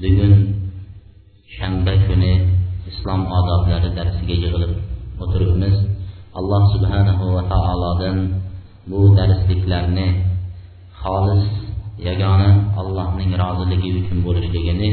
[0.00, 0.34] Bugun
[1.56, 2.32] shanba kuni
[2.90, 4.72] islom odoblari darsiga yig'ilib
[5.22, 5.76] o'tiribmiz.
[6.38, 8.16] Alloh subhanahu va taolodan
[8.90, 10.08] bu darsliklarni
[11.02, 11.46] xolis
[12.08, 14.90] yagona allohning roziligi uchun bo'lishligini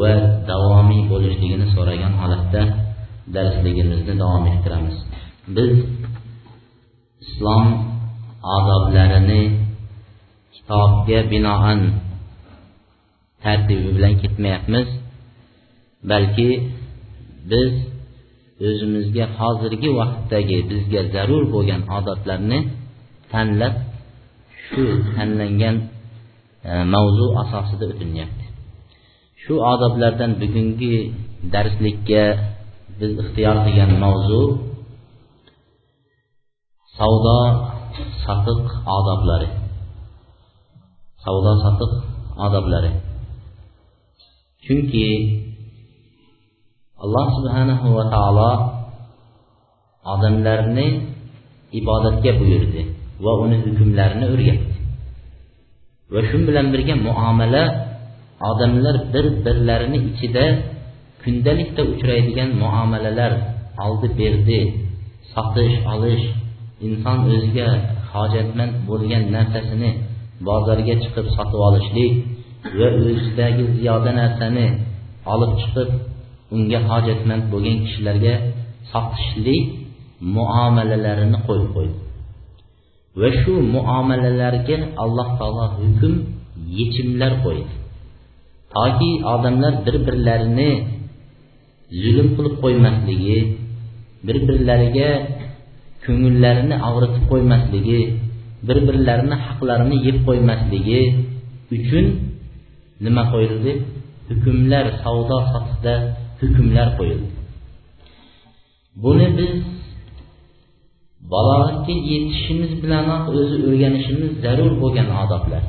[0.00, 0.12] va
[0.50, 2.62] davomiy bo'lishligini so'ragan holatda
[3.36, 4.96] darsligimizni davom ettiramiz.
[5.56, 5.72] Biz
[7.24, 7.64] islom
[8.56, 9.42] odoblarini
[10.54, 11.80] kitobga binoan
[13.44, 14.88] tartibi bilan ketmayapmiz.
[16.10, 16.48] Balki
[17.50, 17.72] biz
[18.68, 22.58] o'zimizga hozirgi vaqtdagi bizga zarur bo'lgan odatlarni
[23.32, 23.74] tanlab
[24.64, 25.76] shu tanlangan
[26.68, 28.44] e, mavzu asosida o'tilyapti
[29.42, 30.94] shu odoblardan bugungi
[31.54, 32.24] darslikka
[32.98, 34.42] biz ixtiyor qilgan mavzu
[36.98, 37.38] savdo
[38.24, 38.62] sotiq
[38.98, 39.48] odoblari
[41.24, 41.92] savdo sotiq
[42.46, 42.92] odoblari
[44.64, 45.06] chunki
[47.04, 48.52] alloh subhanahu va taolo
[50.12, 50.86] odamlarni
[51.80, 52.82] ibodatga buyurdi
[53.24, 54.74] va uni hukmlarini o'rgatdi.
[56.12, 57.64] Va shu bilan birga muomala
[58.50, 60.44] odamlar bir birlarini ichida
[61.22, 63.32] kundalikda uchraydigan muomalalar
[63.86, 64.60] oldi berdi
[65.32, 66.24] sotish olish
[66.86, 67.68] inson o'ziga
[68.12, 69.90] hojatmand bo'lgan narsasini
[70.48, 72.12] bozorga chiqib sotib olishlik
[72.78, 74.66] va o'zidagi ziyoda narsani
[75.32, 75.90] olib chiqib
[76.54, 78.34] unga hojatmand bo'lgan kishilarga
[78.92, 79.64] sotishlik
[80.36, 81.96] muomalalarini qo'yib qo'ydi.
[83.20, 86.12] Va shu muomalalarga alloh taolo hukm
[86.78, 87.72] yechimlar qo'ydi.
[88.74, 90.70] Toki odamlar bir birlarini
[92.02, 93.38] zulm qilib qo'ymasligi
[94.26, 95.10] bir birlariga
[96.04, 98.00] ko'ngillarini og'ritib qo'ymasligi
[98.66, 101.00] bir birlarini haqlarini yeb qo'ymasligi
[101.76, 102.06] uchun
[103.04, 103.72] nima qo'yildi?
[104.28, 105.94] Hukmlar savdo sotiqda
[106.40, 107.28] hukmlar qo'yildi.
[109.02, 109.54] Buni biz
[111.32, 115.62] balog'atga yetishimiz bilanoq o'zi o'rganishimiz zarur bo'lgan odoblar.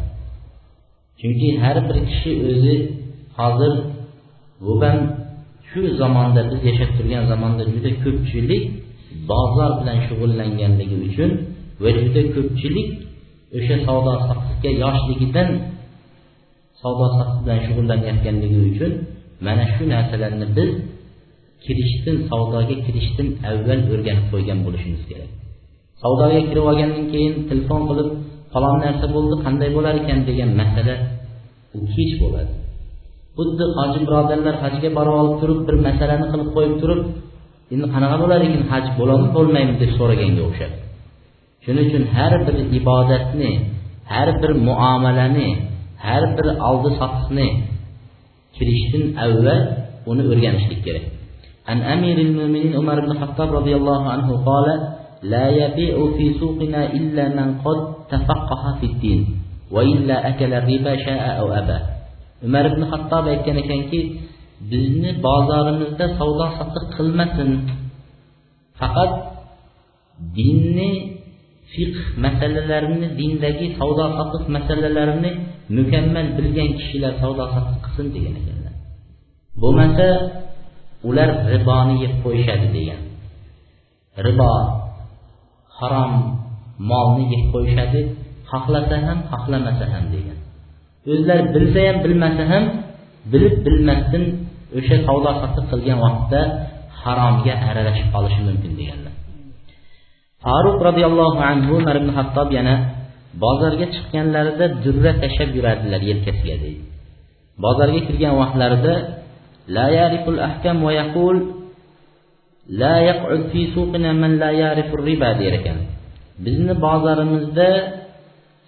[1.19, 2.75] Chunki har bir kishi o'zi
[3.39, 3.73] hozir
[4.65, 4.97] bo'lgan
[5.69, 8.63] shu zamonda biz yashab turgan zamonda juda ko'pchilik
[9.29, 11.31] bozor bilan shug'ullanganligi uchun
[11.83, 12.89] va juda ko'pchilik
[13.57, 15.49] o'sha savdo sotiqga yoshligidan
[16.85, 18.91] savdo sotiq bilan shug'ullanayotganligi uchun
[19.45, 20.71] mana shu narsalarni biz
[21.65, 25.29] kirishdan savdoga kirishdan avval o'rganib qo'ygan bo'lishimiz kerak.
[26.01, 28.09] Savdoga kirib olgandan keyin telefon qilib
[28.53, 30.19] falon narsa bo'ldi qanday bo'lar ekan?
[30.29, 30.95] degan masala
[31.77, 32.53] u kech bo'ladi.
[33.37, 37.01] Xuddi hoji birodarlar hajga borib olib turib bir masalani qilib qo'yib turib
[37.73, 39.73] endi qanaqa bo'lar ekan haj bo'ladimi bo'lmaymi?
[39.81, 40.75] deb so'raganga o'xshadi
[41.65, 43.51] shuning uchun har bir ibodatni
[44.13, 45.49] har bir muomalani
[46.04, 47.46] har bir oldi sotiqni
[48.56, 49.60] kirishdan avval
[50.10, 51.06] uni o'rganishlik kerak
[51.70, 54.66] عن أمير المؤمنين عمر بن الخطاب رضي الله عنه قال
[55.32, 57.78] لا يبيع في سوقنا إلا من قد
[58.12, 59.20] تفقه في الدين
[59.74, 61.78] وإلا أكل الربا شاء أو أبى
[62.46, 64.00] umar ibn hattob aytgan ekanki
[64.70, 67.50] bizni bozorimizda savdo sotiq qilmasin
[68.80, 69.12] faqat
[70.36, 70.90] dinni
[71.75, 75.31] fiqh masalalarini dindagi savdo sotiq masalalarini
[75.77, 78.73] mukammal bilgan kishilar savdo sotiq qilsin degan ekanlar.
[79.61, 80.07] Bo'lmasa
[81.09, 83.01] ular riboni yeb qo'yishadi degan.
[84.25, 84.51] Ribo
[85.79, 86.13] harom
[86.91, 88.01] molni yeb qo'yishadi
[88.51, 90.37] xohlasa ham xohlamasa ham degan.
[91.11, 92.63] O'zlari bilsa ham bilmasa ham
[93.31, 94.23] bilib bilmasdan
[94.77, 96.41] o'sha savdo sotiq qilgan vaqtda
[97.01, 99.04] haromga aralashib qolishi mumkin deganlar.
[100.45, 102.75] Faruq roziyallohu anhu umar ibn hattob yana
[103.43, 106.83] bozorga chiqqanlarida durra tashlab yurardilar yelkasiga deydi.
[107.63, 108.93] Bozorga kirgan vaqtlarida
[109.75, 111.37] la yariful ahkam va yaqul
[112.81, 115.77] la yaq'ud fi suqina man la yarifur riba der ekan.
[116.45, 117.69] Bizni bozorimizda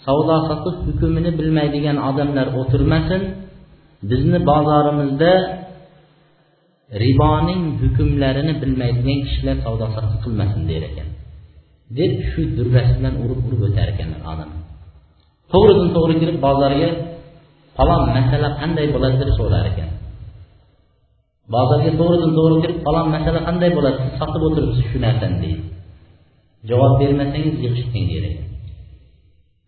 [0.06, 3.22] savdo sotiq hukmini bilmaydigan odamlar o'tirmasin
[4.10, 5.34] bizni bozorimizda
[7.04, 11.10] riboning hukmlarini bilmaydigan kishilar savdo sotiq qilmasin der ekan.
[11.98, 14.50] Deb shu durrasi bilan urib urib o'tar ekanlar odam.
[15.52, 16.90] To'g'ridan to'g'ri kirib bozorga
[17.78, 19.16] falon masala qanday bo'ladi?
[19.22, 19.90] deb so'rar ekan.
[21.54, 23.98] Bozorga to'g'ridan to'g'ri kirib falon masala qanday bo'ladi?
[24.04, 25.64] Siz sotib o'tiribsiz shu narsani deydi.
[26.70, 28.38] Javob bermasangiz yig'ishgan kerak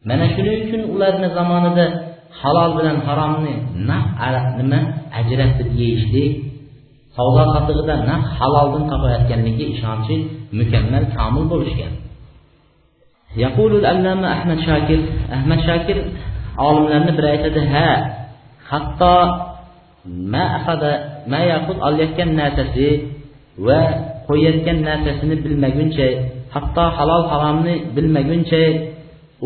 [0.08, 1.86] mana shuning uchun ularni zamonida
[2.42, 3.54] halol bilan haromni
[3.90, 4.06] naq
[4.60, 4.80] nima
[5.20, 6.32] ajratib yeyishlik
[7.16, 10.16] savdo sotig'ida naq haloldan topayotganligiga ishonchi
[10.60, 11.94] mukammal komil bo'lishgan.
[13.37, 15.01] يقول الألامة أحمد شاكر
[15.33, 15.99] أحمد شاكر
[16.59, 17.89] olimlarni biri aytadi ha
[18.71, 19.17] hatto
[20.33, 20.93] ma ahada
[21.31, 22.89] ma yaqud olayotgan narsasi
[23.67, 23.81] va
[24.29, 26.09] qo'yayotgan narsasini bilmaguncha
[26.55, 28.63] hatto halol haromni bilmaguncha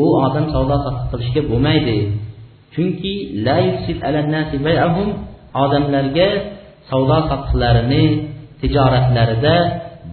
[0.03, 1.97] u odam savdo sotiq qilishga bo'lmaydi
[2.75, 3.15] chunki
[3.47, 3.99] la yufsid
[4.35, 5.09] nasi bay'ahum
[5.63, 6.29] odamlarga
[6.91, 8.05] savdo sotiqlarini
[8.61, 9.55] tijoratlarida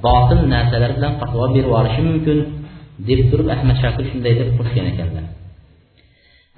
[0.06, 2.40] botil narsalar bilan fatvo berib yuborishi mumkin
[3.09, 5.25] deb turib ahmad shakir shunday deb qo'shgan ekanlar.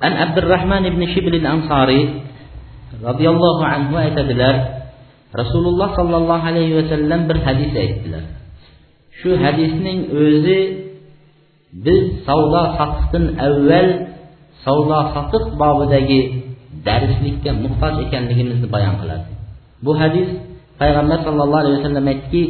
[0.06, 2.02] An abdurahmon ibn shibl ansoriy
[3.08, 4.54] roziyallohu anhu aytadilar
[5.40, 8.24] rasululloh sollallohu alayhi vasallam bir hadis aytdilar.
[9.20, 10.60] Shu hadisning o'zi
[11.84, 13.88] biz savdo sotiqdan avval
[14.64, 16.20] savdo sotiq bobidagi
[16.86, 19.30] darslikka muhtoj ekanligimizni bayon qiladi.
[19.84, 20.28] Bu hadis
[20.80, 22.42] payg'ambar sallallohu alayhi vasallam aytdiki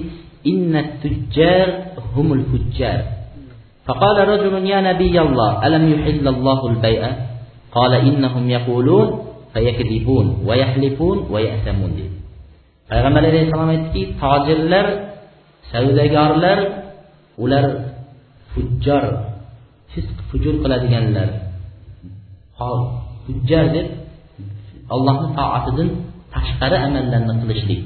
[0.51, 1.67] innat tujjar
[2.15, 3.22] humul hujjar
[3.88, 7.02] فقال رجل يا نبي الله ألم يحل الله البيع
[7.72, 9.08] قال إنهم يقولون
[9.54, 12.18] فيكذبون ويحلفون ويأثمون dedi
[12.90, 14.86] payg'ambar alayhissalom aytdiki tojirlar
[15.72, 16.60] savdogarlar
[17.44, 17.66] ular
[18.52, 19.04] fujjor
[19.92, 21.30] fisq fujur qiladiganlar
[23.28, 23.88] hujjar deb
[24.94, 25.90] allohni toatidan
[26.36, 27.82] tashqari amallarni qilishlik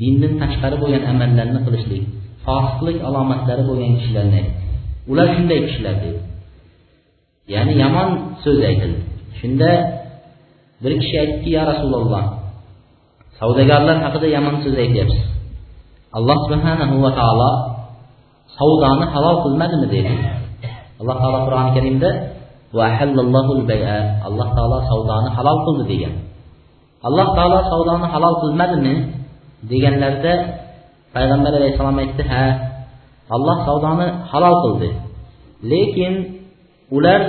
[0.00, 2.02] dindan tashqari bo'lgan amallarni qilishlik
[2.44, 4.42] fosiqlik alomatlari bo'lgan kishilarni
[5.11, 6.21] Ular shunday kishilar dedi.
[7.53, 8.09] Ya'ni yomon
[8.43, 9.01] so'z aytildi
[9.39, 9.71] shunda
[10.83, 12.23] bir kishi aytdiki ya rasululloh
[13.39, 15.25] savdogarlar haqida yomon so'z aytyapsiz.
[16.17, 17.51] Alloh subhanahu va taolo
[18.57, 19.87] savdoni halol qilmadimi?
[19.95, 20.13] dedi.
[20.99, 22.09] Alloh taolo qur'oni karimda
[24.27, 26.13] alloh taolo savdoni halol qildi degan.
[27.07, 28.95] Alloh taolo savdoni halol qilmadimi
[29.71, 30.33] deganlarida
[31.15, 32.43] payg'ambar alayhissalom aytdi ha
[33.35, 34.89] alloh savdoni halol qildi.
[35.71, 36.13] Lekin
[36.95, 37.21] ular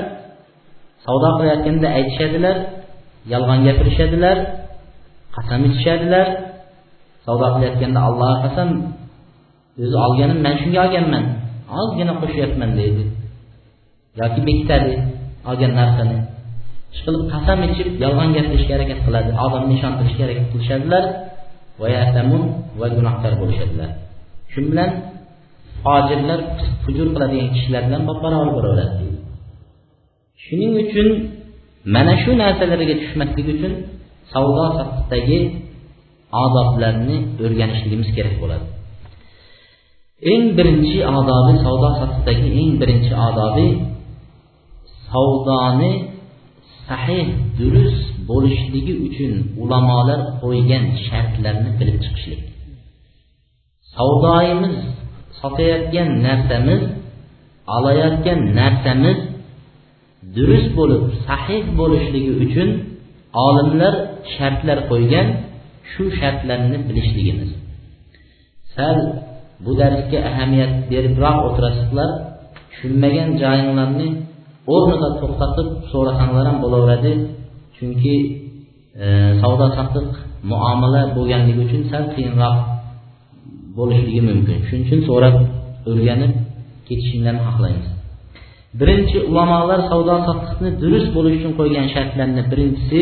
[1.05, 2.57] savdo qilayotganda aytishadilar
[3.33, 4.37] yolg'on gapirishadilar
[5.35, 6.27] qasam ichishadilar.
[7.27, 8.69] Savdo qilayotganda allohga qasam
[9.83, 11.25] o'zi olganim man shunga olganman
[11.81, 13.05] ozgina qo'shyapman deydi.
[14.21, 14.93] Yoki bekitadi
[15.51, 16.17] olgan narsani.
[16.95, 21.05] Ishqilib qasam ichib yolg'on gapirishga harakat qiladi odamni ishontirishga harakat qilishadilar.
[22.81, 23.91] Va gunohkor bo'lishadilar.
[24.53, 24.91] Shu bilan
[25.85, 26.41] fojirlar
[26.85, 29.07] hujur qiladigan kishilar bilan barobar bo'laveradi
[30.45, 31.09] shuning uchun
[31.95, 33.73] mana shu narsalarga tushmaslik uchun
[34.33, 35.39] savdo sotiqdagi
[36.45, 38.67] odoblarni o'rganishligimiz kerak bo'ladi.
[40.33, 43.69] Eng birinchi odobi savdo sotiqdagi eng birinchi odobi
[45.09, 45.93] savdoni
[46.87, 47.27] sahih
[47.59, 52.43] durust bo'lishligi uchun ulamolar qo'ygan shartlarni bilib chiqishlik.
[53.95, 54.77] Savdoyimiz
[55.41, 56.83] sotayotgan narsamiz
[57.77, 59.19] olayotgan narsamiz
[60.37, 62.69] durust bo'lib sahih bo'lishligi uchun
[63.47, 63.95] olimlar
[64.35, 65.27] shartlar qo'ygan
[65.91, 67.51] shu shartlarni bilishligimiz.
[68.75, 68.97] Sal
[69.65, 72.11] bu darsga ahamiyat beribroq o'tirasizlar
[72.71, 74.09] tushunmagan joyinglarni
[74.75, 77.13] o'rnida to'xtatib so'rasanglar ham bo'laveradi.
[77.77, 78.15] Chunki
[79.05, 79.07] e,
[79.41, 80.09] savdo sotiq
[80.51, 82.57] muomala bo'lganligi uchun sal qiyinroq
[83.77, 84.59] bo'lishligi mumkin.
[84.69, 85.35] Shuning uchun so'rab
[85.91, 86.33] o'rganib
[86.87, 87.89] ketishingdan xohlaymiz.
[88.81, 93.01] Birinchi ulamolar savdo sotiqni durust bo'lishi uchun qo'ygan shartlarni birinchisi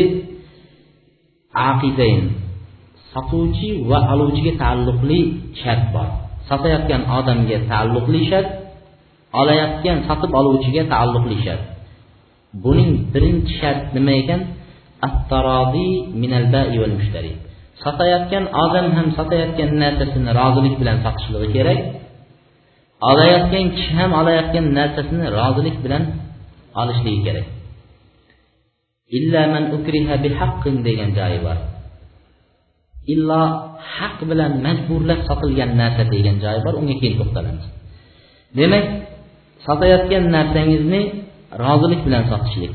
[1.69, 2.23] aqidayn.
[3.11, 5.19] Sotuvchi va oluvchiga taalluqli
[5.61, 6.07] shart bor.
[6.49, 8.49] Sotayotgan odamga taalluqli shart
[9.39, 11.63] olayotgan sotib oluvchiga taalluqli shart.
[12.63, 14.41] Buning birinchi shart nima ekan?
[16.21, 17.31] Minal bai val mushtari.
[17.83, 21.79] Sotayotgan odam ham sotayotgan narsasini rozilik bilan sotishligi kerak.
[23.09, 26.03] Olayotgan kishi ham olayotgan narsasini rozilik bilan
[26.81, 27.47] olishligi kerak.
[29.17, 31.57] Illa man ukriha bihaqqin degan joyi bor.
[33.13, 33.43] Illo
[33.95, 37.65] haq bilan majburlab sotilgan narsa degan joyi bor unga keyin to'xtalamiz.
[38.57, 38.85] Demak
[39.65, 41.01] sotayotgan narsangizni
[41.63, 42.73] rozilik bilan sotishlik.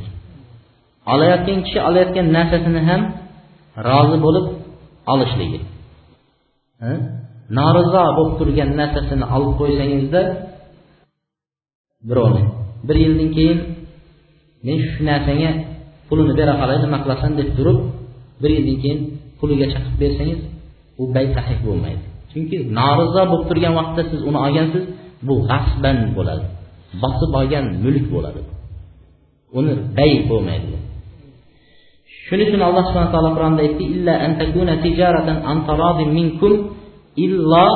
[1.12, 3.00] Olayotgan kishi olayotgan narsasini ham
[3.88, 4.46] rozi bo'lib
[5.12, 5.60] olishligi.
[7.58, 10.22] Norizo bo'lib turgan narsasini olib qo'ysangizda
[12.08, 12.42] birovni
[12.88, 13.58] bir yildan keyin
[14.66, 15.50] men shu narsanga
[16.08, 17.78] pulini bera qolay nima qilasan deb turib
[18.42, 19.00] bir yildan keyin
[19.38, 20.40] puliga chiqib bersangiz
[21.00, 22.04] u bay sahih bo'lmaydi.
[22.32, 24.84] Chunki norizo bo'lib turgan vaqtda siz uni olgansiz
[25.26, 26.44] bu g'asban bo'ladi
[27.02, 28.40] bosib olgan mulk bo'ladi.
[29.58, 30.68] Uni bay bo'lmaydi
[32.26, 33.84] shuning uchun alloh subhana taolo qur'onda aytdi
[37.24, 37.68] illo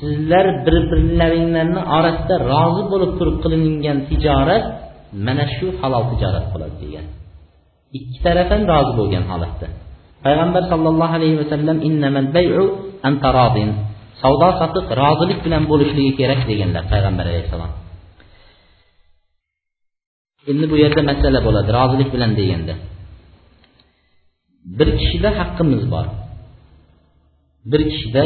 [0.00, 4.64] sizlar bir birlaringlarni orasida rozi bo'lib turib qilingan tijorat
[5.26, 7.06] mana shu halol tijorat bo'ladi degan.
[7.98, 9.66] Ikki taraf ham rozi bo'lgan holatda.
[10.24, 12.62] Payg'ambar sollallohu alayhi vasallam innamal bayu
[13.08, 13.70] antarodin
[14.22, 17.72] savdo sotiq rozilik bilan bo'lishligi kerak deganlar payg'ambar alayhissalom.
[20.50, 22.74] Endi bu yerda masala bo'ladi rozilik bilan deganda.
[24.78, 26.06] Bir kishida haqqimiz bor.
[27.70, 28.24] Bir kishida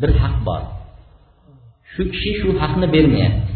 [0.00, 0.62] bir haq bor.
[1.92, 3.52] Shu kishi shu haqni bermayapti.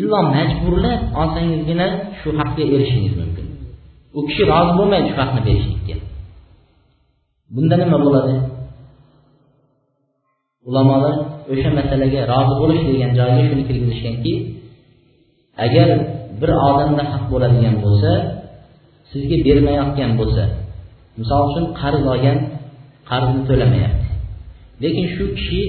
[0.00, 1.86] Illo majburlab olsangizgina
[2.20, 3.46] shu haqqa erishishingiz mumkin.
[4.18, 5.96] U kishi rozi bo'lmaydi shu haqni berishlikka.
[7.54, 8.34] Bunda nima bo'ladi?
[10.68, 11.14] Ulamolar
[11.52, 14.34] o'sha masalaga rozi bo'lish degan joyga shuni kirgizishganki
[15.64, 15.88] agar
[16.40, 18.12] bir odamda haq bo'ladigan bo'lsa
[19.14, 20.44] sizga bermayotgan bo'lsa
[21.18, 22.38] misol uchun qarz olgan
[23.10, 24.06] qarzni to'lamayapti.
[24.82, 25.60] Lekin shu kishi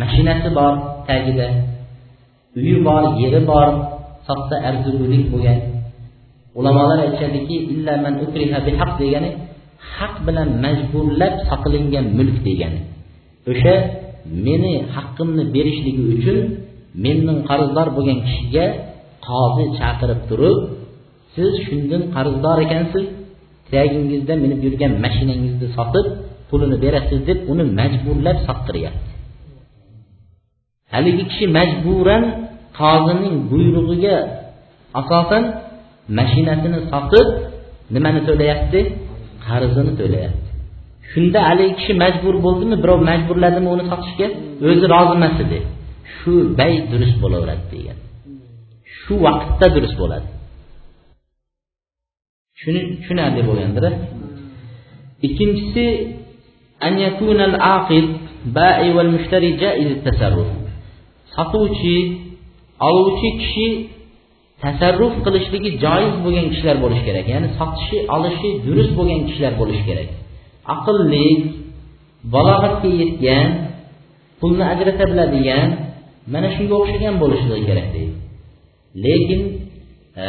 [0.00, 0.72] mashinasi bor
[1.08, 1.48] tagida
[2.58, 3.68] uyi bor yeri bor
[4.28, 5.58] soxta arzugulik bo'lgan.
[6.58, 7.56] Ulamolar aytishadiki
[9.00, 9.30] degani
[9.96, 12.80] haq bilan majburlab sotilingan mulk degani.
[13.50, 13.74] O'sha
[14.46, 16.38] meni haqqimni berishligi uchun
[17.04, 18.64] mendan qarzdor bo'lgan kishiga
[19.26, 20.58] qozi chaqirib turib
[21.34, 23.04] siz shundan qarzdor ekansiz.
[23.68, 26.06] Tiyagingizda minib yurgan mashinangizni sotib
[26.48, 29.10] pulini berasiz deb uni majburlab sottiryapti.
[30.94, 32.22] Haligi kishi majburan
[32.80, 34.16] qozining buyrug'iga
[35.00, 35.42] asosan
[36.18, 37.26] mashinasini sotib
[37.94, 38.80] nimani to'layapti?
[39.46, 40.48] Qarzini to'layapti.
[41.10, 44.26] Shunda haligi kishi majbur bo'ldimi birov majburladimi uni sotishga?
[44.68, 45.58] O'zi rozi emas edi.
[46.16, 47.98] Shu bay durust bo'laveradi degan.
[48.98, 50.28] Shu vaqtda durust bo'ladi.
[52.60, 53.84] Shuni tushunarli bo'lgandir
[55.26, 55.84] ikkinchisi
[61.34, 61.96] sotuvchi
[62.88, 63.66] oluvchi kishi
[64.62, 67.26] tasarruf qilishligi joiz bo'lgan kishilar bo'lishi kerak.
[67.34, 70.08] Ya'ni sotishi olishi durust bo'lgan kishilar bo'lishi kerak.
[70.74, 71.28] Aqlli
[72.34, 73.48] balog'atga yetgan
[74.40, 75.68] pulni ajrata biladigan
[76.32, 78.14] mana shunga o'xshagan bo'lishligi kerak deydi.
[79.04, 79.40] Lekin
[80.24, 80.26] e,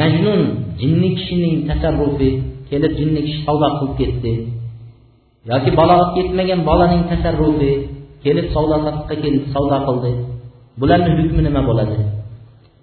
[0.00, 0.40] majnun
[0.80, 2.30] jinni kishining tasarrufi
[2.70, 4.32] kelib jinni kishi savdo qilib ketdi.
[5.50, 7.72] Yoki balog'at yetmagan bolaning tasarrufi
[8.24, 10.12] kelib savdo sotiqqa kelib savdo qildi.
[10.80, 11.96] Bularni hukmi nima bo'ladi?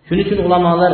[0.08, 0.94] Shuning uchun ulamolar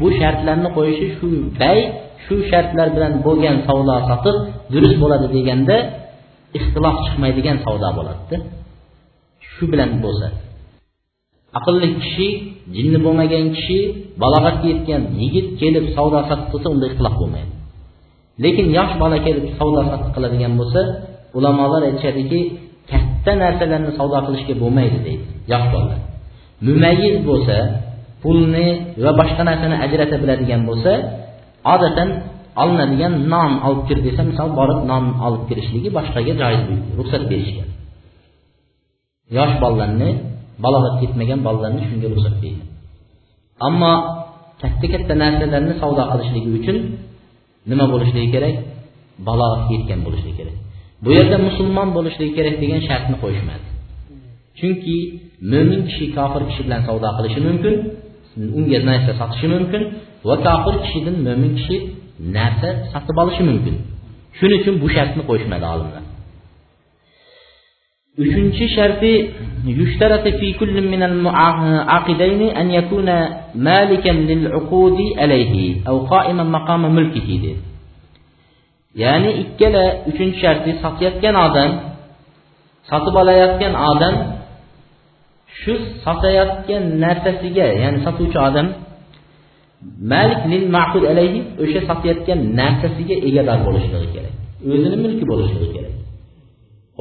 [0.00, 1.28] bu shartlarni qo'yishi shu
[1.60, 1.78] bay
[2.24, 4.36] shu shartlar bilan bo'lgan savdo sotiq
[4.72, 5.76] durust bo'ladi deganda
[6.58, 8.36] ixtilof chiqmaydigan savdo bo'ladida.
[9.52, 10.28] Shu bilan bo'lsa.
[11.58, 12.26] Aqlli kishi
[12.76, 13.78] jinni bo'lmagan kishi
[14.22, 17.52] balog'atga yetgan yigit kelib savdo sotiq qilsa unda ixtilof bo'lmaydi.
[18.44, 20.80] Lekin yosh bola kelib savdo sotiq qiladigan bo'lsa
[21.36, 22.40] ulamolar aytishadiki
[22.90, 26.00] katta narsalarni savdo qilishga bo'lmaydi deydi yosh bolalar
[26.68, 27.56] mumayyiz bo'lsa
[28.22, 28.68] pulni
[29.04, 30.92] va boshqa narsani ajrata biladigan bo'lsa
[31.74, 32.08] odatan
[32.62, 36.62] olinadigan non olib kir desa misol borib non olib kirishligi boshqaga joiz
[36.98, 37.68] ruxsat berishgan
[39.36, 40.10] yosh bolalarni
[40.64, 42.62] balog'at yetmagan bolalarni shunga ruxsat deydi.
[43.66, 43.92] Ammo
[44.62, 46.76] katta katta narsalarni savdo qilishligi uchun
[47.70, 48.54] nima bo'lishligi kerak?
[49.28, 50.56] Balog'atga yetgan bo'lishligi kerak.
[51.04, 53.66] Bu yerda musulmon bo'lishligi kerak degan shartni qo'yishmadi.
[54.58, 54.96] Chunki
[55.52, 57.74] mo'min kishi kofir kishi bilan savdo qilishi mumkin
[58.58, 59.82] unga narsa sotishi mumkin
[60.28, 61.76] va kofir kishidan mo'min kishi
[62.36, 63.74] narsa sotib olishi mumkin.
[64.38, 66.02] Shuning uchun bu shartni qo'yishmadi olimlar.
[68.18, 69.30] Üçüncü şerti
[69.66, 71.26] yüşterati fi kullin minel
[71.96, 73.18] akideyni en yekuna
[73.54, 77.56] maliken lil ukudi aleyhi ev kaimen makama mülkihidir.
[78.94, 81.70] Yani ikkala üçüncü şerti satayotgan odam
[82.90, 84.14] sotib olayotgan odam
[85.58, 85.72] shu
[86.04, 88.66] sotayotgan narsasiga ya'ni sotuvchi odam
[90.12, 94.34] malik lil ma'qud alayhi o'sha sotayotgan narsasiga egador bo'lishligi kerak.
[94.72, 95.94] O'zini mulki bo'lishligi kerak.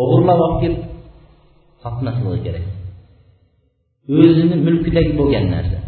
[0.02, 0.97] O'g'irlab olib
[1.84, 2.66] sotmasligi kerak.
[4.22, 5.80] O'zini mulkidagi bo'lgan narsa.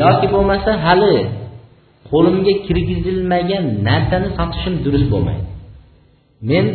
[0.00, 1.16] Yoki bo'lmasa hali
[2.10, 5.46] qo'limga kirgizilmagan narsani sotishim durust bo'lmaydi.
[6.50, 6.66] Men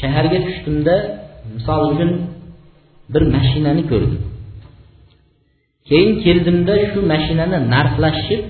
[0.00, 0.94] shaharga tushdimda
[1.54, 2.10] misol uchun
[3.12, 4.22] bir mashinani ko'rdim.
[5.88, 8.42] Keyin keldimda shu mashinani narxlashib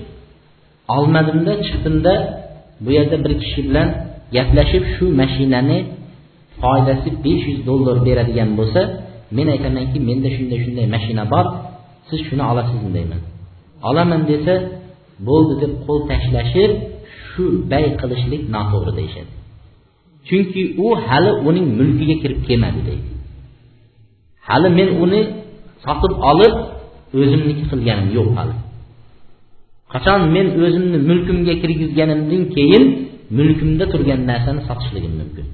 [0.95, 2.13] olmadimda chiqdimda
[2.83, 3.87] bu yerda bir kishi bilan
[4.35, 5.77] gaplashib shu mashinani
[6.61, 8.81] foydasi besh yuz dollar beradigan bo'lsa
[9.37, 11.45] men aytamanki menda shunday shunday mashina bor
[12.09, 13.21] siz shuni olasizmi deyman.
[13.89, 14.53] Olaman desa
[15.27, 16.71] bo'ldi deb qo'l tashlashib
[17.29, 19.31] shu bay qilishlik noto'g'ri deyishadi.
[20.27, 23.09] Chunki u hali uning mulkiga kirib kelmadi deydi.
[24.47, 25.21] Hali men uni
[25.85, 26.53] sotib olib
[27.19, 28.55] o'zimniki qilganim yo'q hali.
[29.93, 32.83] Qachon men o'zimni mulkimga kirgizganimdan keyin
[33.37, 35.47] mulkimda turgan narsani sotishligim mumkin?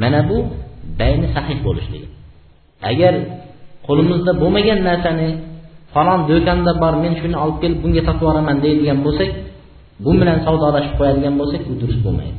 [0.00, 0.36] Mana bu
[1.00, 2.08] bayni sahih bo'lishligi.
[2.90, 3.14] Agar
[3.86, 5.28] qo'limizda bo'lmagan narsani
[5.94, 9.30] falon do'konda bor men shuni olib kelib bunga sotib yuboraman deydigan bo'lsak
[10.04, 12.38] bu bilan savdolashib qo'yadigan bo'lsak bu durust bo'lmaydi.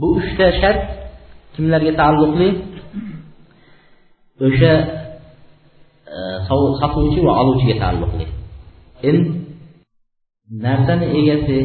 [0.00, 0.80] Bu uchta shart
[1.54, 2.48] kimlarga taalluqli?
[4.46, 4.72] O'sha
[6.16, 6.18] e,
[6.80, 8.26] sotuvchi va oluvchiga taalluqli.
[9.08, 9.28] Endi
[10.66, 11.58] narsani egasi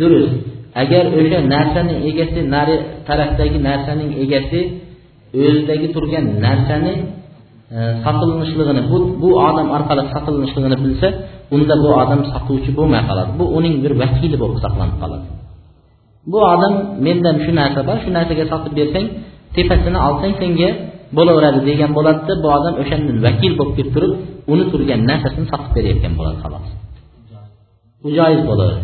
[0.00, 2.76] durust agar o'sha narsani egasi nari
[3.08, 4.60] tarafdagi narsaning egasi
[5.44, 6.94] o'zidagi turgan narsani
[7.76, 11.08] e, sotilinishligini bu bu odam orqali sotilinishligini bilsa
[11.54, 13.30] unda bu odam sotuvchi bo'lmay qoladi.
[13.38, 15.26] Bu uning bir vakili bo'lib saqlanib qoladi.
[16.32, 16.74] Bu odam
[17.06, 19.06] mendan shu narsa bor shu narsaga sotib bersang
[19.56, 20.70] tepasini olsang senga
[21.16, 24.12] bo'laveradi degan bo'ladida bu odam o'shandan vakil bo'lib kelib turib
[24.52, 26.66] uni turgan narsasini sotib berayotgan bo'ladi xolos.
[28.02, 28.76] Bu joiz bo'ladi.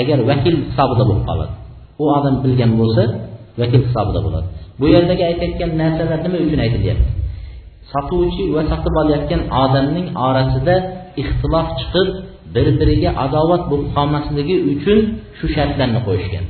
[0.00, 1.54] Agar vakil hisobida bo'lib qoladi.
[2.02, 3.02] U odam bilgan bo'lsa
[3.60, 4.46] vakil hisobida bo'ladi.
[4.80, 7.08] Bu yerdagi aytayotgan narsalar nima uchun aytilyapti?
[7.92, 10.74] Sotuvchi va sotib olayotgan odamning orasida
[11.22, 12.08] ixtilof chiqib
[12.54, 14.98] bir biriga adovat bo'lib qolmasligi uchun
[15.38, 16.44] shu shartlarni qo'yishgan.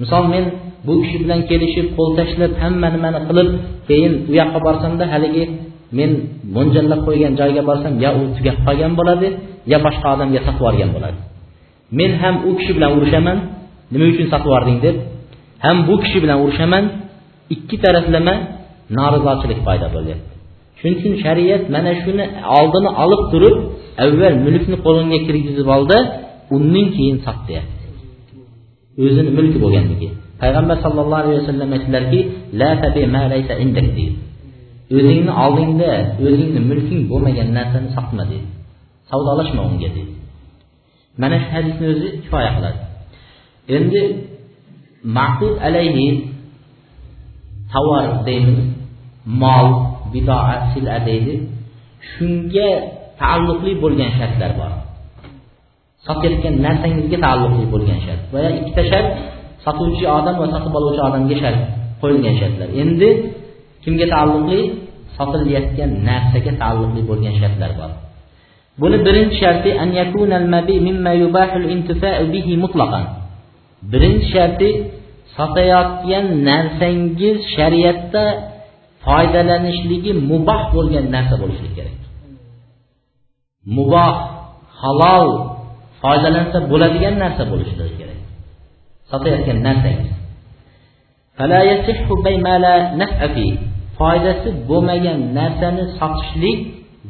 [0.00, 0.44] Misol men
[0.86, 3.48] bu kishi bilan kelishib qo'l tashlab hamma nimani qilib
[3.88, 5.44] keyin u yoqqa borsamda haligi
[5.98, 6.10] men
[6.56, 9.28] mo'ljallab qo'ygan joyga borsam yo u tugab qolgan bo'ladi
[9.72, 11.18] yo boshqa odamga sotib yuborgan bo'ladi.
[11.98, 13.38] Men ham u kishi bilan urushaman
[13.92, 14.96] nima uchun sotib yubording deb.
[15.64, 16.84] Ham bu kishi bilan urushaman
[17.54, 18.34] ikki taraflama
[18.96, 20.30] norizochilik paydo bo'lyapti.
[20.78, 22.24] Shuning uchun shariat mana shuni
[22.58, 23.56] oldini olib turib
[24.04, 25.98] avval mulkni qo'lingga kirgizib oldi
[26.56, 27.84] undan keyin sot deyapti.
[29.04, 30.08] O'zini mulki bo'lganligi.
[30.42, 32.20] Payg'ambar sallallohu alayhi vasallam aytdilarki
[32.60, 33.88] la tabi ma laysa indak
[34.96, 35.90] o'zingni oldingda
[36.26, 38.48] o'zingni mulking bo'lmagan narsani sotma deydi.
[39.10, 40.12] Savdolashma unga deydi.
[41.20, 42.80] Mana shu hadisni o'zi kifoya qiladi.
[43.76, 44.02] Endi
[45.18, 46.06] maqud alayhi
[47.72, 48.60] tovar deymiz.
[49.42, 49.66] Mol
[50.12, 51.34] bidoat sila deydi.
[52.10, 52.68] Shunga
[53.20, 54.72] taalluqli bo'lgan shartlar bor.
[56.06, 58.22] Sotayotgan narsangizga taalluqli bo'lgan shart.
[58.32, 59.08] Va ikkita shart
[59.64, 61.58] sotuvchi odam va sotib oluvchi odamga shart
[62.00, 62.68] qo'yilgan shartlar.
[62.82, 63.08] Endi
[63.84, 64.60] kimga taalluqli?
[65.16, 67.90] Sotilayotgan narsaga taalluqli bo'lgan shartlar bor.
[68.80, 73.04] Buni birinchi sharti an yakunal mabi mimma yubahul intifa'u bihi mutlaqan.
[73.92, 74.68] Birinchi sharti
[75.36, 78.24] sotayotgan narsangiz shariatda
[79.04, 81.98] foydalanishligi muboh bo'lgan narsa bo'lishi kerak.
[83.76, 84.14] Muboh
[84.82, 85.28] halol
[86.02, 88.20] foydalansa bo'ladigan narsa bo'lishligi kerak.
[89.10, 90.10] Sotayotgan narsangiz.
[93.98, 96.58] Foydasi bo'lmagan narsani sotishlik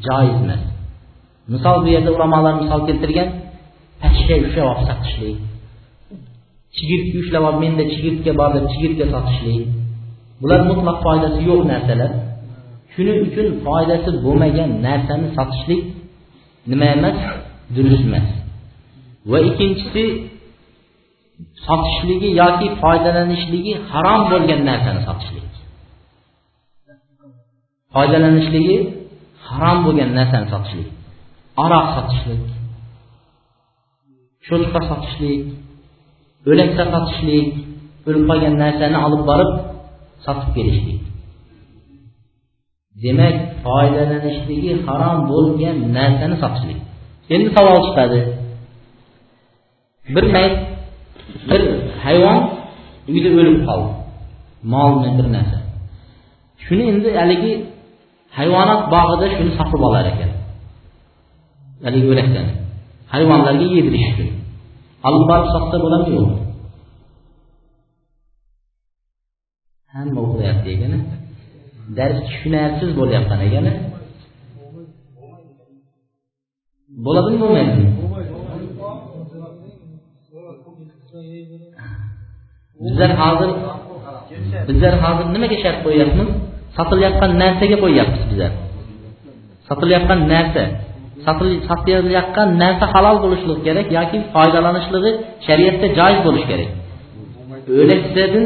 [0.06, 0.62] joiz emas
[1.52, 3.28] misol bu yerda ulamolar misol keltirgan
[4.02, 5.36] pashsha ushlab olib sotishlik.
[6.76, 9.66] Chigirtka ushlab olib menda chigirtka bor deb chigirtka sotishlik.
[10.40, 12.10] Bular mutlaq foydasi yo'q narsalar.
[12.94, 15.82] Shuning uchun foydasi bo'lmagan narsani sotishlik
[16.70, 17.18] nima emas
[17.76, 18.28] durust emas.
[19.30, 20.04] Va ikkinchisi
[21.66, 25.46] sotishligi yoki foydalanishligi harom bo'lgan narsani sotishlik.
[27.94, 28.76] Foydalanishligi
[29.48, 30.88] harom bo'lgan narsani sotishlik.
[31.64, 32.44] Aroq sotishlik
[34.46, 35.42] cho'chqa sotishlik
[36.50, 37.48] o'laksa sotishlik
[38.08, 39.52] o'lib qolgan narsani olib borib
[40.24, 41.00] sotib kelishlik.
[43.04, 46.78] Demak foydalanishligi harom bo'lgan narsani sotishlik.
[47.34, 48.20] Endi savol chiqadi.
[50.14, 50.54] Bir mayt
[51.50, 51.62] bir
[52.04, 52.40] hayvon
[53.12, 53.90] uyda o'lib qoldi.
[54.72, 55.58] Molmi bir narsa
[56.64, 57.52] shuni endi haligi
[58.38, 60.30] hayvonot bog'ida shuni sotib olar ekan.
[61.84, 62.52] Haligi o'laksani
[63.12, 64.30] hayvonlarga yedirish uchun
[65.08, 66.36] olib borib sotsa bo'ladimi yo'qmi
[69.94, 70.98] hamma uxlayapti ekana
[71.98, 73.72] dars tushunarsiz bo'lyapman ekana
[77.04, 77.86] bo'ladimi bo'lmaydimi?
[82.84, 83.50] Bizlar hozir
[84.68, 86.28] bizlar hozir nimaga shart qo'yyapmiz?
[86.76, 88.52] Sotilayotgan narsaga qo'yyapmiz bizlar.
[89.68, 90.62] Sotilayotgan narsa.
[91.68, 95.10] Sotilayotgan narsa halol bo'lishligi kerak yoki foydalanishligi
[95.46, 96.70] shariatda joiz bo'lishi kerak.
[97.80, 98.44] O'liksadan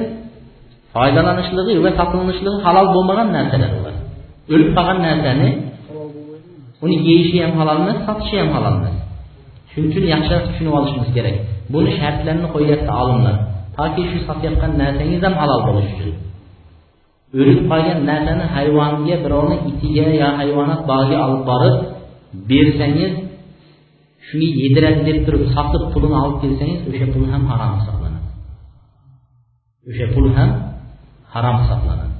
[0.95, 3.95] foydalanishligi va sotilinishligi halol bo'lmagan narsalar ular
[4.53, 5.49] o'lib qolgan narsani
[6.85, 8.97] uni yeyishi ham halol emas sotishi ham halol emas.
[9.73, 11.37] Shuning uchun yaxshiroq tushunib olishimiz kerak.
[11.73, 13.37] Buni shartlarini qo'yyapti olimlar.
[13.79, 16.15] Toki shu sotayotgan narsangiz ham halol bo'lishi uchun.
[17.41, 21.77] O'lib qolgan narsani hayvonga birovni itiga yo hayvonot bog'iga olib borib
[22.49, 23.13] bersangiz
[24.27, 28.29] shuni yediradi deb turib sotib pulini olib kelsangiz o'sha pul ham harom hisoblanadi.
[29.91, 30.51] O'sha pul ham
[31.35, 32.15] harom hisoblanadi.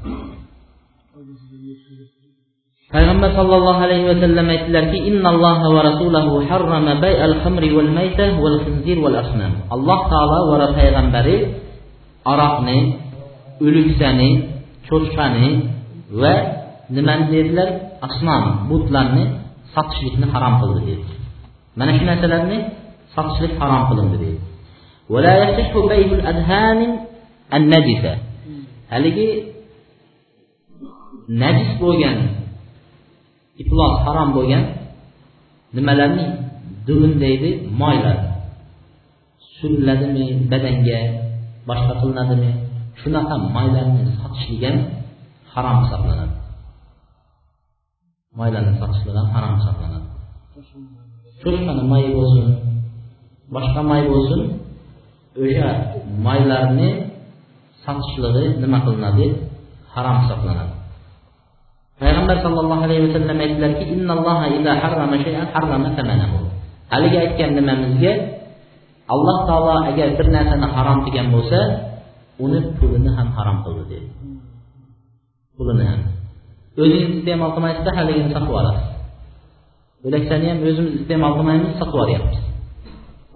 [2.93, 4.99] Payg'ambar sollallohu alayhi vasallam aytdilarki
[5.45, 5.51] va
[6.51, 6.95] harrama
[8.65, 9.53] khinzir asnam.
[9.75, 11.37] Alloh taolo va payg'ambari
[12.33, 12.79] aroqni
[13.65, 14.31] o'liksani
[14.89, 15.47] cho'chqani
[16.21, 16.35] va
[16.95, 17.69] nimani dedilar?
[18.07, 19.25] Asnom butlarni
[19.75, 21.05] sotishlikni harom qildi deydi
[21.79, 22.59] mana shu narsalarni
[23.15, 24.41] sotishlik harom qilindi deydi
[28.93, 29.29] haligi
[31.43, 32.17] najis bo'lgan
[33.63, 34.65] iflos harom bo'lgan
[35.77, 36.27] nimalarni
[36.87, 38.19] dugun deydi moylar.
[39.57, 40.99] Suriladimi badanga
[41.69, 42.51] boshqa qilinadimi?
[43.01, 44.77] Shunaqa moylarni sotishlik ham
[45.53, 46.35] harom hisoblanadi.
[48.39, 50.09] Maylanib sotishlik harom hisoblanadi
[51.43, 52.47] cho'chqani may bo'lsin
[53.55, 54.41] boshqa may bo'lsin
[55.43, 55.69] o'sha
[56.27, 56.89] maylarni
[57.85, 59.27] sotishligi nima qilinadi?
[59.95, 60.75] Harom hisoblanadi
[62.01, 63.85] payg'ambar sallallohu alayhi vasallam aytdilarki
[66.93, 68.13] haligi aytgan nimamizga
[69.15, 71.61] alloh taolo agar bir narsani harom qilgan bo'lsa
[72.45, 74.09] uni pulini ham harom qildi dedi.
[75.57, 76.01] Pulini ham.
[76.81, 78.87] O'zingiz iste'mol qilmaysizda haligini sotib olasiz.
[80.05, 82.39] Bo'laksani ham o'zimiz iste'mol qilmaymiz sotib yuboryapmiz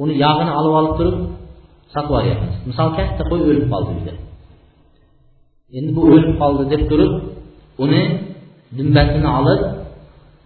[0.03, 1.17] uni yog'ini olib olib turib
[1.95, 4.15] sotib yuboryapmiz misol katta qo'y o'lib qoldi uyda.
[5.79, 7.13] Endi bu o'lib qoldi deb turib
[7.85, 8.03] uni
[8.77, 9.61] dumbasini olib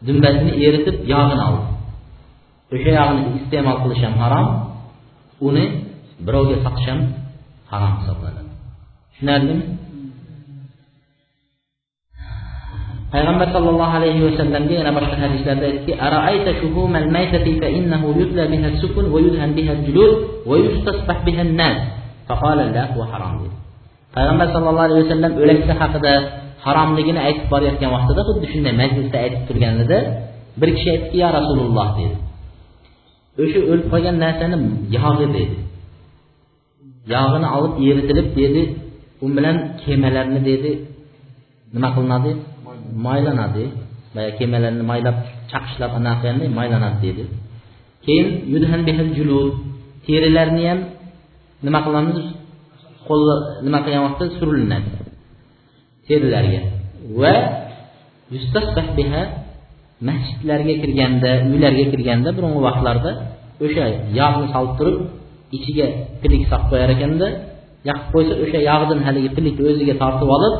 [0.07, 1.67] dumbasini eritib yog'ini oldi.
[2.75, 4.49] O'sha yog'ini iste'mol qilish ham harom
[5.49, 5.65] uni
[6.27, 7.01] birovga sotish ham
[7.73, 8.51] harom hisoblanadi.
[9.11, 9.65] Tushunarlimi?
[13.13, 17.09] Payg'ambar sollallohu alayhi vasallamga yana boshqa hadislarda aytdiki araayta shuhumal
[17.63, 20.13] fa innahu biha biha julud
[20.67, 21.79] yustasbah biha nas
[24.17, 26.13] payg'ambar sallallohu alayhi vasallam o'laksa haqida
[26.67, 29.99] haromligini aytib borayotgan vaqtida xuddi shunday majlisda aytib turganida
[30.61, 32.17] bir kishi aytdiki ya rasululloh dedi.
[33.43, 34.57] O'sha o'lib qolgan narsani
[34.97, 35.57] yog'i dedi.
[37.15, 38.63] Yog'ini olib eritilib dedi.
[39.25, 40.71] U bilan kemalarni dedi.
[41.75, 42.31] Nima qilinadi?
[43.07, 43.65] Maylanadi.
[44.15, 45.17] Boya kemalarni maylab
[45.51, 47.25] chaqishlab anaqa qilganda maylanadi dedi.
[48.05, 49.53] Keyin yudhan bihil julud.
[50.07, 50.81] Terilarni ham
[51.67, 52.19] nima qilamiz?
[53.09, 53.29] Qo'l
[53.67, 54.91] nima qilgan vaqtda surilinadi
[56.11, 56.61] terilarga.
[57.21, 57.35] Va
[58.99, 59.23] biha
[60.09, 63.11] masjidlarga kirganda uylarga kirganda burungi vaqtlarda
[63.65, 63.85] o'sha
[64.21, 64.97] yog'ni solib turib
[65.57, 65.87] ichiga
[66.23, 67.27] pilik solib qo'yar ekanda
[67.89, 70.55] yoqib qo'ysa o'sha yog'dan haligi pilikni o'ziga tortib olib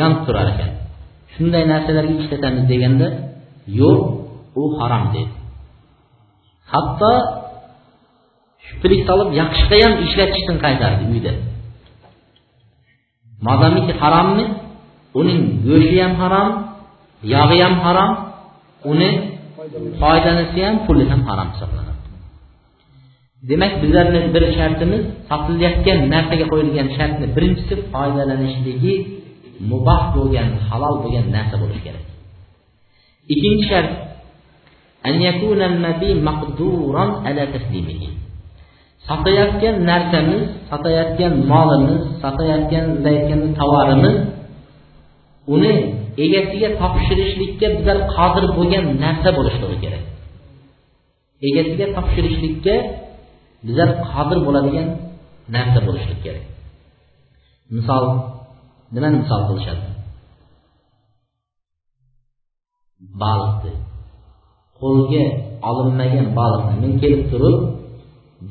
[0.00, 0.70] yonib turar ekan.
[1.34, 3.06] Shunday narsalarga ishlatamiz deganda
[3.80, 4.00] yo'q
[4.60, 5.32] u harom dedi.
[6.72, 7.12] Hatto
[8.82, 11.32] pilik solib yoqishga ham ishlatishdan qaytardi uyda.
[13.46, 14.46] Modomiki harommi?
[15.20, 16.50] Uning go'shti ham harom
[17.34, 18.10] yog'i ham harom
[18.90, 19.10] uni
[20.00, 22.02] foydanisi ham puli ham harom hisoblanadi.
[23.50, 28.94] Demak bizlarni bir shartimiz sotilayotgan narsaga qo'yilgan shartni birinchisi foydalanishligi
[29.70, 32.04] muboh bo'lgan halol bo'lgan narsa bo'lishi kerak.
[33.32, 33.90] Ikkinchi shart
[39.08, 44.16] sotayotgan narsamiz sotayotgan molimiz sotayotgan aytgan tovarimiz
[45.54, 45.74] uni
[46.24, 50.04] egasiga topshirishlikka bizlar qodir bo'lgan narsa bo'lishligi kerak.
[51.48, 52.74] Egasiga topshirishlikka
[53.66, 54.88] bizlar qodir bo'ladigan
[55.56, 56.44] narsa bo'lishligi kerak.
[57.76, 58.04] Misol
[58.94, 59.86] nimani misol qilishadi?
[63.22, 63.72] Baliqni.
[64.80, 65.24] Qo'lga
[65.68, 67.58] olinmagan baliqni men kelib turib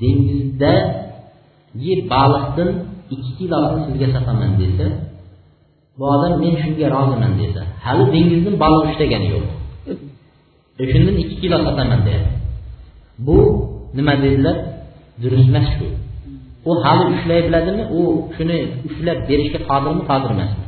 [0.01, 2.69] dengizdagi baliqdan
[3.13, 4.87] ikki kilosini sizga sotaman desa
[5.97, 9.45] bu odam men shunga roziman desa hali dengizni baliq ushlagani yo'q.
[9.89, 9.91] E,
[10.81, 12.35] O'shandan ikki kilo sotaman deyapti.
[13.25, 13.37] Bu
[13.97, 14.57] nima dedilar?
[15.21, 15.85] Durust emas shu.
[16.69, 17.83] U hali ushlay biladimi?
[17.99, 18.01] U
[18.35, 20.03] shuni ushlab berishga qodirmi?
[20.11, 20.63] Qodir emasmi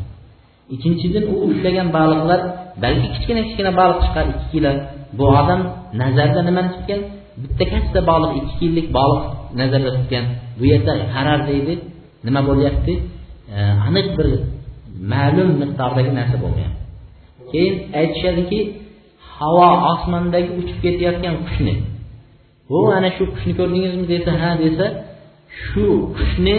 [0.73, 2.41] ikkinchidan u ushlagan baliqlar
[2.83, 4.71] balki kichkina kichkina baliq chiqar ikki kilo.
[5.17, 5.61] Bu odam
[6.01, 7.01] nazarda nimani tutgan?
[7.41, 9.23] Bitta katta baliq ikki kilolik baliq
[9.59, 10.25] nazarda tutgan.
[10.57, 11.73] Bu yerda qarar deydi.
[12.25, 12.93] Nima bo'lyapti?
[13.87, 14.27] Aniq bir
[15.11, 16.71] ma'lum miqdordagi narsa bo'lgan.
[17.51, 18.59] Keyin aytishadiki
[19.37, 21.73] havo osmondagi uchib ketayotgan qushni.
[22.69, 24.85] Bu ana shu qushni ko'rdingizmi desa ha desa
[25.63, 25.85] shu
[26.17, 26.57] qushni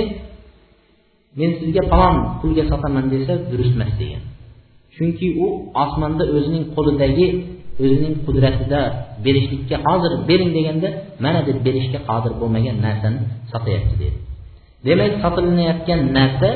[1.39, 4.23] men sizga falon pulga sotaman desa durust emas degan.
[4.95, 5.47] Chunki u
[5.85, 7.29] osmonda o'zining qo'lidagi
[7.83, 8.81] o'zining qudratida
[9.25, 10.89] berishlikka hozir bering deganda
[11.25, 13.21] mana deb berishga qodir bo'lmagan narsani
[13.53, 14.19] sotyapti dedi.
[14.87, 16.51] Demak sotilinayotgan narsa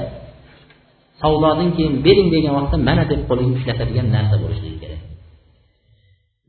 [1.20, 5.00] savdodan keyin bering degan vaqtda mana deb qo'liga ushlatadigan narsa bo'lishligi kerak.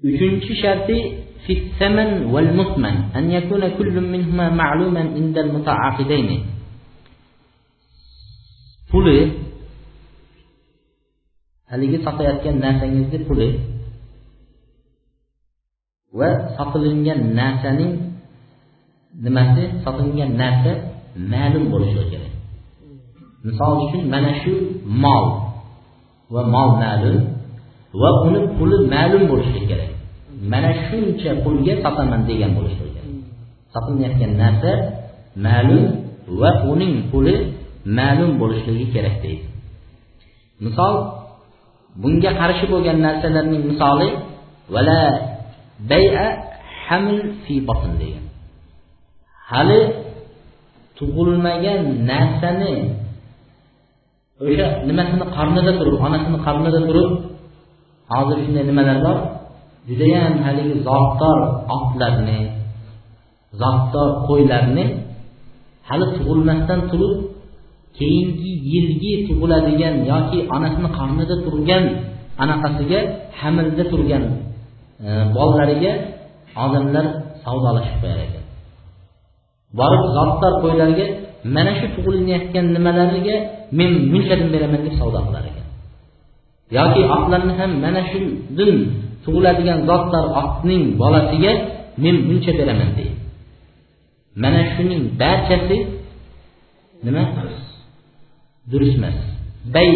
[0.08, 0.98] uchinchi sharti
[1.46, 6.28] في الثمن والمثمن أن يكون كل منهما معلوما عند المتعاقدين
[8.90, 9.18] puli
[11.66, 13.48] haligi sotayotgan narsangizni puli
[16.18, 18.22] va sotilingan narsaning
[19.24, 20.72] nimasi sotilingan narsa
[21.18, 22.32] ma'lum bo'lishi kerak
[23.42, 24.52] misol uchun mana shu
[24.86, 25.26] mol
[26.30, 27.29] va mol ma'lum
[27.99, 29.91] Va uni puli ma'lum bo'lishi kerak.
[30.51, 33.07] Mana shuncha pulga sotaman degan bo'lishi kerak.
[33.73, 34.71] Sotilayotgan narsa
[35.45, 35.83] ma'lum
[36.41, 37.35] va uning puli
[37.97, 39.45] ma'lum bo'lishligi kerak deydi.
[40.65, 40.93] Misol
[42.01, 44.09] bunga qarshi bo'lgan narsalarning misoli
[44.73, 44.99] vala
[45.91, 46.25] baya
[46.85, 48.25] haml fi batn degan.
[49.51, 49.81] Hali
[50.97, 52.73] tug'ilmagan narsani
[54.45, 57.11] o'sha nimasini qornida turib onasini qornida turib
[58.11, 59.17] hozir shunday nimalar bor?
[59.89, 61.37] Judayam haligi zotdor
[61.77, 62.39] otlarni
[63.61, 64.85] zotdor qo'ylarni
[65.89, 67.13] hali tug'ilmasdan turib
[67.97, 71.83] keyingi yilgi tug'iladigan yoki onasini qornida turgan
[72.43, 72.99] anaqasiga
[73.39, 74.23] hamilda turgan
[75.05, 75.91] e, bolalariga
[76.65, 77.05] odamlar
[77.43, 78.43] savdolashib qo'yar ekan.
[79.79, 81.05] Borib zotdor qo'ylarga
[81.55, 83.35] mana shu tug'ilayotgan nimalariga
[83.77, 85.60] men munchadan beraman deb savdo qilar ekan.
[86.77, 88.71] Yoki otlarni ham mana shundan
[89.23, 91.53] tug'iladigan zotlar otning bolasiga
[92.03, 93.15] men buncha beraman deydi.
[94.43, 95.77] Mana shuning barchasi
[97.05, 97.23] nima?
[98.71, 99.17] Durust emas.
[99.75, 99.89] Bay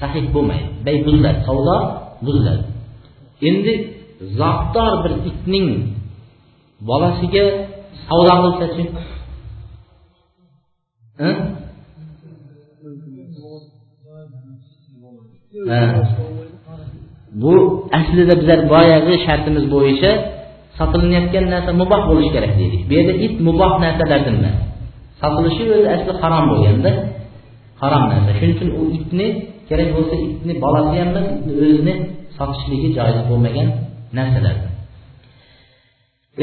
[0.00, 0.68] sahih bo'lmaydi.
[0.86, 1.38] Bay buziladi.
[1.48, 1.76] Savdo
[2.24, 2.64] buziladi.
[3.48, 3.74] Endi
[4.38, 5.68] zotdor bir itning
[6.88, 7.44] bolasiga
[8.06, 8.84] savdo qilsachi?
[17.42, 17.52] Bu
[17.98, 20.10] aslida bizlar boyagi shartimiz bo'yicha
[20.78, 24.56] sotilinayotgan narsa muboh bo'lishi kerak deydik bu yerda it muboh narsalardan emas.
[25.20, 26.90] Sotilishi o'zi asli harom bo'lganda
[27.82, 28.30] harom narsa.
[28.38, 29.26] Shuning uchun u itni
[29.68, 31.94] kerak bo'lsa itni bolasi ham emas itni o'zini
[32.36, 33.68] sotishligi joiz bo'lmagan
[34.18, 34.56] narsalar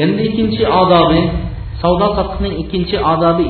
[0.02, 1.20] endi ikkinchi odobi
[1.82, 3.44] savdo sotiqning ikkinchi odobi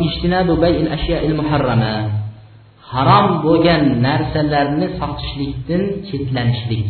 [2.92, 6.84] harom bo'lgan narsalarni sotishlikdan chetlanishlik.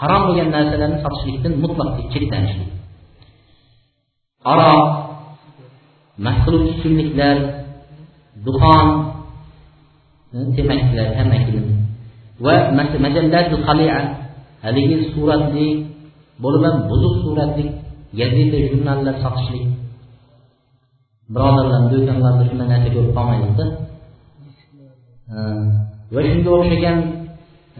[0.00, 2.70] Harom bo'lgan narsalarni sotishlikdan mutlaq chetlanishlik.
[4.52, 4.82] Aroq
[6.24, 7.36] mast qiluvchi ichimliklar
[8.46, 8.86] duxon
[10.36, 11.60] e, temakilar tamakli
[12.44, 12.54] va
[13.04, 13.98] majallatul halia
[14.64, 15.68] haligi suratli
[16.42, 17.64] bo'lib ham buzuq suratli
[18.18, 19.66] gazeta jurnallar sotishlik.
[21.34, 23.64] Birodarlar do'konlarda shunday narsa ko'rib qolmaylikda
[26.14, 26.98] va shunga o'xshagan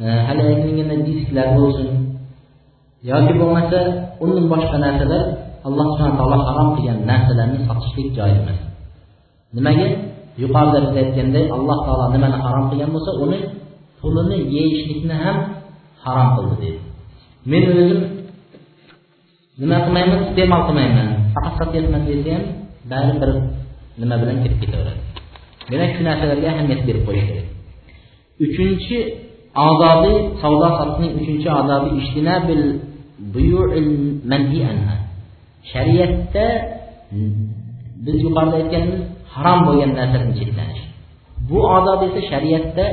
[0.02, 1.88] e, hali aytilgan disklar bo'lsin.
[3.10, 3.78] Yoki bo'lmasa
[4.24, 5.22] undan boshqa narsalar
[5.66, 8.58] alloh subhana taolo harom qilgan narsalarni sotishlik joiz emas
[9.56, 9.88] nimaga?
[10.42, 13.38] Yuqorida biz aytganday alloh taolo nimani harom qilgan bo'lsa uni
[14.00, 15.36] pulini yeyishlikni ham
[16.04, 16.80] harom qildi deydi
[17.50, 18.00] men o'zim
[19.60, 21.08] nima qilmayman iste'mol qilmayman.
[21.34, 22.44] Faqat sotyapman desa ham
[22.90, 23.30] baribir
[24.00, 25.00] nima bilan kirib ketaveradi.
[25.70, 27.46] Demak shu narsalarga ahamiyat berib qo'yish kerak.
[28.44, 28.98] Uchinchi
[29.68, 31.88] odobi savdo sotiqning uchinchi odobi
[35.72, 36.46] shariatda
[38.04, 39.02] biz yuqorida aytganimiz
[39.34, 40.82] harom bo'lgan narsadan cheklanish
[41.48, 42.84] bu odob esa shariatda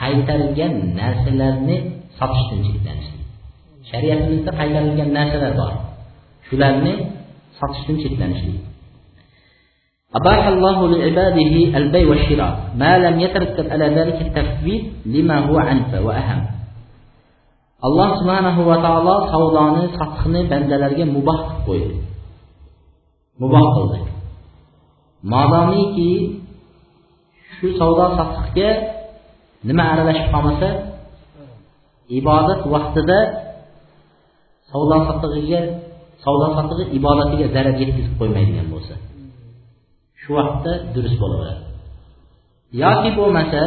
[0.00, 1.76] qaytarilgan narsalarni
[2.18, 3.10] sotishdan cheklanish
[3.90, 5.72] shariatimizda qaytarilgan narsalar bor.
[6.48, 6.94] Shularni
[7.58, 8.56] sotishdan cheklanishlik
[10.15, 16.61] أباح الله لعباده البيع والشراء ما لم يترتب على ذلك التفويض لما هو عنف وأهم
[17.81, 21.97] alloh subhanahu va taolo savdoni sotiqni bandalarga muboh qilib qo'ydi
[23.41, 23.99] muboh qildi
[25.33, 26.11] modomiki
[27.57, 28.69] shu savdo sotiqga
[29.67, 30.69] nima aralashib qolmasa
[32.19, 33.19] ibodat vaqtida
[34.69, 35.61] savdo sotig'iga
[36.23, 38.93] savdo sotig'i ibodatiga zarar yetkazib qo'ymaydigan bo'lsa
[40.26, 41.62] shu vaqtda durust bo'laveradi.
[42.82, 43.62] Yoki bo'lmasa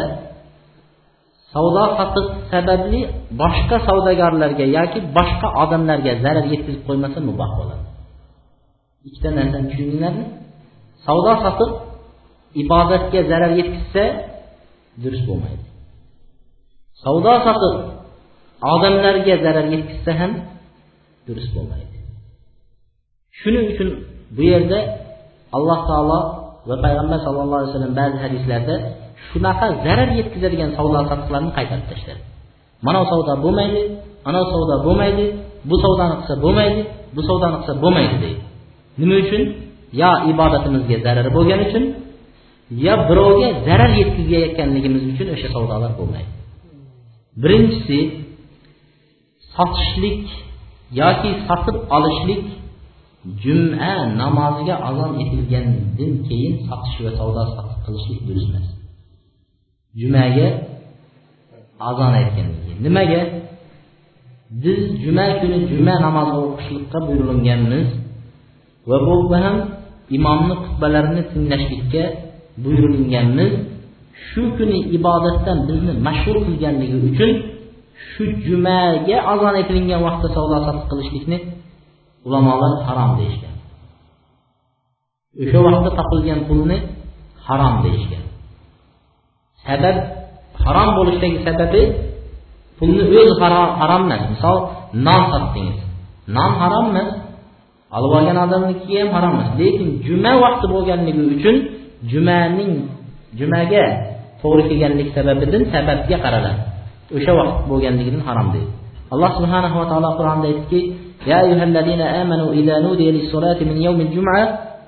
[1.54, 3.00] savdo sotiq sababli
[3.42, 7.86] boshqa savdogarlarga yoki boshqa odamlarga zarar yetkazib qo'ymasa muboh bo'ladi.
[9.08, 10.26] Ikkita narsani tushundinglarmi
[11.06, 11.72] savdo sotiq
[12.64, 14.04] ibodatga zarar yetkazsa
[15.04, 15.66] durust bo'lmaydi.
[17.04, 17.76] Savdo sotiq
[18.74, 20.32] odamlarga zarar yetkazsa ham
[21.28, 21.96] durust bo'lmaydi.
[23.40, 23.90] Shuning uchun
[24.36, 24.80] bu yerda
[25.58, 26.20] alloh taolo
[26.68, 28.76] va payg'ambar sallallohu alayhi vasallam ba'zi hadislarda
[29.30, 32.22] shunaqa zarar yetkazadigan savdo sotiqlarni qaytarib tashladi.
[32.86, 33.82] Mana savdo bo'lmaydi
[34.30, 35.26] ana savdo bo'lmaydi
[35.70, 36.82] bu savdoni qilsa bo'lmaydi
[37.16, 38.42] bu savdoni qilsa bo'lmaydi deydi.
[39.02, 39.44] Nima uchun?
[40.02, 41.84] Yo ibodatimizga zarari bo'lgani uchun
[42.86, 46.32] yo birovga zarar yetkazayotganligimiz uchun o'sha savdolar bo'lmaydi.
[47.44, 48.00] Birinchisi
[49.56, 50.26] sotishlik
[51.02, 52.44] yoki sotib olishlik
[53.44, 58.68] juma namoziga azon etilgandan keyin sotish va savdo sotiq qilishlik durust emas
[60.00, 60.48] jumaga
[61.90, 62.80] azon aytgandan keyin.
[62.86, 63.22] Nimaga?
[64.64, 67.88] Biz juma kuni juma namozi o'qishlikqa buyurilganmiz
[68.90, 69.58] va bu ham
[70.18, 72.04] imomni xutbalarini tinglashlikka
[72.64, 73.52] buyurilganmiz.
[74.28, 77.32] Shu kuni ibodatdan bizni mashhur qilganligi uchun
[78.10, 81.38] shu jumaga azon aytilingan vaqtda savdo sotiq qilishlikni
[82.28, 83.56] ulamolar harom deyishgan.
[85.42, 86.78] O'sha vaqtda topilgan pulni
[87.48, 88.24] harom deyishgan.
[89.66, 89.98] Sabab
[90.64, 91.82] harom bo'lishidagi sababi
[92.78, 93.34] pulni o'zi
[93.82, 94.22] harom emas.
[94.34, 94.58] Misol
[95.06, 95.80] non sotdingiz.
[96.36, 97.10] Non harom emas.
[97.96, 99.50] Olib olgan odamniki ham harom emas.
[99.60, 101.56] Lekin juma vaqti bo'lganligi uchun
[102.12, 102.74] jumaning
[103.40, 103.86] jumaga
[104.42, 106.62] to'g'ri kelganlik sababidan sababga qaraladi
[107.16, 108.72] o'sha vaqt bo'lganligidan harom deydi
[109.15, 110.81] alloh subhanahu va taolo qur'onda aytdiki
[111.33, 114.45] يا أيها الذين آمنوا إذا نودي للصلاة من يوم الجمعة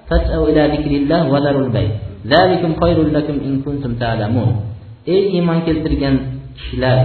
[0.08, 1.90] فاسأوا إلى ذكر الله وذروا البيع
[2.34, 4.54] ذلكم خير لكم إن كنتم تعلمون
[5.06, 6.98] ey iymon keltirgan kishilar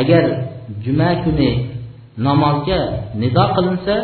[0.00, 0.24] agar
[0.84, 1.50] juma kuni
[2.26, 2.80] namozga
[3.14, 3.96] nido qilinsa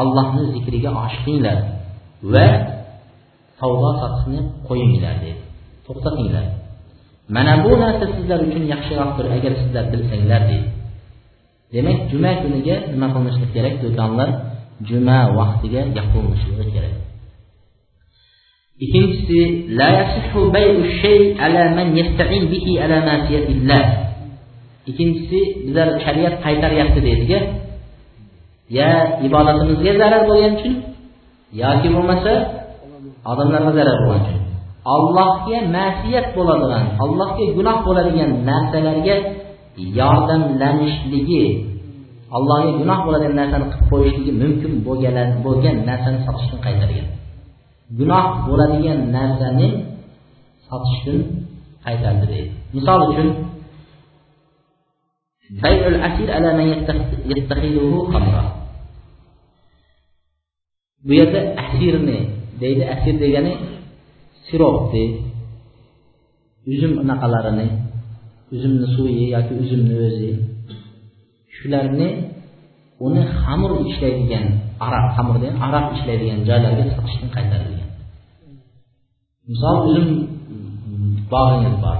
[0.00, 1.58] allohni zikriga oshiqinglar
[2.32, 2.48] va
[3.60, 5.42] savdo sotiqni qo'yinglar dedi
[5.86, 6.46] to'xtatinglar
[7.36, 10.68] mana bu narsa sizlar uchun yaxshiroqdir agar sizlar bilsanglar deydi
[11.73, 13.73] demak juma kuniga nima qilishlik kerak?
[13.83, 14.29] Do'konlar
[14.89, 16.95] juma vaqtiga yopilishligi kerak.
[18.85, 19.39] Ikkinchisi
[19.79, 23.83] la yasihu bay'u shay ala man yasta'in bihi ala ma'siyatillah
[24.89, 27.39] ikkinchisi bizlar shariat qaytaryapti deydiga
[28.77, 28.89] ya
[29.27, 30.73] ibodatimizga zarar bo'lgani uchun
[31.61, 32.33] yoki bo'lmasa
[33.31, 34.41] odamlarga zarar bo'lgani uchun.
[34.95, 39.15] Allohga ma'siyat bo'ladigan allohga gunoh bo'ladigan narsalarga
[39.99, 41.43] yordamlanishligi
[42.37, 47.07] allohga gunoh bo'ladigan narsani qilib qo'yishligi mumkin bo'lgan bo'lgan narsani sotishdan qaytargan.
[47.99, 49.67] Gunoh bo'ladigan narsani
[50.67, 51.17] sotishdan
[51.85, 52.51] qaytardi deydi.
[52.75, 53.29] Misol uchun
[55.63, 56.67] bayul asir ala man
[57.33, 58.43] yattaxiduhu khamra.
[61.05, 62.17] Bu yerda asirni
[62.61, 63.53] deydi asir degani
[64.45, 65.05] siropni
[66.71, 67.67] uzum anaqalarini
[68.53, 70.29] uzumni suvi yoki uzumni o'zi.
[71.55, 72.07] Shularni
[73.05, 74.45] uni xamir ishlaydigan
[74.85, 77.89] aroq xamir degan aroq ishlaydigan joylarga sotishdan qaytarilgan.
[79.49, 80.07] Misol uzum
[81.31, 81.97] bog'ingiz bor.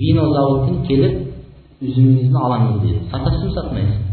[0.00, 1.14] Vino zavodidan kelib
[1.86, 3.00] uzumingizni olamiz deydi.
[3.10, 4.08] Sotasizmi sotmaysizmi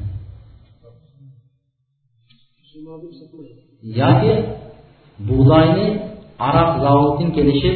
[4.02, 4.34] yoki
[5.28, 5.88] bug'doyni
[6.48, 7.76] aroq zavodidan kelishib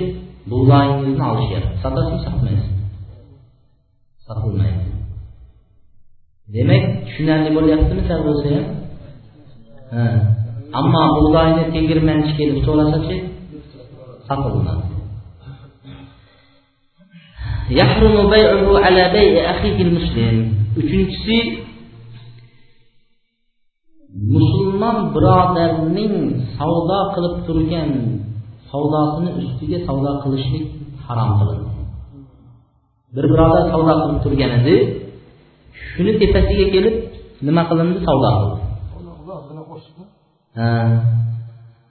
[0.51, 2.79] bug'doyingizni olish kerak sotasizmi sotmaysizmi
[4.25, 4.85] sotilmaydi
[6.55, 8.65] demak tushunarli bo'lyaptimi sal bo'lsa ham
[10.79, 13.17] ammo bug'doyni tegirmanchi kelib so'rasachi
[14.27, 14.85] sotilmadi
[20.81, 21.37] uchinchisi
[24.35, 26.15] musulmon birodarning
[26.55, 27.91] savdo qilib turgan
[28.71, 30.65] savdosini ustiga savdo qilishlik
[31.05, 31.69] harom qilindi
[33.15, 34.75] bir birodar savdo qilib turgan edi
[35.91, 36.95] shuni tepasiga kelib
[37.47, 37.97] nima qilindi?
[38.07, 38.57] Savdo qildi.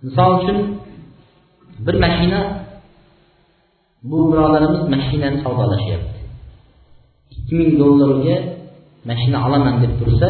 [0.05, 0.59] Misol uchun
[1.87, 2.41] bir mashina
[4.11, 6.18] bu birodarimiz mashinani savdolashyapti.
[7.35, 8.37] Ikki ming dollarga
[9.11, 10.29] mashina olaman deb tursa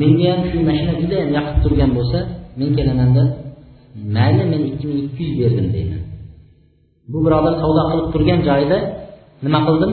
[0.00, 2.18] menga ham shu mashina judayam yoqib turgan bo'lsa
[2.58, 3.22] men kelamanda
[4.14, 6.02] mayli men ikki ming ikki yuz berdim deyman.
[7.12, 8.78] Bu birodar savdo qilib turgan joyida
[9.44, 9.92] nima qildim?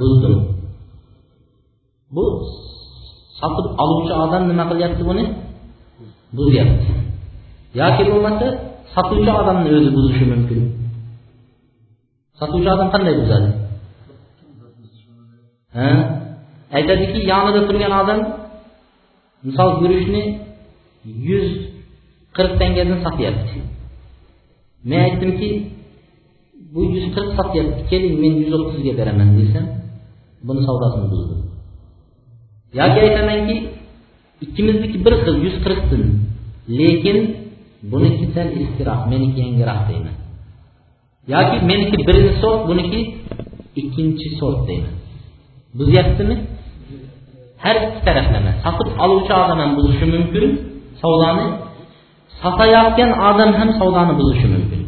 [0.00, 0.34] Buzdim.
[2.14, 2.24] Bu
[3.40, 5.24] sotib oluvchi odam nima qilyapti buni?
[6.36, 6.92] Buzyapti.
[7.80, 8.46] Yoki bo'lmasa
[8.94, 10.60] sotuvchi odamni o'zi buzishi mumkin.
[12.38, 13.48] Sotuvchi odam qanday buzadi?
[15.76, 15.88] Ha?
[16.76, 18.20] Aytadiki yonida turgan odam
[19.46, 20.22] misol guruchni
[21.28, 21.48] yuz
[22.38, 23.56] qirq tangadan sotyapti
[24.88, 25.48] men aytdimki
[26.72, 29.66] bu yuz qirq sotyapti keling men yuz o'ttizga beraman desam
[30.46, 31.40] buni savdosini buzdim
[32.80, 33.56] yoki aytamanki
[34.44, 36.02] ikkimizniki bir xil yuz qirqdan
[36.78, 37.18] lekin
[37.90, 40.16] buniki sal eskiroq meniki yangiroq deyman
[41.34, 43.00] yoki meniki birinchi sort buniki
[43.80, 44.94] ikkinchi sort deyman
[45.78, 46.36] buzyaptimi
[47.64, 50.44] har ikki taraflama sotib oluvchi odam ham buzishi mumkin
[51.00, 51.46] savdoni
[52.42, 54.80] sotayotgan odam ham savdoni buzishi mumkin.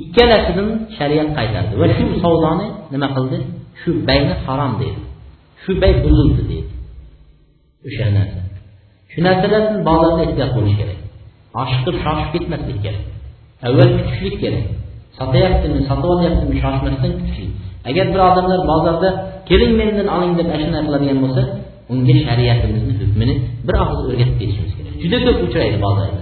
[0.00, 1.72] Ikkalasidan shariat qaytardi.
[1.80, 3.38] Va shu savdoni nima qildi?
[3.80, 5.00] Shu bayni harom dedi.
[5.62, 6.70] Shu bay buzildi dedi.
[7.86, 8.40] O'sha narsa.
[9.12, 10.98] Shu narsalardan bozorda ehtiyot bo'lish kerak.
[11.62, 13.04] Oshiqib shoshib ketmaslik kerak.
[13.66, 14.66] Avval kutishlik kerak.
[15.18, 17.50] Sotyaptimi sotib olyaptimi shoshmasdan kutishlik.
[17.88, 19.08] Agar bir odamlar bozorda
[19.48, 21.42] keling mendan oling deb ashuna qiladigan bo'lsa
[21.92, 23.34] unga shariatimizni hukmini
[23.66, 24.94] bir og'iz o'rgatib ketishimiz kerak.
[25.02, 26.19] Juda ko'p uchraydi bozorda.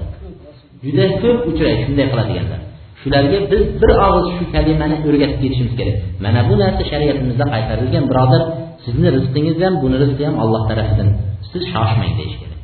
[0.85, 2.61] Juda ko'p uchraydi shunday qiladiganlar.
[3.03, 5.97] Shularga biz bir og'iz shu kalimani o'rgatib ketishimiz kerak.
[6.25, 8.43] Mana bu narsa shariatimizda qaytarilgan birodar
[8.85, 11.09] sizni rizqingiz ham buni rizqi ham alloh tarafidan
[11.51, 12.61] siz shoshmang deyish kerak.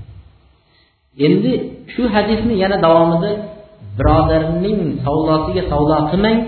[1.27, 1.53] Endi
[1.93, 3.31] shu hadisni yana davomida
[3.99, 6.39] birodarning savdosiga savdo qilmang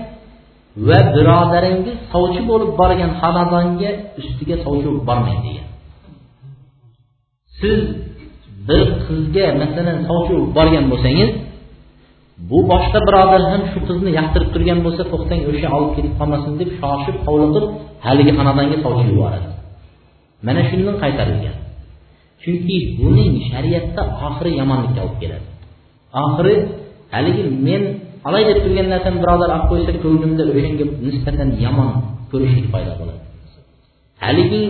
[0.87, 5.67] va birodaringiz sovchi bo'lib borgan xonadonga ustiga sovchi bo'lib bormang degan.
[7.59, 7.79] Siz
[8.67, 11.29] bir qizga masalan sovchi bo'lib borgan bo'lsangiz
[12.49, 16.69] bu boshqa birodar ham shu qizni yoqtirib turgan bo'lsa to'xtang o'sha olib ketib qolmasin deb
[16.81, 17.65] shoshib hovliqib
[18.05, 19.47] haligi xonadonga sovchi yuboradi.
[20.47, 21.55] Mana shundan qaytarilgan.
[22.43, 25.47] Chunki buning shariatda oxiri yomonlikka olib keladi.
[26.23, 26.55] Oxiri
[27.15, 27.81] haligi men
[28.27, 31.89] olay deb turgan narsani birodar olib qo'ysa ko'nglimda o'shanga nisbatan yomon
[32.31, 33.21] ko'rishlik paydo bo'ladi.
[34.25, 34.61] Haligi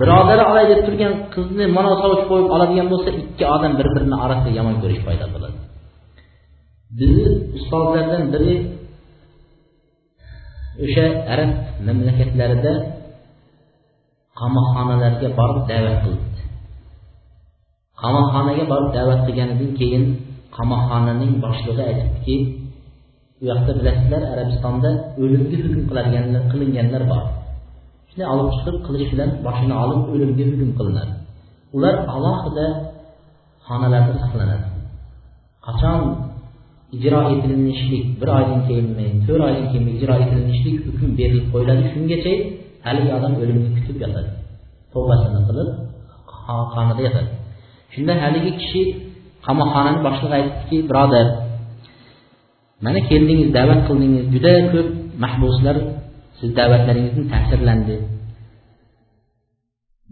[0.00, 4.50] birodari olay deb turgan qizni mana sovchi qo'yib oladigan bo'lsa ikki odam bir birini orasida
[4.58, 5.56] yomon ko'rish paydo bo'ladi.
[6.98, 7.26] Bizni
[7.56, 8.54] ustozlardan biri
[10.84, 11.50] o'sha arab
[11.86, 12.72] mamlakatlarida
[14.40, 16.42] qamoqxonalarga borib da'vat qilibdi
[18.02, 20.04] qamoqxonaga borib da'vat qilganidan keyin
[20.56, 22.36] qamoqxonaning boshlig'i aytibdiki
[23.40, 24.90] u yoqda bilasizlar arabistonda
[25.22, 27.22] o'limga hukm qiladiganlar qilinganlar bor.
[28.08, 31.12] Shunday olib chiqib qilich bilan boshini olib o'limga hukm qilinadi
[31.76, 32.66] ular alohida
[33.66, 34.66] xonalarda saqlanadi.
[35.66, 36.00] Qachon
[36.96, 41.82] ijro etilinishlik bir oydan keyinmi to'rt oydan keyinmi ijro etilinishlik hukm berilib qo'yiladi.
[41.92, 42.32] Shungacha
[42.86, 44.30] haligi odam o'limni kutib yotadi
[44.92, 45.68] tavbasini qilib
[46.46, 47.30] qamoqxonada yotadi.
[47.94, 48.82] Shunda haligi kishi
[49.46, 51.26] qamoqxonani boshlig'i aytdiki birodar
[52.84, 54.88] mana keldingiz da'vat qildingiz juda ko'p
[55.24, 55.76] mahbuslar
[56.38, 57.96] siz da'vatlaringizdan ta'sirlandi.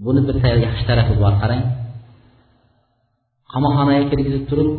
[0.05, 1.65] Buni bir yaxshi tarafi bor qarang.
[3.53, 4.71] Qamoqxonaga kirgizib turib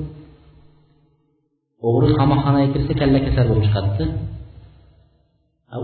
[1.87, 4.05] o'g'ri qamoqxonaga kirsa kalla kasal bo'lib chiqadida.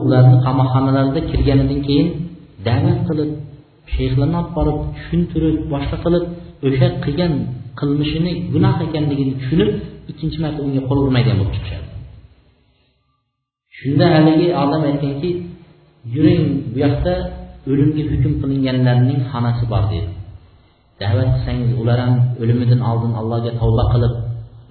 [0.04, 2.08] Ularni qamoqxonalarida kirganidan keyin
[2.68, 3.32] da'vat qilib
[3.96, 6.24] shayxlarni olib borib tushuntirib boshqa qilib
[6.68, 7.34] o'sha qilgan
[7.80, 9.72] qilmishini gunoh ekanligini tushunib
[10.12, 11.88] ikkinchi marta unga qo'l urmaydigan bo'lib chiqishadi.
[13.78, 15.30] Shunda haligi odam aytganki
[16.16, 16.44] yuring
[16.74, 17.14] bu yoqda
[17.72, 20.10] o'limga hukm qilinganlarning xonasi bor deydi
[21.02, 24.14] da'vat qilsangiz ular ham o'limidan oldin allohga tavba qilib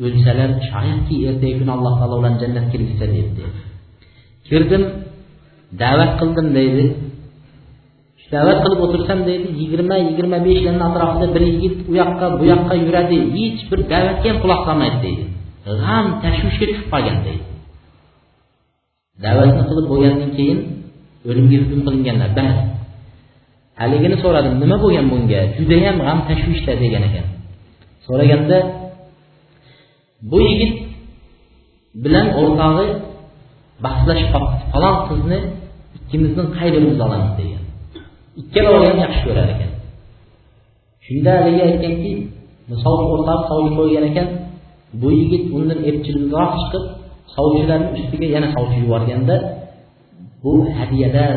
[0.05, 3.42] o'lsalar shoyatki ertagi kuni alloh taolo ularni jannatga kirgizsa deydi
[4.49, 4.82] kirdim
[5.82, 6.84] da'vat qildim deydi.
[8.34, 13.18] Da'vat qilib o'tirsam deydi yigirma yigirma beshlarni atrofida bir yigit u yoqqa bu yoqqa yuradi
[13.36, 15.24] hech bir da'vatga ham quloq solmaydi deydi.
[15.82, 17.44] G'am tashvishga tushib qolgan deydi.
[19.24, 20.59] Da'vatni qilib bo'lgandan keyin
[21.28, 22.57] o'limga hukm qilinganlar bas.
[23.80, 25.40] Haligini so'radim nima bo'lgan bunga?
[25.59, 27.26] Judayam g'am tashvishda degan ekan.
[28.07, 28.59] So'raganda
[30.30, 30.74] bu yigit
[32.04, 32.86] bilan o'rtog'i
[33.84, 35.38] bahslashib qolibdi falon qizni
[35.96, 37.62] ikkimizni qay birimiz olamiz degan.
[38.40, 39.70] Ikkala ham yaxshi ko'rar ekan.
[41.06, 42.12] Shunda haligi aytganki
[42.84, 44.28] sovchi o'rtog'i sovchi qo'ygan ekan
[45.00, 46.84] bu yigit undan epchilroq chiqib
[47.34, 49.36] sovchilarni ustiga yana sovchi yuborganda
[50.42, 51.34] bu hadyalar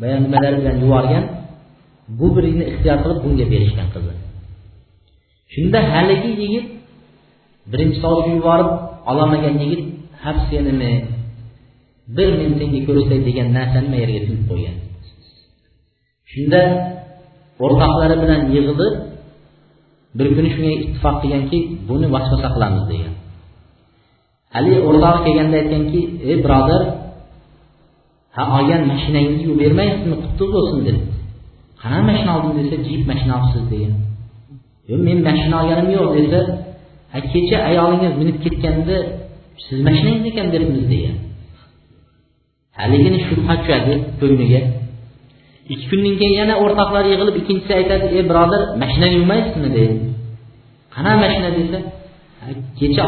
[0.00, 1.24] va nimalar bilan yuborgan
[2.18, 4.14] bu birini ixtiyor qilib bunga berishgan qizni
[5.54, 6.66] shunda haligi yigit
[7.70, 8.70] birinchi sovchi yuborib
[9.10, 9.82] ololmagan yigit
[10.24, 10.92] hab senimi
[12.16, 14.76] bir ming senga ko'rsak degan narsani yerga tugib qo'ygan.
[16.32, 16.60] Shunda
[17.64, 18.80] o'rtoqlari bilan yig'ilib
[20.18, 21.58] bir kuni shunga ittifoq qilganki
[21.88, 23.14] buni vasvasa qilamiz degan.
[24.54, 26.00] Haligi o'rtog'i kelganda aytganki
[26.30, 26.82] ey birodar
[28.36, 30.16] ha olgan mashinangizni yuvib bermayapsizmi?
[30.24, 30.98] Qutlug' bo'lsin deb
[31.82, 33.94] qanaqa mashina oldim desa jip mashina olibsiz degan.
[34.90, 36.40] Yo'q men mashina olganim yo'q desa
[37.32, 38.96] kecha ayolingiz minib ketganda
[39.66, 41.16] siz mashinangiz ekan debmiz degan
[42.80, 44.60] haligini shubha tushadi ko'ngliga.
[45.72, 49.68] Ikki kundan keyin yana o'rtoqlar yig'ilib ikkinchisi aytadi ey birodar mashinani yuvmaysizmi?
[49.76, 49.96] deydi
[50.94, 51.48] qanaqa mashina?
[51.58, 51.78] desa
[52.78, 53.02] kecha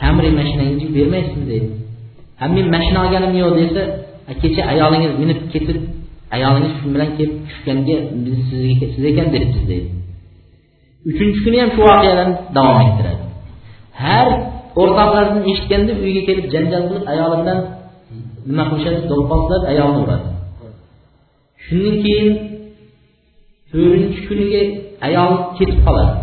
[0.00, 1.44] kamri mashinangizni yuvib bermaysizmi?
[1.52, 1.68] deydi
[2.40, 3.82] ha men mashina olganim yo'q desa
[4.42, 5.78] kecha ayolingiz minib ketib
[6.36, 9.88] ayolingiz shu bilan kelib tushganga biz sizga siz ekan debmiz deydi
[11.10, 13.22] uchinchi kuni ham shu voqealarni davom ettiradi.
[14.02, 14.28] Har
[14.80, 17.58] o'rtoqlarini eshitganda uyga kelib janjal qilib ayoli bilan
[18.48, 19.00] nima qilishadi?
[19.10, 20.28] Do'pposlab ayolni uradi.
[21.64, 22.32] Shundan keyin
[23.70, 24.62] to'rtinchi kuniga
[25.08, 26.14] ayol ketib qoladi.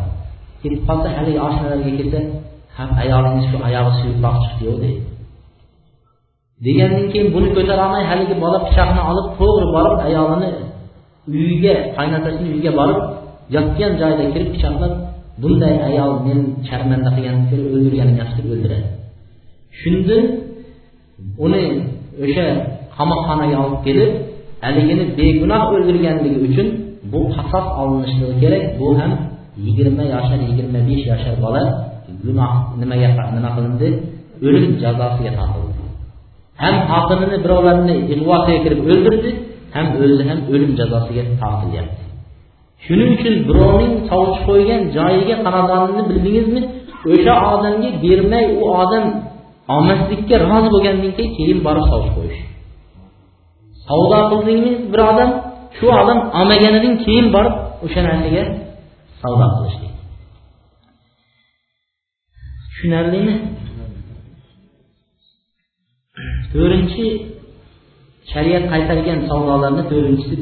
[0.61, 2.21] Ketib qolsa haligi oshnalarga kelsa
[2.75, 5.01] ha ayolingiz shu oyog'i suyuqroq chiqdiyu deydi
[6.65, 10.49] degandan keyin buni ko'tarolmay haligi bola pichoqni olib to'g'ri borib ayolini
[11.33, 12.99] uyiga qaynotasini uyiga borib
[13.55, 14.93] yotgan joyida kirib pichoqlab
[15.41, 18.87] bunday ayol meni sharmanda qilganini ko'rib o'ldirganim yaxshi deb o'ldiradi.
[19.81, 20.17] Shunda
[21.45, 21.63] uni
[22.23, 22.45] o'sha
[22.97, 24.11] qamoqxonaga olib kelib
[24.65, 26.67] haligini begunoh o'ldirganligi uchun
[27.11, 28.63] bu qasos olinishligi kerak.
[28.79, 29.11] Bu ham
[29.65, 31.63] yigirma yoshar yigirma besh yashar bola
[32.25, 33.89] gunoh nimaga nima qilindi?
[34.47, 35.83] O'lim jazosiga tortildi.
[36.63, 39.29] Ham xotinini birovlarni ig'vosiga kirib o'ldirdi
[39.75, 42.02] ham o'zi ham o'lim jazosiga tortilyapti
[42.85, 46.61] shuning uchun birovning sovchi qo'ygan joyiga qaraganini bildingizmi?
[47.11, 49.05] O'sha odamga bermay u odam
[49.73, 52.41] olmaslikka rozi bo'lgandan keyin keyin borib sovchi qo'yish.
[53.85, 55.29] Savdo qildingmi bir odam?
[55.77, 57.55] Shu odam olmaganidan keyin borib
[57.85, 58.43] o'sha narsaga
[59.21, 59.93] savdo qilishlik.
[62.69, 63.35] Tushunarlimi?
[66.51, 67.05] To'rtinchi
[68.31, 70.35] shariat qaytargan savdolarni to'rtinchisi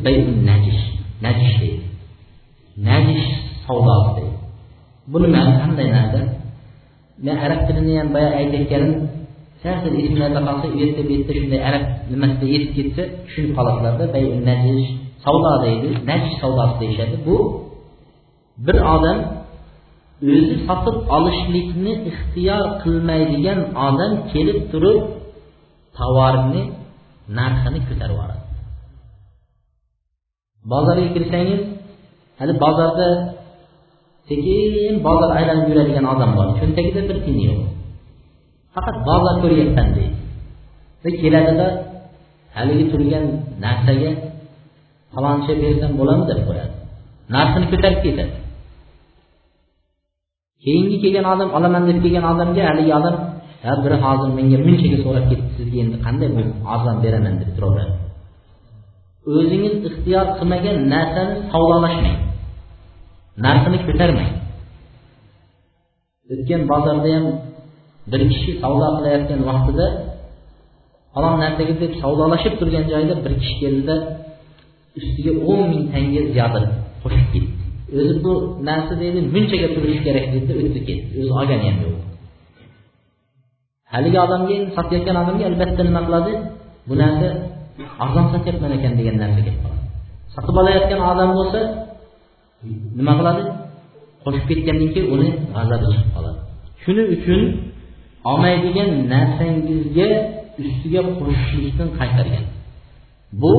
[0.49, 0.81] najish
[1.25, 1.90] najish deydi.
[2.88, 3.27] Najish
[3.65, 4.38] savdosi deydi
[5.11, 6.21] bu nima qanday narsa
[7.25, 8.93] men arab tilini ham boya aytayotganim
[9.61, 14.05] sal sal esinglarda qolsa u yerda bu yerda shunday arab nimasida yetib ketsa tushunib qolasizlarda
[14.49, 14.91] najish
[15.25, 15.89] savdo deydi.
[16.09, 17.15] Najish savdosi deyishadi.
[17.27, 17.36] Bu
[18.65, 19.17] bir odam
[20.34, 24.99] o'zi sotib olishlikni ixtiyor qilmaydigan odam kelib turib
[25.97, 26.63] tovarni
[27.38, 28.43] narxini ko'tarib yuboradi.
[30.71, 31.61] Bozorga kirsangiz
[32.41, 33.07] hali bozorda
[34.29, 36.47] sekin bozor aylanib yuradigan odam bor.
[36.59, 37.59] Cho'ntagida bir tiyin yo'q.
[38.73, 40.17] Faqat bozor ko'ryapman deydi.
[41.03, 41.67] Va keladida
[42.57, 43.25] haligi turgan
[43.63, 44.11] narsaga
[45.13, 46.73] faloncha bersam bo'ladimi deb qo'yadi
[47.35, 48.33] narxini ko'tarib ketadi.
[50.63, 53.15] Keyingi kelgan odam olaman deb kelgan odamga haligi odam
[53.63, 56.41] ha biri hozir menga munchaga so'rab ketdi sizga endi qanday bu
[56.73, 57.33] arzon beraman?
[57.41, 57.93] deb turaveradi
[59.29, 62.19] o'zingiz ixtiyor qilmagan narsani savdolashmang.
[63.45, 64.32] Narxini ko'tarmang
[66.34, 67.25] o'tgan bozorda ham
[68.11, 69.88] bir kishi savdo qilayotgan vaqtida
[71.13, 73.95] falon narsaga deb savdolashib turgan joyda bir kishi keldida
[74.99, 76.59] ustiga o'n ming tanga ziyoda
[77.03, 77.53] qo'shib ketdi.
[77.99, 78.34] O'zi bu
[78.69, 81.11] narsa deydi bunchaga turishi kerak dedida o'tdi ketdi.
[81.21, 81.95] O'zi olgani ham yo'q.
[83.93, 86.34] Haligi odamga endi sotayotgan odamga albatta nima qiladi?
[86.89, 87.27] Bu narsa
[88.03, 89.84] arzon sotyapman ekan degan narsa kelib qoladi.
[90.36, 91.59] Sotib olayotgan odam bo'lsa
[92.97, 93.43] nima qiladi?
[94.24, 96.39] Qo'shib ketgandan keyin uni g'azabi chiqib qoladi.
[96.84, 97.41] Shuning uchun
[98.30, 100.09] olmaydigan narsangizga
[100.62, 102.45] ustiga qo'shishlikdan qaytargan.
[103.41, 103.53] Bu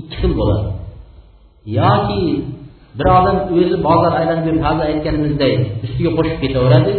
[0.00, 0.68] ikki xil bo'ladi.
[1.78, 2.22] Yoki
[2.98, 6.92] bir odam o'zi bozor aylanib yurib hozir aytganimizdek ustiga qo'shib ketaveradi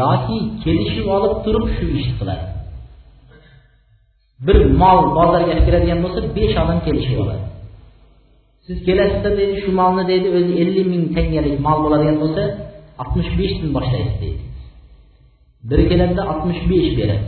[0.00, 2.46] yoki kelishib olib turib shu ishni qiladi.
[4.46, 7.44] Bir mol bozorga kiradigan bo'lsa besh odam kelishib oladi.
[8.68, 12.42] Siz kelasizda deydi shu molni deydi o'zi ellik ming tangalik mol bo'ladigan bo'lsa
[13.02, 14.42] oltmish beshdan boshlaysiz deydi
[15.70, 17.26] biri keladida oltmish besh beradi.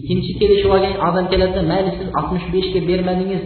[0.00, 3.42] Ikkinchi kelishib olgan odam keladida mayli siz oltmish beshga bermadingiz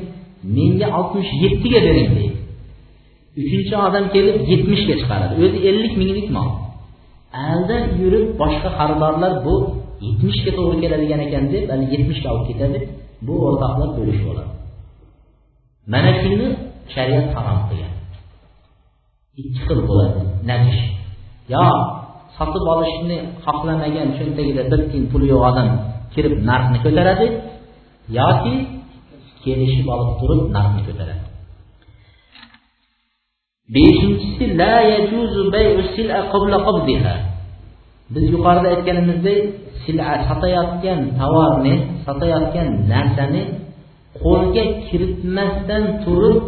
[0.57, 2.37] menga oltmish yettiga bering deydi
[3.41, 5.35] uchinchi odam kelib yetmishga chiqaradi.
[5.45, 6.51] O'zi ellik minglik mol.
[7.51, 9.55] Aldab yurib boshqa xaridorlar bu
[10.07, 12.79] yetmishga to'g'ri keladigan ekan deb hali yetmishga olib ketadi.
[13.27, 14.53] Bu o'rtoqlar bo'lishib oladi
[15.87, 16.49] mana shuni
[16.95, 17.93] shariat harom qilgan.
[19.41, 20.21] Ikki xil bo'ladi.
[20.51, 20.83] Najish.
[21.55, 21.65] Yo
[22.37, 25.69] sotib olishni xohlamagan cho'ntagida bir tiyin puli yo'q odam
[26.15, 27.27] kirib narxni ko'taradi
[28.19, 28.55] yoki
[29.45, 31.25] kelishib olib turib narxni ko'taradi.
[33.75, 37.15] Beshinchisi la yajuzu bay'u sil'a qabla qabdiha.
[38.15, 39.41] Biz yuqorida aytganimizdek
[39.85, 41.75] sil'a sotayotgan tovarni
[42.07, 43.43] sotayotgan narsani
[44.23, 46.39] qo'lga kiritmasdan turib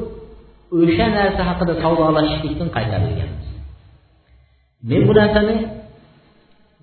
[0.80, 3.48] o'sha narsa haqida savdolashishlikdan qaytarilganmiz
[4.88, 5.54] men bu narsani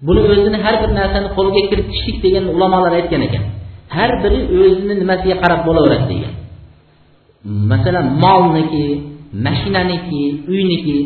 [0.06, 3.44] buni o'zini har bir narsani qo'lga kiritishlik degan ulamolar aytgan ekan.
[3.96, 6.34] Har biri o'zini nimasiga qarab bo'laveradi degan.
[7.72, 8.86] Masalan molniki
[9.46, 10.22] mashinaniki
[10.54, 10.98] uyniki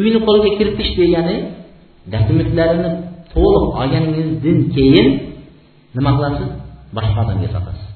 [0.00, 1.36] uyni qo'lga kiritish degani
[2.14, 2.90] dokumentlarini
[3.34, 5.08] to'liq olganingizdan keyin
[5.96, 6.48] nima qilasiz?
[6.96, 7.88] Boshqa odamga sotasiz.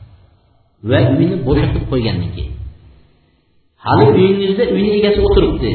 [0.90, 2.52] Va uyni bo'shatib qo'ygandan keyin.
[3.86, 5.70] Hali uyingizda uyni egasi o'tiribdi.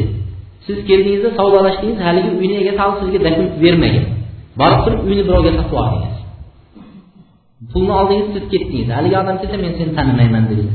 [0.66, 4.06] Siz keldingizda savdolashdingiz haligi uyni egasi hali sizga dokument bermagan.
[4.60, 6.16] Borib turib uyni birovga sotib olgansiz
[7.72, 8.90] pulni oldingiz siz ketdingiz.
[8.98, 10.66] Haligi odam kelsa men seni tanimayman dedi.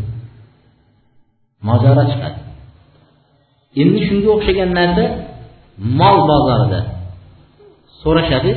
[1.68, 2.38] Mojaro chiqadi.
[3.82, 5.04] Endi shunga o'xshagan narsa
[6.00, 6.80] mol bozorida.
[8.02, 8.52] So'rashadi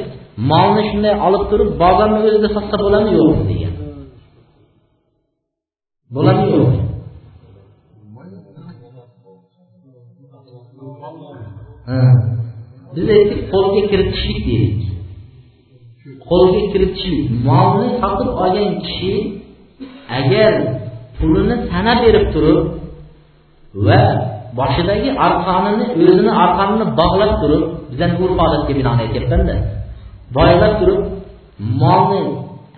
[0.51, 3.13] molni shunday olib turib bozorni o'zida sotsa bo'ladimi?
[3.19, 3.73] Yo'qmi degan.
[6.15, 6.51] Bo'ladimi?
[6.57, 6.92] Yo'qmi
[12.95, 14.81] biz aytdik qo'lga kiritishlik deylik
[16.29, 19.13] qo'lga kiritishlik molni sotib olgan kishi
[20.19, 20.51] agar
[21.17, 22.59] pulini sana berib turib
[23.87, 24.01] va
[24.59, 29.55] boshidagi arqonini o'zini arqonini bog'lab turib bizani urf odatga binoan aytyapmanda.
[30.37, 30.99] Boylab turib
[31.81, 32.21] molni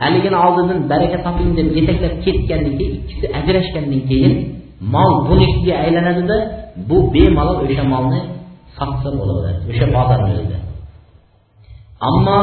[0.04, 4.34] haligini oldidan baraka toping deb yetaklab ketgandan keyin ikkisi ajrashgandan keyin
[4.94, 6.38] mol bunikiga aylanadida
[6.90, 8.20] bu bemalol o'sha molni
[8.78, 10.58] sotsa bo'laveradi o'sha bozorni o'zida
[12.10, 12.40] ammo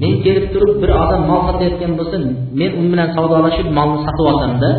[0.00, 2.16] men kelib turib bir odam mol sotayotgan bo'lsa
[2.60, 4.70] men u bilan savdolashib molni sotib olsamda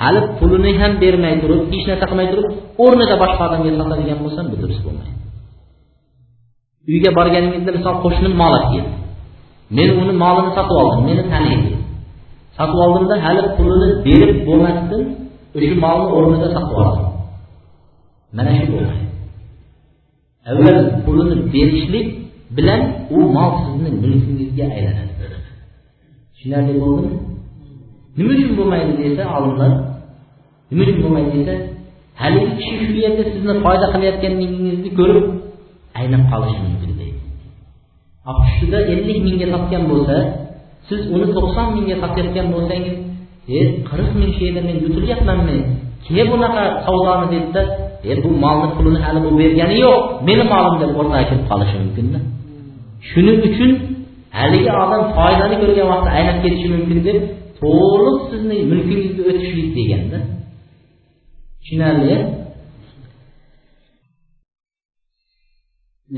[0.00, 2.48] hali pulini ham bermay turib hech narsa qilmay turib
[2.84, 5.14] o'rnida boshqa odamga sotadigan bo'lsam bu durust bo'lmaydi.
[6.90, 8.92] Uyga borganingizda misol qo'shnim mol olib keldi.
[9.76, 11.72] Men uni molini sotib oldim meni taniydi.
[12.58, 15.02] Sotib oldimda hali pulini berib bo'lmasdan
[15.56, 17.06] o'sha molni o'rnida sotib oldim.
[18.36, 19.05] Mana shu bo'lmaydi
[20.50, 22.06] avval pulini berishlik
[22.56, 22.80] bilan
[23.16, 25.12] u mol sizni mulkingizga aylanadi.
[26.34, 27.16] Tushunarli bo'ldimi?
[28.16, 29.72] Nima uchun bo'lmaydi desa olimlar
[30.70, 31.54] nima uchun bo'lmaydi desa
[32.20, 35.26] haligi kishi shu yerda sizni foyda qilayotganingizni ko'rib
[36.00, 37.20] aynab qolishi mumkin deydi.
[38.32, 40.16] Ustida ellik mingga sotgan bo'lsa
[40.88, 42.96] siz uni to'qson mingga sotayotgan bo'lsangiz
[43.56, 45.56] e qirq ming shu yerda men yutilyapmanmi
[46.04, 47.26] ke bunaqa savdoni?
[47.32, 47.62] dedida
[48.11, 52.19] e bu molni pulini hali bu bergani yo'q meni molim deb o'rtaga kirib qolishi mumkinda
[53.09, 53.71] shuning uchun
[54.39, 57.17] haligi odam foydani ko'rgan vaqtda aynab ketishi mumkin deb
[57.61, 60.19] to'liq sizni mulkingizga o'tishlik deganda
[61.61, 62.15] tushunarli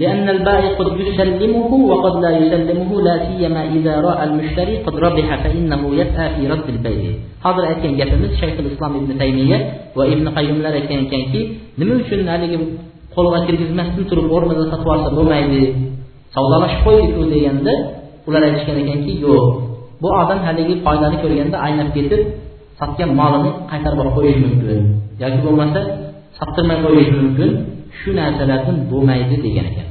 [0.02, 5.82] لأن البائع قد يسلمه وقد لا يسلمه لا سيما إذا رأى المشتري قد ربح فإنه
[5.96, 7.12] يسعى في رد البيع
[7.45, 9.59] Hozir aytgan gapimiz shayxul islom ibn taymiya
[9.99, 11.41] va ibn qayyumlar aytgan ekanki
[11.81, 12.59] nima uchun haligi
[13.15, 15.63] qo'lga kirgizmasdan turib o'rnida sotib olsa bo'lmaydi
[16.35, 17.75] savdolashib qo'ydiku deganda
[18.29, 19.45] ular aytishgan ekanki yo'q.
[20.03, 22.23] Bu odam haligi foydani ko'rganda aynab ketib
[22.81, 24.81] sotgan molini qaytarib olib qo'yishi mumkin.
[25.23, 25.81] Yoki bo'lmasa
[26.39, 27.51] sottirmay qo'yishi mumkin.
[27.99, 29.88] Shu narsalardan bo'lmaydi degan ekan.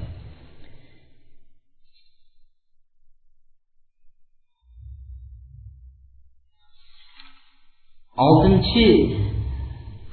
[8.25, 8.85] Oltinchi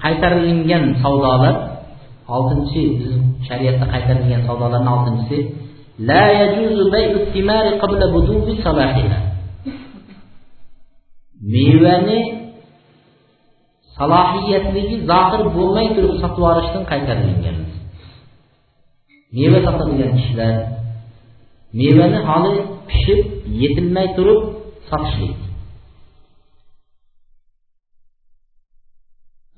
[0.03, 1.55] qaytarilgan savdolar
[2.37, 2.83] oltinchi
[3.49, 5.39] shariatda qaytarilgan savdolarni oltinchisi
[6.09, 9.19] la yajuzu bay'u thimari qabla budubi salahiha
[11.55, 12.21] mevani
[13.97, 17.59] salohiyatligi zohir bo'lmay turib sotib yuborishdan qaytarilgan.
[19.37, 20.55] Meva sotadigan kishilar
[21.81, 22.55] mevani hali
[22.89, 23.21] pishib
[23.63, 24.41] yetilmay turib
[24.89, 25.44] sotishlik.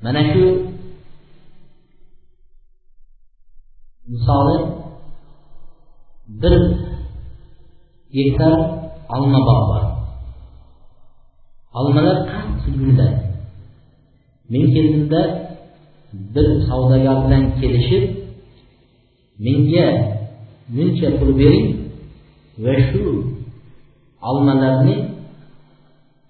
[0.02, 0.44] Mana shu
[4.10, 4.56] misoli
[6.40, 6.54] bir
[8.16, 8.54] gektar
[9.14, 9.84] olma bog' bor.
[11.78, 13.08] Olmalar qattiq gulladi
[14.52, 15.20] men keldimda
[16.34, 18.04] bir savdogar bilan kelishib
[19.44, 19.86] menga
[20.74, 21.68] buncha pul bering
[22.64, 23.02] va shu
[24.28, 24.96] olmalarni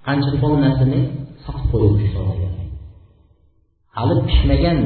[0.07, 1.01] qancha tonnasini
[1.45, 2.46] sotib qo'ying shu savdogar.
[3.97, 4.79] Hali pishmagan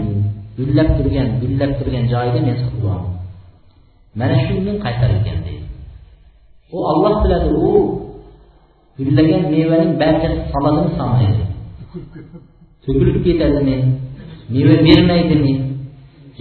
[0.59, 2.85] gullab turgan gullab turgan joyida men sotib
[4.19, 5.67] mana shu men qaytarilgan deydi.
[6.75, 7.73] U olloh biladi u
[8.99, 11.45] gullagan mevaning barchasi soladimi solmaydi.
[12.85, 13.77] To'kilib ketadimi
[14.55, 15.53] meva bermaydimi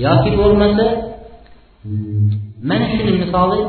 [0.05, 0.85] yoki bo'lmasa
[2.69, 3.59] mana shuni misoli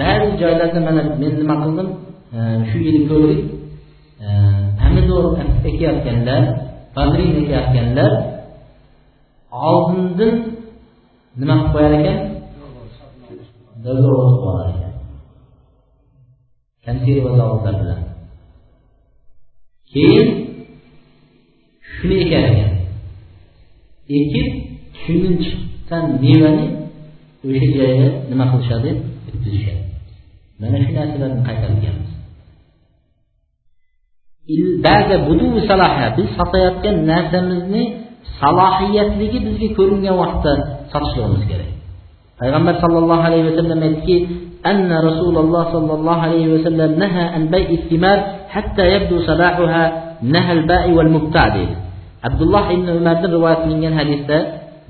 [0.00, 1.88] ba'zi joylarda mana men nima qildim
[2.36, 2.38] e,
[2.68, 3.40] shu yili ko'rdik
[4.24, 4.28] e,
[4.80, 5.24] pomidor
[5.70, 6.42] ekayotganlar
[6.96, 7.30] badrin
[7.60, 8.12] aytganlar
[9.68, 10.34] oldindan
[11.40, 12.18] nima qilib qo'yar ekan?
[13.84, 14.92] Dogorovod qilib olar ekan.
[16.84, 18.00] Konserva zavodlar bilan
[19.92, 20.28] keyin
[21.92, 22.72] shuni ekar ekan.
[24.18, 24.48] Ekib
[25.02, 26.66] shundan chiqqan mevani
[27.46, 28.90] o'sha joyga nima qilishadi?
[29.24, 29.82] Bitkazishadi
[30.60, 32.09] mana shu narsalarni qaytarganmiz
[36.17, 37.83] biz sotayotgan narsamizni
[38.39, 40.53] salohiyatligi bizga ko'ringan vaqtda
[40.91, 41.69] sotishligimiz kerak
[42.39, 44.17] payg'ambar sallallohu alayhi vasallam aytdiki
[44.71, 48.17] أن رسول الله صلى الله عليه وسلم نهى عن بيع الثمار
[48.49, 49.83] حتى يبدو صلاحها
[50.33, 51.75] نهى البائع والمبتاع deydi
[52.25, 54.37] abdulloh ibn umardan rivoyat qilingan hadisda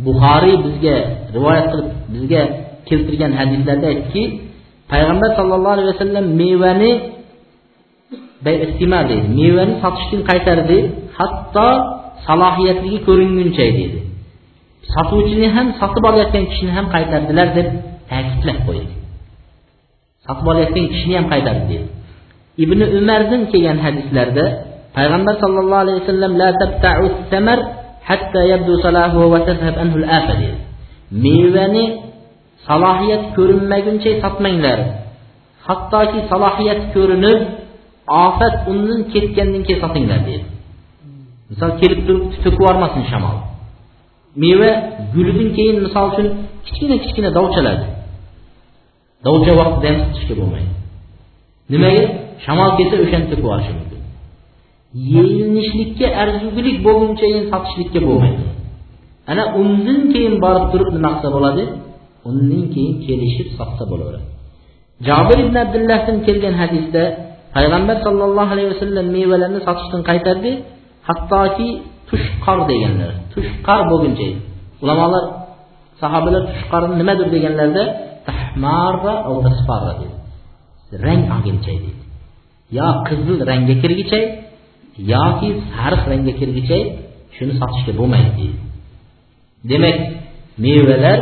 [0.05, 0.97] buxoriy bizga
[1.35, 2.41] rivoyat qilib bizga
[2.87, 4.23] keltirgan hadislarda aytdiki
[4.91, 6.91] payg'ambar sallallohu alayhi vasallam mevani
[8.66, 10.78] istimar deydi mevani sotishdan qaytardi
[11.18, 11.68] hatto
[12.26, 14.00] salohiyatligi ko'ringuncha deydi
[14.94, 17.68] sotuvchini ham sotib olayotgan kishini ham qaytardilar deb
[18.10, 18.92] ta'kidlab qo'ydi.
[20.26, 21.64] Sotib olayotgan kishini ham qaytardi.
[21.70, 21.88] Deydi
[22.64, 24.44] ibn umardan kelgan hadislarda
[24.96, 27.58] payg'ambar sollallohu alayhi vasallam la tabta'u samar
[28.10, 30.60] hatta yabdu salahu va tazhab anhu al-afa deydi
[31.24, 31.84] mevani
[32.68, 34.78] salohiyat ko'rinmaguncha sotmanglar.
[35.68, 37.38] Hattoki salohiyat ko'rinib
[38.24, 40.46] ofat undan ketgandan keyin sotinglar deydi.
[41.50, 43.36] Misol kelib turib to'kib yubormasin shamol.
[44.42, 44.70] Meva
[45.14, 46.26] gulidan keyin misol uchun
[46.66, 47.86] kichkina kichkina dovchaladi
[49.26, 50.72] dovcha vaqtida ham sotishga bo'lmaydi.
[51.72, 52.04] Nimaga?
[52.44, 54.00] Shamol kelsa o'shani to'kib yuborishi mumkin.
[55.14, 58.44] Yeyilishlikka arzugulik bo'lguncha sotishlikka bo'lmaydi.
[59.30, 61.64] Ana undan keyin borib turib nima qilsa bo'ladi?
[62.28, 64.26] Undan keyin kelishib sotsa bo'laveradi.
[65.08, 67.02] Jobir ibn abdullahdan kelgan hadisda
[67.56, 70.52] payg'ambar sollallohu alayhi vasallam mevalarni sotishdan qaytardi.
[71.08, 71.68] Hattoki
[72.08, 74.28] tushqor deganlar tushqor bo'lguncha
[74.82, 75.24] ulamolar
[76.00, 77.84] sahobalar tushqorni nimadir deganlarida
[78.28, 79.14] tahmarra
[80.00, 80.16] dedi.
[81.04, 81.92] Rang olguncha deydi
[82.78, 84.20] yo qizil rangga kirgicha
[85.12, 86.78] yoki sariq rangga kirgicha
[87.36, 88.58] shuni sotishga bo'lmaydi deydi
[89.70, 89.96] demak
[90.64, 91.18] mevalar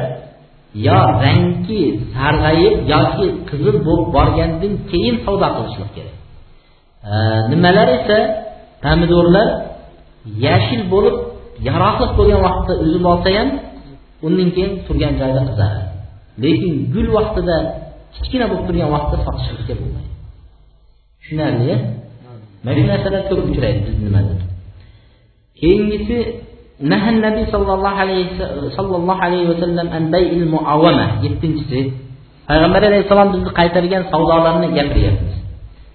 [0.88, 1.80] yo rangi
[2.14, 6.17] sarg'ayib yoki qizil bo'lib borgandan keyin savdo qilishlik kerak.
[7.52, 8.18] Nimalar esa
[8.84, 9.48] pomidorlar
[10.46, 11.16] yashil bo'lib
[11.68, 13.48] yaroqliq bo'lgan vaqtda uzib olsa ham
[14.26, 15.84] undan keyin turgan joyida qizaradi.
[16.42, 17.56] Lekin gul vaqtida
[18.14, 20.12] kichkina bo'lib turgan vaqtda sotishlikka bo'lmaydi.
[21.20, 21.72] Tushunarli
[22.64, 24.34] mana shu narsalar ko'p uchraydi biz nimada?
[25.60, 26.16] Keyingisi
[26.92, 28.24] nahan nabiy sollallohu alayhi
[28.76, 31.80] sollallohu alayhi vasallam an bayil muavama yettinchisi.
[32.48, 35.27] Payg'ambar alayhissalom bizni qaytargan savdolarni gapiryapti.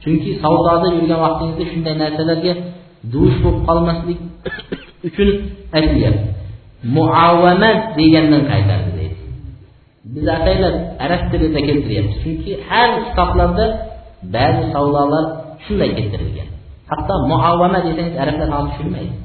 [0.03, 2.53] Chunki savdoda yurgan vaqtingizda shunday narsalarga
[3.13, 4.19] duch bo'lib qolmaslik
[5.07, 5.29] uchun
[5.77, 6.33] aytilyapti
[6.83, 9.17] muavamat degandan qaytardi deydi.
[10.13, 10.75] Biz ataylab
[11.05, 12.17] arab tilida keltiryapmiz.
[12.23, 13.65] Chunki har kitoblarda
[14.35, 15.25] ba'zi savdolar
[15.65, 16.49] shunday keltirilgan.
[16.91, 19.15] Hatto muavama desangiz arablar ham tushunmaydi.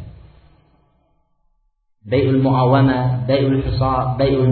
[2.12, 2.98] Bayul muavama
[3.30, 4.50] bayul hiso bayul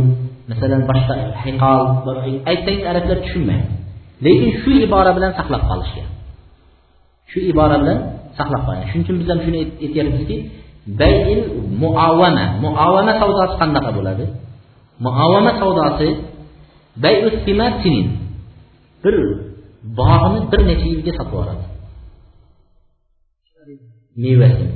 [0.51, 1.15] masalan boshqa
[1.45, 1.81] hiqol
[2.51, 3.69] aytsangiz arablar tushunmaydi.
[4.25, 6.09] Lekin shu ibora bilan saqlab qolishgan.
[7.31, 7.99] Shu ibora bilan
[8.39, 10.37] saqlab qolgan shuning uchun biz ham shuni aytyapmizki
[11.01, 11.41] bayil
[11.83, 14.25] muavama muavama savdosi qanaqa bo'ladi?
[15.05, 16.09] Muavama savdosi
[19.05, 19.17] bir
[19.99, 21.65] bog'ni bir necha yilga sotib yuboradi
[24.23, 24.75] mevasini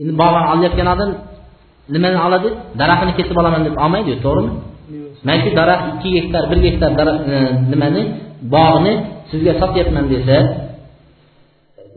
[0.00, 1.10] endi bog'ni olayotgan odam
[1.94, 2.48] nimani oladi?
[2.80, 4.52] Daraxtini kesib olaman deb olmaydiyu to'g'rimi?
[5.26, 6.90] Mana shu daraxt ikki gektar bir gektar
[7.34, 7.36] e,
[7.72, 8.02] nimani?
[8.54, 8.92] Bog'ni
[9.30, 10.36] sizga sotyapman desa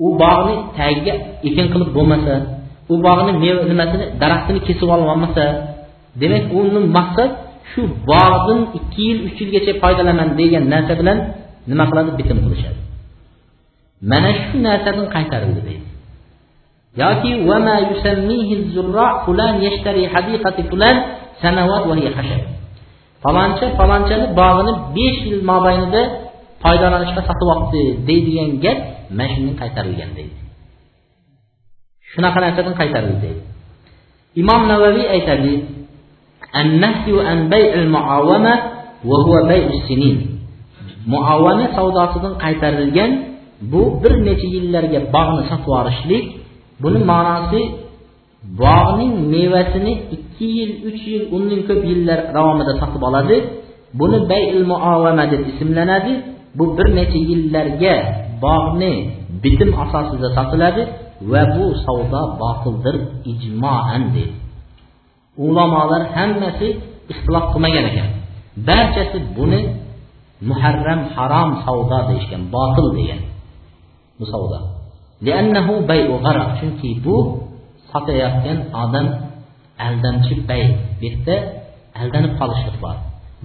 [0.05, 1.13] u bog'ni tagiga
[1.47, 2.33] ekin qilib bo'lmasa
[2.93, 5.43] u bog'ni meva nimasini daraxtini kesib ololmasa
[6.21, 7.31] demak uni maqsad
[7.71, 7.81] shu
[8.11, 11.17] bog'dan ikki yil uch yilgacha foydalanaman degan narsa bilan
[11.69, 12.09] nima qiladi?
[12.19, 12.79] Bitim qilishadi.
[14.11, 15.85] Mana shu narsadan qaytarildi deydi
[17.01, 17.29] yoki
[23.25, 26.01] faloncha falonchani bog'ini besh yil mobaynida
[26.63, 28.77] foydalanishga sotib olibdi deydigan gap
[29.17, 30.37] mana shundan qaytarilgan deydi.
[32.11, 33.41] Shunaqa narsadan qaytarildi deydi.
[34.41, 35.53] Imom navaviy aytadi
[41.11, 43.11] muavvana savdosidan qaytarilgan
[43.71, 46.25] bu bir necha yillarga bog'ni sotib yuborishlik
[46.83, 47.61] buni ma'nosi
[48.61, 53.37] bog'ning mevasini ikki yil uch yil undan ko'p yillar davomida sotib oladi.
[53.99, 56.13] Buni bayil muovama deb ismlanadi.
[56.57, 57.95] Bu bir necha yillarga
[58.45, 58.93] bog'ni
[59.43, 60.83] bitim asosida sotiladi
[61.31, 62.95] va bu savdo botildir
[63.31, 64.45] ijmoan deydi
[65.45, 66.67] ulamolar hammasi
[67.11, 68.09] ixtilof qilmagan ekan.
[68.67, 69.61] Barchasi buni
[70.49, 73.21] muharram harom savdo deyishgan botil degan
[74.19, 74.59] bu savdo.
[76.59, 77.15] Chunki bu
[77.91, 79.07] sotayotgan odam
[79.85, 80.63] aldamchi bay
[80.99, 81.35] bu yerda
[81.99, 82.97] aldanib qolishlik bor.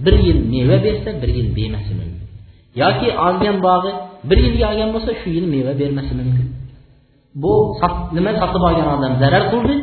[0.03, 2.21] Bir yil meva bersa bir yil bemasi mumkin
[2.81, 3.91] yoki olgan bog'i
[4.29, 6.47] bir yilga olgan bo'lsa shu yil meva bermasi mumkin.
[7.43, 7.53] Bu
[8.17, 9.75] nima sotib olgan odam zarar qildi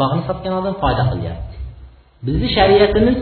[0.00, 1.56] bog'ni sotgan odam foyda qilyapti.
[2.26, 3.16] Bizni shariatimiz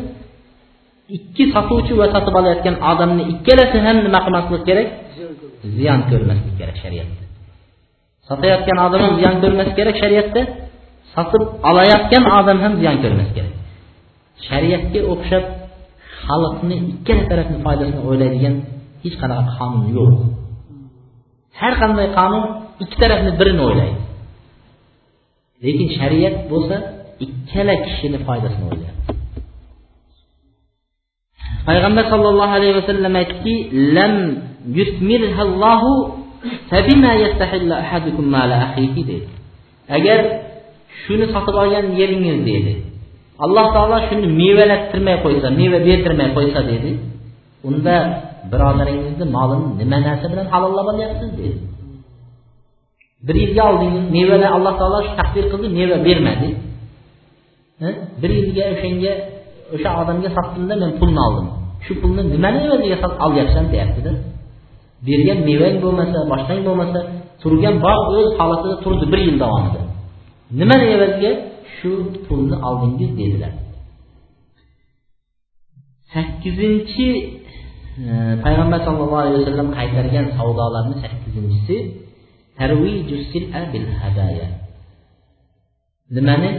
[1.17, 4.89] ikki sotuvchi va sotib olayotgan odamni ikkalasi ham nima qilmaslik kerak?
[5.77, 7.23] Ziyon ko'rmaslik kerak shariatda.
[8.29, 10.41] Sotayotgan odam ham ziyon ko'rmaslik kerak shariatda
[11.15, 13.55] sotib olayotgan odam ham ziyon ko'rmas kerak.
[14.49, 15.45] Shariatga o'xshab
[16.27, 18.55] xalqni ikkala tarafni foydasini o'ylaydigan
[19.05, 20.15] hech qanaqa qonun yo'q.
[21.61, 22.45] Har qanday qonun
[22.83, 24.01] ikki tarafni birini o'ylaydi.
[25.65, 26.77] Lekin shariat bo'lsa
[27.25, 28.93] ikkala kishini foydasini o'ylaydi.
[31.69, 33.55] Payg'ambar sollallohu alayhi vasallam aytdiki
[33.97, 34.15] lam
[34.79, 35.93] yusmirhallohu
[39.11, 39.17] dedi.
[39.97, 40.19] Agar
[41.03, 42.75] shuni sotib olgan yeringiz dedi.
[43.45, 46.91] Alloh taolo shuni mevalattirmay qo'ysa meva berdirmay qo'ysa dedi.
[47.69, 47.97] Unda
[48.53, 51.59] birodaringizni molini nima narsa bilan halollab olyapsiz dedi.
[53.27, 56.49] Bir yilga oldingiz mevani alloh taolo taqdir qildi meva bermadi.
[58.23, 59.13] Bir yilga o'shanga
[59.75, 61.47] o'sha odamga sotdimda men pulni oldim.
[61.85, 64.13] Shu pulni nimani evaziga olyapsan deyaptida.
[65.07, 67.01] Bergan mevang bo'lmasa boshqang bo'lmasa
[67.43, 69.81] turgan bog' o'z holatida turdi bir yil davomida.
[70.61, 71.33] Nimani evaziga
[71.77, 71.91] shu
[72.27, 73.53] pulni oldingiz dedilar.
[76.13, 77.07] Sakkizinchi
[78.45, 81.77] payg'ambar sallallohu alayhi vasallam qaytargan savdolarni sakkizinchisi
[86.17, 86.51] nimani?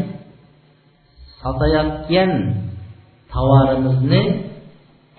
[1.41, 2.31] Sotayotgan
[3.33, 4.21] tovarimizni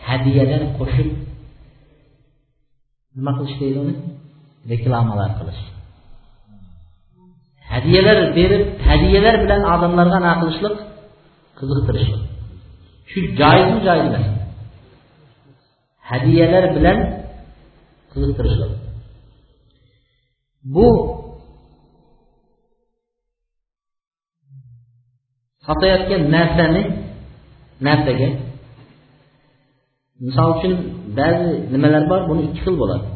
[0.07, 1.09] hadiyalar qo'shib
[3.17, 3.95] nima qilish deydi uni?
[4.73, 5.63] Reklamalar qilish.
[7.73, 10.77] Hadiyalar berib hadiyalar bilan odamlarga nima qilishlik
[11.59, 12.23] qiziqtirishlik
[13.11, 14.46] shu joizmi joiz emasmi
[16.11, 16.99] hadiyalar bilan
[18.13, 18.73] qiziqtirishlik
[20.75, 20.87] bu
[25.67, 26.83] sotayotgan narsani
[27.87, 28.29] narsaga
[30.25, 30.73] misol uchun
[31.19, 33.07] ba'zi nimalar bor buni ikki xil bo'ladi.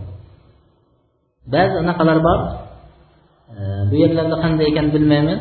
[1.55, 2.41] Ba'zi anaqalar bor
[3.57, 3.61] e,
[3.91, 5.41] bu yerlarda qanday ekan bilmayman.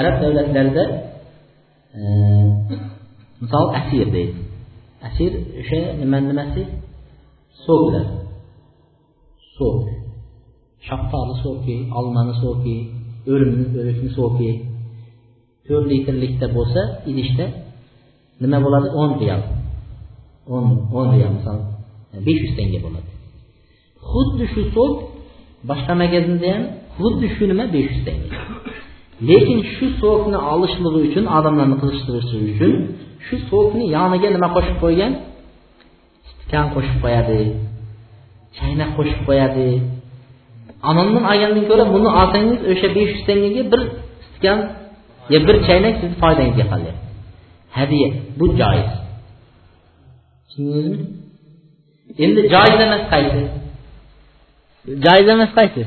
[0.00, 0.84] Arab davlatlarida
[1.98, 2.00] e,
[3.42, 4.40] misol asir deydi.
[5.06, 6.62] Asir o'sha nima nimasi?
[7.66, 8.06] Soklar
[9.56, 9.84] sok.
[10.88, 12.76] Shaftoli soki olmani soki
[13.32, 14.50] o'rimni o'rikni soki
[15.66, 16.80] to'rt litrlikda bo'lsa
[17.10, 17.46] idishda
[18.42, 18.88] nima bo'ladi?
[19.00, 19.42] O'n real
[20.54, 20.66] o'n
[20.98, 21.58] o'n real misol
[22.26, 23.10] besh yuz tanga bo'ladi.
[24.10, 24.94] Xuddi shu sok
[25.70, 26.64] boshqa magazinda ham
[26.98, 27.64] xuddi shu nima?
[27.74, 28.38] Besh yuz tanga.
[29.28, 32.72] Lekin shu sokni olishligi uchun odamlarni qiziqtirishi uchun
[33.26, 35.12] shu sokni yoniga nima qo'shib qo'ygan?
[36.30, 37.40] Stikan qo'shib qo'yadi.
[38.58, 39.68] Chaynak qo'shib qo'yadi.
[40.90, 43.80] Anondan olgandan ko'ra buni olsangiz o'sha besh yuz tangaga bir
[44.26, 44.58] stikan
[45.32, 47.04] yo bir chaynak sizni foydangizga qolyapti.
[47.76, 48.08] Hadya
[48.38, 48.90] bu joiz.
[50.46, 51.06] Tushundingizmi?
[52.24, 53.42] Endi joiz emas qaysi?
[55.04, 55.82] Joiz emas qaysi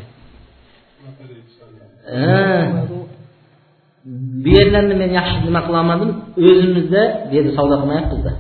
[4.44, 6.10] bu yerlarni men yaxshi nima qilolmadim
[6.48, 8.32] o'zimizda bu yerda savdo qilmayapmizda.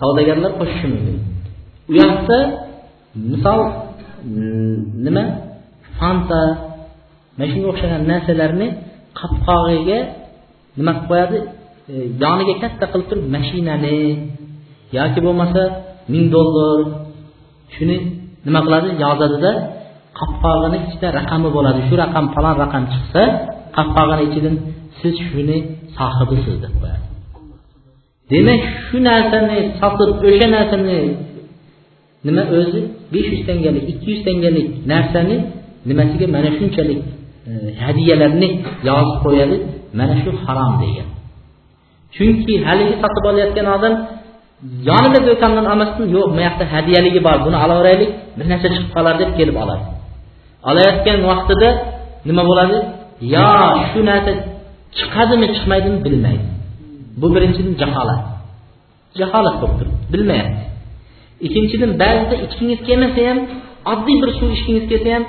[0.00, 1.16] Savdogarlar qo'shishi mumkin.
[1.90, 2.38] U yoqda
[3.32, 3.60] misol
[4.34, 4.76] mm,
[5.06, 5.24] nima?
[5.98, 6.42] Fanta.
[7.36, 8.66] Mana shunga o'xshagan narsalarni
[9.20, 9.98] qopqog'iga
[10.78, 11.38] nima qilib qo'yadi?
[11.92, 13.96] E, yoniga katta qilib turib mashinani
[14.98, 15.62] yoki bo'lmasa
[16.12, 16.78] ming dollar
[17.74, 17.96] shuni
[18.46, 18.88] nima qiladi?
[19.04, 19.52] Yozadida
[20.18, 21.80] qopqog'ini ichida raqami bo'ladi.
[21.88, 23.22] Shu raqam falon raqam chiqsa
[23.76, 24.56] qopqog'ini ichidan
[25.00, 25.56] siz shuni
[25.96, 27.04] sohibisiz deb qo'yadi.
[28.30, 30.96] Demak shu narsani sotib o'sha narsani
[32.26, 32.80] nima o'zi?
[33.12, 35.36] besh yuz tangalik ikki yuz tangalik narsani
[35.88, 37.00] nimasiga mana shunchalik
[37.48, 37.52] e,
[37.84, 38.48] hadiyalarni
[38.88, 39.56] yozib qo'yadi
[39.98, 41.08] mana shu harom degan.
[42.16, 43.94] Chunki haligi sotib olayotgan odam
[44.88, 49.30] yonida do'kondan olmasdan yo'q bu yoqda hadiyaligi bor buni olaveraylik bir narsa chiqib qolar deb
[49.38, 49.84] kelib oladi.
[50.70, 51.68] Olayotgan vaqtida
[52.28, 52.78] nima bo'ladi?
[53.34, 53.48] Yo
[53.90, 54.32] shu narsa
[54.98, 56.46] chiqadimi chiqmaydimi bilmaydi.
[57.20, 58.22] Bu birinchidan jaholat.
[59.20, 60.04] Jaholat bo'lib turibdi.
[60.14, 60.64] Bilmayapti.
[61.46, 63.38] Ikkinchidan ba'zida ichgingiz kelmasa ham
[63.92, 65.24] oddiy bir suv ichgingiz kelsa ham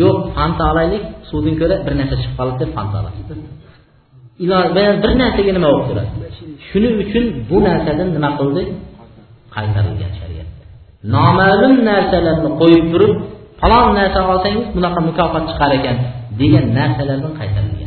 [0.00, 3.24] yo'q fanta olaylik suvdan ko'ra bir narsa chiqib qoladi deb fanta olasiz
[5.04, 6.10] bir narsaga nima bo'lib turadi?
[6.68, 8.62] Shuning uchun bu narsadan nima qildi?
[9.56, 10.48] Qaytarilgan shariat.
[11.14, 13.14] Noma'lum narsalarni qo'yib turib
[13.60, 15.96] falon narsa olsangiz bunaqa mukofot chiqar ekan
[16.40, 17.83] degan narsalardan qaytarilgan.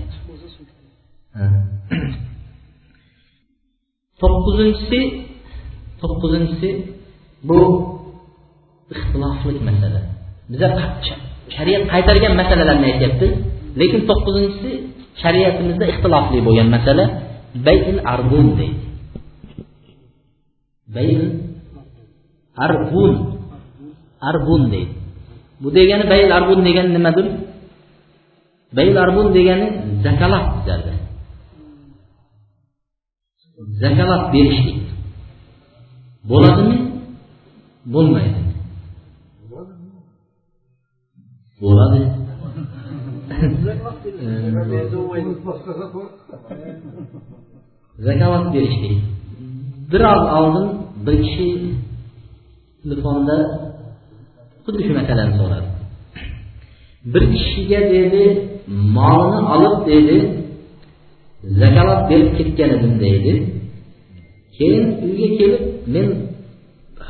[4.22, 5.00] to'qqizinchisi
[6.02, 6.70] to'qqizinchisi
[7.48, 7.60] bu
[8.94, 10.02] ixtilofli masala.
[10.52, 10.68] Biza
[11.56, 13.28] shariat qaytargan masalalarni aytyapti.
[13.80, 14.72] Lekin to'qqizinchisi
[15.22, 17.06] shariatimizda ixtilofli bo'lgan masala
[17.68, 18.86] bayil arbun deydi.
[20.96, 21.24] Bayil
[22.66, 23.14] arbun
[24.30, 24.94] arbun deydi.
[25.62, 27.28] Bu degani bayil arbun degani nimadir?
[28.78, 29.68] Bayil arbun degani
[30.06, 30.97] zakalat bizlarda
[33.82, 34.82] zakalat berishlik
[36.30, 36.78] bo'ladimi
[37.94, 38.42] bo'lmaydi
[41.62, 42.02] bo'ladi
[48.06, 48.96] zakovat berishlik
[49.92, 50.68] biroz oldin
[51.06, 51.48] bir kishi
[52.84, 53.38] telefonda
[54.64, 55.70] xuddi shu masalani so'radi
[57.14, 58.24] bir kishiga dedi
[58.98, 60.18] molini olib dedi
[61.62, 63.34] zakalat berib ketgan edim deydi
[64.58, 66.08] keyin uyga kelib men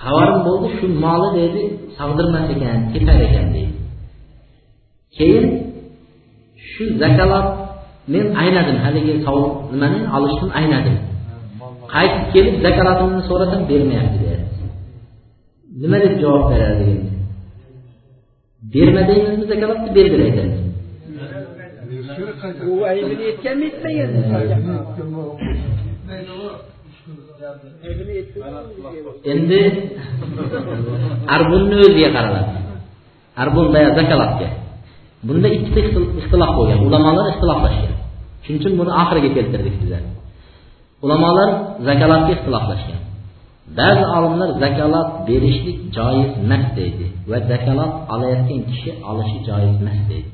[0.02, 1.64] xabarim bo'ldi shu moli deydi
[1.98, 3.74] savdirmas ekan ketar ekan deydi.
[5.18, 5.46] Keyin
[6.70, 7.48] shu zakalat
[8.14, 10.98] men aynadim haligi sovuq nimani olishdan aynadim.
[11.94, 14.64] Qaytib kelib zakalatimni so'rasam bermayapti deyapti
[15.82, 16.84] nima deb javob beradi?
[16.94, 17.18] endi
[18.74, 20.60] berma deymizmi zakalatni bergil aytamiz
[22.70, 23.78] u aybini aytganmidi
[29.34, 29.62] endi
[31.36, 32.54] arbunni o'ziga qaraladi
[33.44, 33.66] arbun
[34.00, 34.50] zakalatga
[35.28, 35.80] bunda ikkita
[36.22, 36.80] ixtilof bo'lgan.
[36.88, 37.96] Ulamolar ixtiloflashgan.
[38.44, 40.04] Shuning uchun buni oxiriga keltirdik bizlar.
[41.06, 41.50] Ulamolar
[41.88, 43.02] zakalatga ixtiloflashgan.
[43.80, 50.30] Ba'zi olimlar zakalat berishlik joiz emas deydi va zakalat olayotgan kishi olishi joiz emas deydi.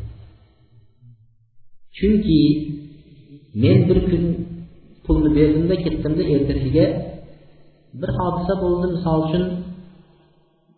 [1.98, 2.42] Chunki
[3.62, 4.24] men bir kun
[5.06, 6.86] pulni berdimda ketdimda ertasiga
[8.02, 8.86] bir hodisa bo'ldi.
[8.96, 9.44] Misol uchun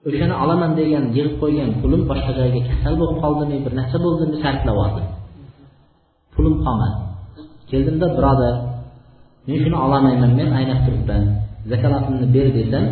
[0.07, 4.75] o'shani olaman degan yig'ib qo'ygan pulim boshqa joyga kasal bo'lib qoldimi bir narsa bo'ldimi sarflab
[4.77, 5.07] yubordim
[6.35, 6.97] pulim qolmadi.
[7.71, 8.55] Keldimda birodar
[9.47, 11.23] men shuni ololmayman men aynab turibman
[11.71, 12.85] zakalatimni ber desam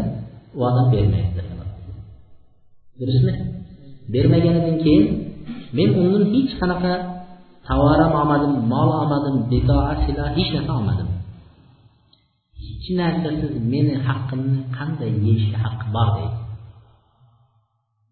[0.57, 1.41] u odam bermaydi.
[2.99, 3.34] Durustmi
[4.13, 5.05] bermaganidan keyin
[5.77, 6.93] men undan hech qanaqa
[7.67, 11.07] tovar olmadim mol olmadim betoa sila hech narsa olmadim.
[12.64, 16.38] Hech narsasiz meni haqqimni qanday yeyishga haqqi bor deydi.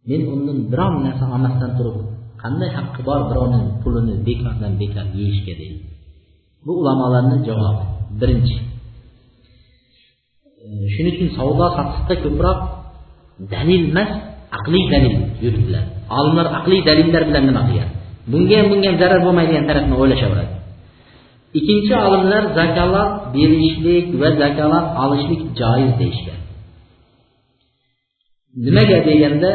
[0.10, 1.97] Men undan biron narsa olmasdan turib
[2.41, 5.80] qanday haqqi bor birovni pulini bekordan bekor yeyishga deydi.
[6.66, 7.86] Bu ulamolarni javobi
[8.20, 8.58] birinchi.
[10.64, 12.60] E, shuning uchun savdo sotiqda ko'proq
[13.54, 14.12] dalil emas
[14.58, 17.89] aqliy dalil yuritiladi olimlar aqliy dalillar bilan nima qilgan?
[18.32, 20.54] Bunga ham bunga ham zarar bo'lmaydigan tarafni o'ylashaveradi
[21.58, 26.39] ikkinchi olimlar zakalat berishlik va zakalat olishlik joiz deyishgan
[28.66, 29.52] nimaga deganda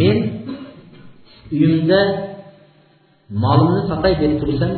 [0.00, 0.16] men
[1.54, 2.00] uyimda
[3.42, 4.72] molimni sotay deb tursam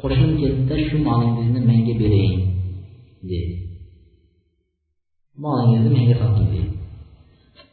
[0.00, 2.34] qo'shnim keldida shu molingizni menga bering
[3.30, 3.54] dedi
[5.44, 6.70] molingizni menga soting dedi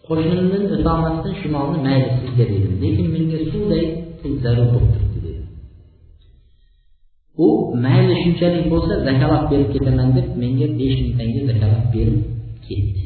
[0.07, 3.83] qo'shnimdan o'tolmasdan shu molni mayli sizga dedim lekin menga suvday
[4.19, 5.08] pul zarur bo'lib turibdi
[7.45, 7.47] u
[7.83, 12.17] mayli shunchalik bo'lsa zakalat berib ketaman deb menga besh ming tanga zakalat berib
[12.65, 13.05] ketdi.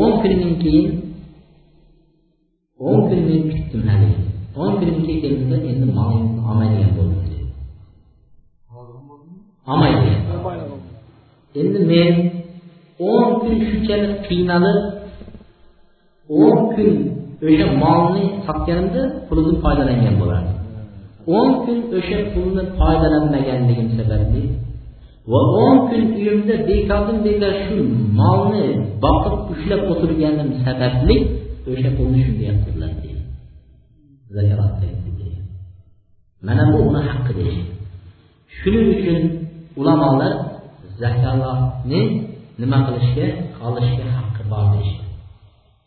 [0.00, 0.86] O'n kundan keyin
[2.88, 4.18] o'n kun men kutdim haligi
[4.60, 7.40] o'n kundan keldimda endi molingizni olmaydigan bo'ldim dedi.
[9.70, 10.20] Olmaydigan.
[11.60, 12.14] Endi men
[13.10, 14.78] o'n kun shunchalik qiynalib
[16.42, 16.90] o'n kun
[17.46, 20.61] o'sha molni sotganimda pulidan foydalangan bo'lardim.
[21.38, 24.44] O'n kun o'sha pulni foydalanmaganligim sababli
[25.32, 27.76] va o'n kun uyimda bekordan bekor shu
[28.20, 28.64] molni
[29.04, 31.16] boqib ushlab o'tirganim sababli
[31.70, 33.22] o'sha pulni shunga yotqizdilar deydi
[36.46, 37.60] mana bu uni haqqi deyish
[38.58, 39.22] shuning uchun
[39.80, 40.34] ulamolar
[41.02, 42.02] zakalatni
[42.60, 43.26] nima qilishga
[43.66, 45.04] olishga haqqi bor deyishdi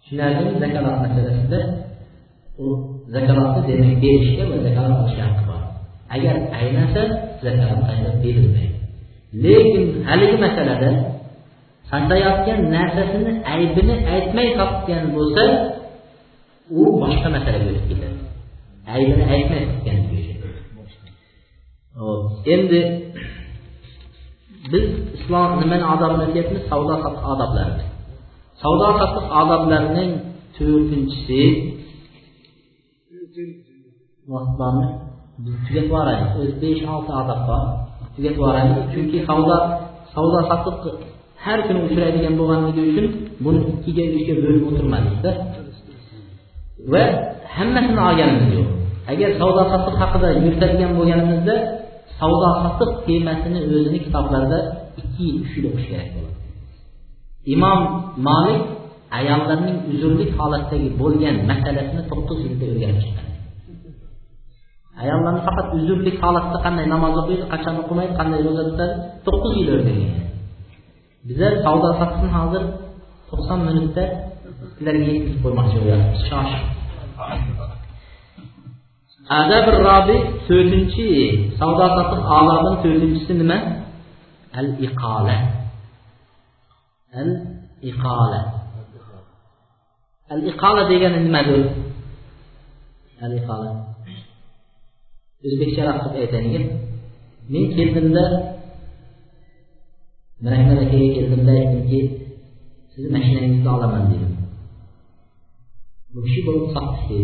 [0.01, 1.59] tushunarlimi zakalat masalasida
[3.15, 5.61] u zakalatni demak berishga va zakalat olishga haqqi bor.
[6.15, 7.01] Agar aynasa
[7.45, 8.75] zakat qayta berilmaydi
[9.43, 10.89] lekin haligi masalada
[11.91, 15.43] sotayotgan narsasini aybini aytmay sotgan bo'lsa
[16.79, 18.17] u boshqa masalaga o'tib ketadi.
[18.95, 20.25] Aybini aytmay sotganligi
[22.53, 22.79] endi
[24.71, 24.85] biz
[25.17, 27.85] islom nimani odobini o'tyapmiz savdo sotiq odoblarini
[28.61, 30.11] savdo sotiq odoblarining
[30.55, 31.41] to'rtinchisi
[34.33, 34.87] vaqtlarni
[35.35, 37.61] tugatib yuboraylik o'zi besh olti odob bor.
[38.15, 39.57] Tugatib yuboraylik chunki savdo
[40.13, 40.77] savdo sotiq
[41.43, 43.07] har kuni uchraydigan bo'lganligi uchun
[43.43, 45.31] buni ikkiga uchga bo'lib o'tirmadikda
[46.93, 47.03] va
[47.55, 48.69] hammasini olganimiz yo'q.
[49.11, 51.55] Agar savdo sotiq haqida yuritadigan bo'lganimizda
[52.19, 54.59] savdo sotiq temasini o'zini kitoblarida
[55.01, 56.35] ikki yil uch yil o'qish kerak bo'ladi.
[57.53, 57.79] Imom
[58.27, 58.63] molik
[59.19, 63.24] ayollarning uzrlik holatdagi bo'lgan masalasini to'qqiz yilda o'rganib chiqqan
[65.01, 68.93] ayollarni faqat uzrlik holatda qanday namoz o'qiydi qachon o'qimaydi qanday ro'za tutadi
[69.25, 70.13] to'qqiz yil o'rgangan.
[71.27, 72.63] Bizlar savdo sotiqni hozir
[73.29, 74.03] to'qson minutda
[74.73, 76.63] sizlarga yetkazib qo'ymoqchi bo'lyapmiz shoshib.
[79.41, 80.17] Adab robi
[80.47, 81.07] to'rtinchi
[81.59, 83.57] savdo sotiq odobini to'rtinchisi nima?
[84.59, 85.37] Al iqola
[87.21, 87.31] al
[87.91, 88.41] iqola
[90.33, 91.63] al iqola degani nimadir?
[93.25, 93.71] Al iqola
[95.45, 96.65] o'zbekcharoq qilib aytaylik
[97.53, 98.23] men keldimda
[100.43, 101.99] mirahmad akaga keldimda aytdimki
[102.91, 104.33] sizni mashinangizni olaman dedim.
[106.13, 107.19] Bu kishi bo'lib dedi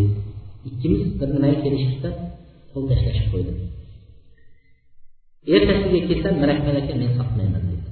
[0.68, 2.10] ikkimiz bir nimaga kelishibda
[2.72, 3.58] qo'l tashlashib qo'ydik
[5.54, 7.88] ertasiga kelsam mirahmad aka men sotmayman dedi.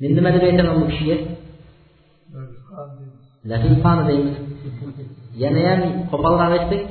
[0.00, 1.16] Men nima deb aytaman bu kishiga?
[4.08, 4.36] Deymiz.
[5.42, 6.82] Yanayam qo'polroq aytsak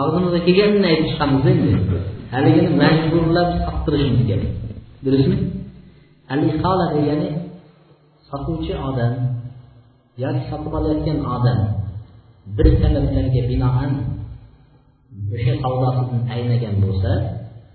[0.00, 1.70] og'zimizga kelganini aytib chiqamiz endi
[2.34, 4.52] haligini majburlab sottirishimiz kerak.
[5.04, 5.36] Durustmi
[6.32, 7.30] al ihola degani
[8.28, 9.12] sotuvchi odam
[10.22, 11.58] yoki sotib olayotgan odam
[12.56, 13.92] bir sabablarga binoan
[15.34, 17.12] o'sha savdosidan aynagan bo'lsa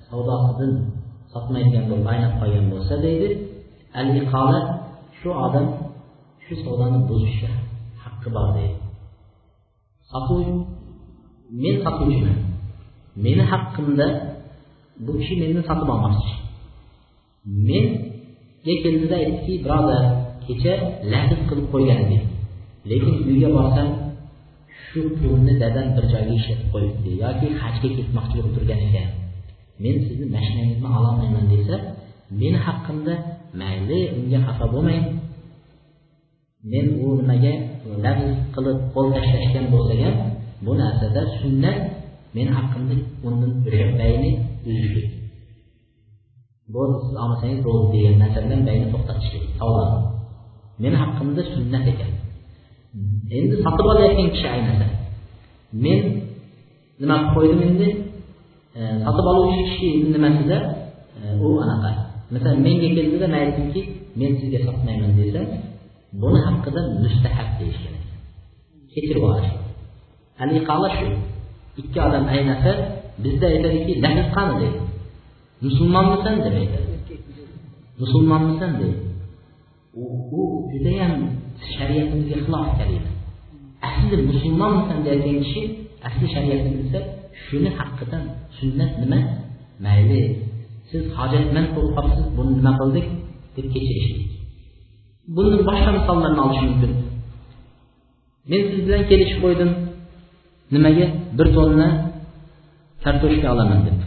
[0.08, 0.72] savdosidan
[1.34, 3.30] sotmaydigan bo'lib aynab qolgan bo'lsa deydi.
[4.00, 4.60] Al iqola
[5.20, 5.66] shu odam
[6.44, 7.52] shu savdoni buzishga
[8.04, 8.78] haqqi bor deydi.
[10.12, 10.46] Sotuv
[11.62, 12.38] men sotuvchiman
[13.24, 14.08] meni haqqimda
[15.06, 16.34] bu kishi mendan sotib olmoqchi
[17.68, 20.04] menga keldida aytdiki birodar
[20.46, 20.74] kecha
[21.12, 22.24] lafz qilib qo'ygan edik.
[22.90, 23.88] Lekin uyga borsam
[24.84, 29.08] shu pulni dadam bir joyga ishlatib qo'yibdi yoki hajga ketmoqchi bo'lib turgan ekan.
[29.84, 31.76] Men sizni mashinangizni ololmayman desa
[32.40, 33.14] meni haqqimda
[33.62, 35.06] mayli unga xafa bo'lmang.
[36.72, 37.54] Men u nimaga
[38.04, 40.16] lafz qilib qo'l tashlashgan bo'lsa ham
[40.66, 41.78] bu narsada sunnat
[42.36, 42.96] meni haqqimda
[43.28, 43.52] undan
[44.02, 44.32] bayni
[44.70, 45.08] uzishlik
[46.74, 49.86] bo'ldi siz olmasangiz bo'ldi degan narsa bilan bayni to'xtatishlik savdo
[50.84, 52.12] meni haqqimda sunnat ekan.
[53.38, 54.88] Endi sotib olayotgan kishi aynasa
[55.84, 56.00] men
[57.02, 57.88] nima qilib qo'ydim endi?
[58.80, 60.58] E, sotib oluvchi kishi nimasida?
[61.20, 61.92] E, u anaqa.
[62.34, 63.82] Masalan menga keldida man aytdimki
[64.20, 65.42] men sizga sotmayman desa
[66.22, 68.04] buni haqida mustahab deyish kerak.
[68.94, 69.24] Kechirib
[70.42, 71.08] yuborish aliqala shu?
[71.82, 72.72] Ikki odam aynasa
[73.24, 74.54] bizda aytadiki lahiq qani?
[74.62, 74.80] deydi
[75.66, 76.36] musulmonmisan?
[76.46, 76.94] deb aytadi
[78.02, 78.72] musulmonmisan?
[78.82, 79.00] deydi
[80.02, 80.04] u
[80.40, 80.42] u
[80.72, 81.14] judayam
[81.74, 83.12] shariatimizga xilof kalima
[83.88, 84.98] asli musulmonmisan?
[85.06, 85.62] deyotgan kishi
[86.08, 87.00] asli shariatni bilsa
[87.44, 88.24] shuni haqqidan
[88.58, 89.20] sunnat nima?
[89.86, 90.22] Mayli
[90.90, 93.08] siz hojatmand bo'lib qolibsiz buni nima qildik?
[93.56, 94.32] deb kechirishlik
[95.36, 96.92] buni boshqa misollarni olish mumkin.
[98.50, 99.72] Men siz bilan kelishib qo'ydim.
[100.74, 101.06] Nimaga?
[101.38, 101.88] Bir tonna
[103.04, 104.00] kartoshka olaman deb.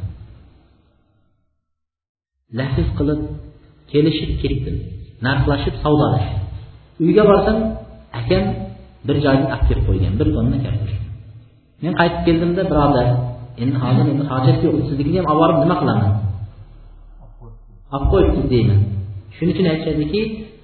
[2.59, 3.21] Lafz qilib
[3.93, 4.77] kelishib ketdim
[5.27, 6.39] narxlashib savdolashib
[7.05, 7.57] uyga borsam
[8.21, 8.45] akam
[9.07, 11.03] bir joyga olib kelib qo'ygan bir tonna kartoshka.
[11.83, 13.07] Men qaytib keldimda birodar
[13.63, 16.11] endi hozir endi hojat yo'q siznikini ham olib borib nima qilaman?
[17.95, 18.81] Olib qo'yibsiz deyman.
[19.37, 20.21] Shuning uchun aytishadiki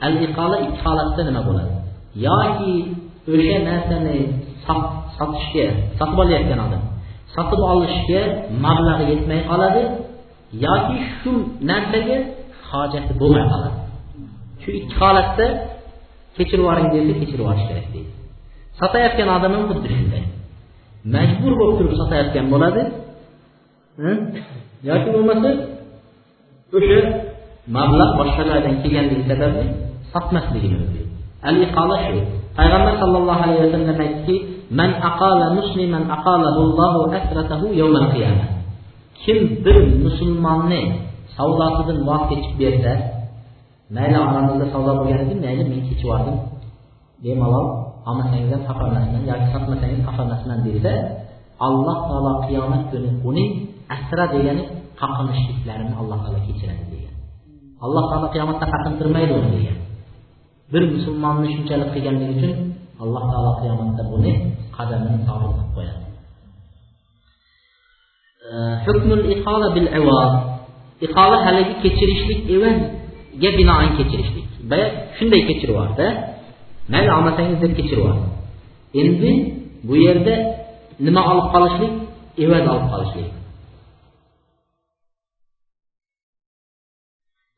[0.07, 1.73] al iqola ikki holatda nima bo'ladi?
[2.27, 2.73] Yoki
[3.33, 4.17] o'sha narsani
[5.17, 5.67] sotishga
[5.99, 6.83] sotib olayotgan odam.
[7.35, 8.21] Sotib olishga
[8.65, 9.83] mablag'i yetmay qoladi
[10.67, 11.33] yoki shu
[11.71, 12.19] narsaga
[12.71, 13.79] hojati bo'lmay qoladi.
[14.63, 15.47] Shu ikki holatda
[16.37, 18.11] kechirib yuboring desa kechirib yuborish kerak deydi.
[18.81, 20.25] Sotayotgan odam ham xuddi shunday.
[21.15, 22.83] Majbur bo'lib turib sotayotgan bo'ladi
[24.91, 25.51] yoki bo'lmasa
[26.77, 26.99] o'sha
[27.77, 29.65] mablag' boshqalardan kelganligi sababli
[30.13, 31.07] sotmasligi mumkin
[31.49, 32.19] al iqola shu.
[32.61, 34.37] Payg'ambar sallallohu alayhi vasallam aytdiki
[34.79, 38.49] man aqala musliman aqalahullohu asratahu yawmal qiyamah.
[39.25, 40.83] Kim bir musulmonni
[41.37, 42.93] savdosidan voz kechib bersa
[43.97, 46.37] mayli oramizda savdo bo'lgan edi mayli men kechib yubordim.
[47.25, 47.67] Bemalol
[48.09, 50.93] olmasangiz ham xafa emasman yoki sotmasangiz xafa emasman desa
[51.67, 53.51] alloh taolo qiyomat kuni uning
[53.97, 54.63] asra degani
[55.01, 57.15] qoqinishliklarini alloh taolo kechiradi degan.
[57.85, 59.77] Alloh taolo qiyomatda qaqintirmaydi uni degan.
[60.73, 62.55] Bir musulmonni shunchalik qilganligi uchun
[63.03, 64.33] alloh taolo qiyomatda buni
[64.77, 66.11] qadamini sobit qilib qo'yadi
[68.87, 69.89] hukmul iqola bil
[71.07, 74.49] iqola haligi kechirishlik evazga binoan kechirishlik.
[74.71, 74.87] Boya
[75.17, 76.07] shunday kechirib yubordi
[76.93, 78.27] mayli olmasangiz deb kechirib yubordi
[79.03, 79.31] endi
[79.89, 80.35] bu yerda
[81.07, 81.93] nima olib qolishlik?
[82.45, 83.29] Evaz olib qolishlik.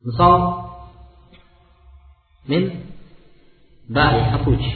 [0.05, 0.39] Misol
[2.49, 2.63] men
[3.89, 4.71] bali sotuvchi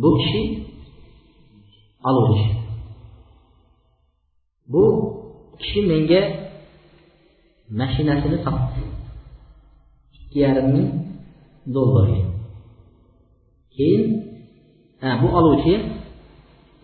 [0.00, 0.42] bu kishi
[2.08, 2.48] oluvchi
[4.72, 4.82] bu
[5.60, 6.20] kishi menga
[7.78, 8.82] mashinasini sotdi
[10.16, 10.88] ikki yarim ming
[11.74, 12.22] dollarga.
[13.74, 14.02] Keyin
[15.22, 15.74] bu oluvchi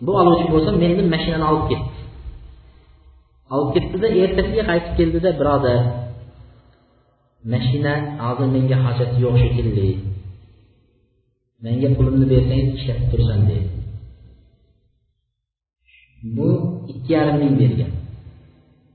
[0.05, 1.99] bu oluvchi bo'lsa mendan mashinani olib ketdi
[3.55, 5.79] olib ketdida ertasiga qaytib keldida birodar.
[7.51, 7.93] Mashina
[8.23, 9.87] hozir menga hojati yo'q shekilli.
[11.65, 13.67] Menga pulimni bersangiz ishlatib tursin dedi.
[16.35, 16.47] Bu
[16.91, 17.91] ikki yarim ming bergan.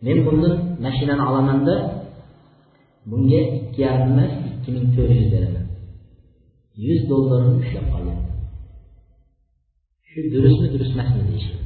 [0.04, 0.54] Men bundan
[0.84, 1.74] mashinani olamanda
[3.10, 5.64] bunga ikki yarim emas ikki ming to'rt yuz beraman.
[6.86, 8.18] Yuz dollarni ushlab qolgan
[10.10, 11.56] shu durustmi durust emasmi deyishdi.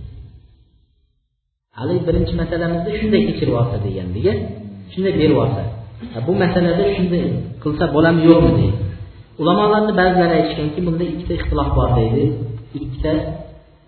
[1.78, 4.32] Haligi birinchi masalamizda shunday kechirib olsa degandiga
[4.92, 5.62] shunday berib olsa
[6.26, 7.24] bu masalada shunday
[7.62, 8.78] qilsa bo'ladimi yo'qmi deydi.
[9.40, 12.24] Ulamolarni ba'zilari aytishganki bunda ikkita ixtilof bor deydi
[12.78, 13.12] ikkita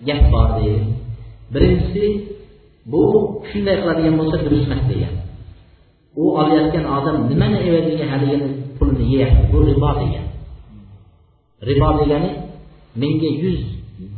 [0.08, 0.82] gap bor deydi.
[1.54, 2.04] Birinchisi
[2.92, 3.02] bu
[3.50, 5.14] shunday qiladigan bo'lsa durust emas degan.
[6.22, 10.26] U olayotgan odam nimani evaziga haligini pulni yeyapti bu ribo degan.
[11.68, 12.30] Ribo degani
[13.02, 13.60] menga yuz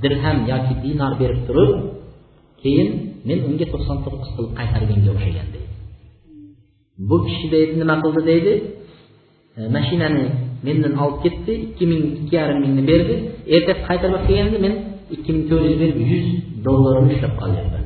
[0.03, 1.73] dirham yoki dinor berib turib
[2.63, 2.89] keyin
[3.29, 5.49] men unga to'qson to'qqiz qilib qaytarganga o'xshagan
[7.09, 8.53] bu kishi deydi nima qildi deydi?
[9.57, 10.25] E, mashinani
[10.67, 13.15] mendan olib ketdi ikki ming ikki yarim mingni berdi.
[13.55, 14.75] Ertasi qaytarib olib kelganda men
[15.15, 16.27] ikki ming to'rt yuz berib yuz
[16.67, 17.85] dollarni ushlab qolyapman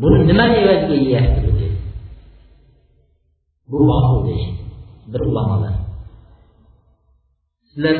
[0.00, 1.76] buni nimani evaziga yeyapti bu dedi
[3.70, 4.62] bu botil deyishdi
[5.12, 5.74] bir ulamolar
[7.70, 7.96] sizlar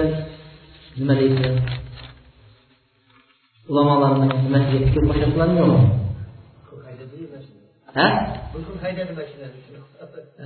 [0.99, 1.55] nima deysizlar
[3.71, 5.81] ulamolarni nimasiga fikr qo'shyaptilarmi yo'qmi
[7.97, 8.07] ha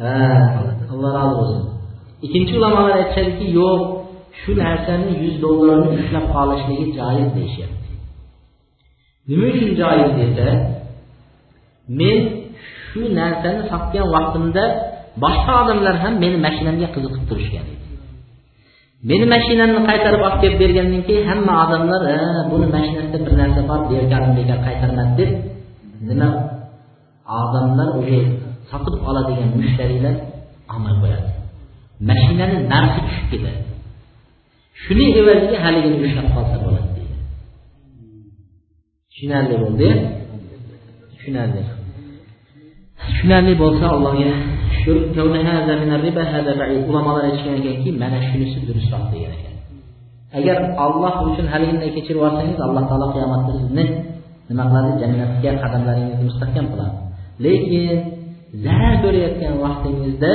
[0.00, 0.16] ha
[0.92, 1.62] alloh razi bo'lsin
[2.24, 3.80] ikkinchi ulamolar aytishadiki yo'q
[4.40, 7.90] shu narsani yuz dollarni ushlab qolishligi joiz deyishyapti.
[9.28, 10.48] Nima uchun joiz desa
[12.00, 12.18] men
[12.86, 14.64] shu narsani sotgan vaqtimda
[15.24, 17.84] boshqa odamlar ham meni mashinamga qiziqib turishgan edi.
[19.10, 22.02] Meni mashinamni qaytarib olib kelib bergandan keyin hamma odamlar
[22.52, 25.30] buni mashinasida bir narsa bor bekor bekor qaytarmadi deb
[26.08, 26.28] nima?
[27.40, 28.20] Odamlar o'sha
[28.70, 30.14] sotib oladigan mushtariylar
[30.74, 31.30] amal bo'ladi.
[32.08, 33.60] Mashinani narxi tushib ketadi.
[34.82, 37.16] Shuni evaziga haligini ushlab qolsa bo'ladi deydi.
[39.10, 39.88] Tushunarli bo'ldi
[41.12, 41.62] tushunarli.
[43.08, 44.30] Tushunarli bo'lsa allohga
[44.80, 44.96] shukur
[46.90, 49.54] ulamolar aytishgan ekanki mana shunisi durustroq degan ekan.
[50.38, 53.84] Agar olloh uchun haliginday kechirib yuborsangiz alloh taolo qiyomatda sizni
[54.48, 54.90] nima qiladi?
[55.02, 56.96] Jannatga qadamlaringizni mustahkam qiladi.
[57.44, 58.15] Lekin
[58.64, 60.32] zarar ko'rayotgan vaqtingizda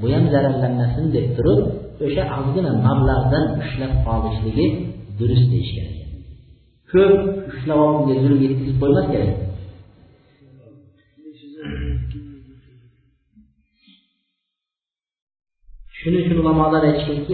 [0.00, 1.60] bu ham zararlanmasin deb turib
[2.04, 4.66] o'sha ozgina mablag'dan ushlab qolishligi
[5.18, 6.10] durust deyishgan ekan.
[6.92, 7.12] Ko'p
[7.50, 9.34] ushlab olib unga zulm yetkazib qo'ymas kerak.
[15.98, 17.32] Shuning uchun ulamolar aytishganki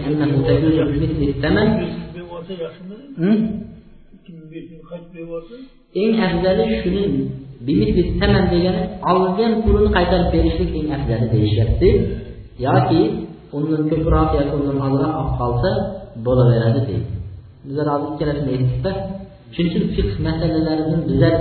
[6.03, 7.05] eng afzali shuni
[8.21, 8.83] taman degani
[9.13, 11.89] olgan pulini qaytarib berishlik eng afzali deyishyapti
[12.67, 13.01] yoki
[13.57, 15.71] undan ko'proq yoki undan ozroq olib qolsa
[16.27, 17.09] bo'laveradi deydi
[17.67, 18.91] bizlar hozir ikkalasini aytdikda
[19.55, 21.35] shuning uchun fiq masalalaridan bizlar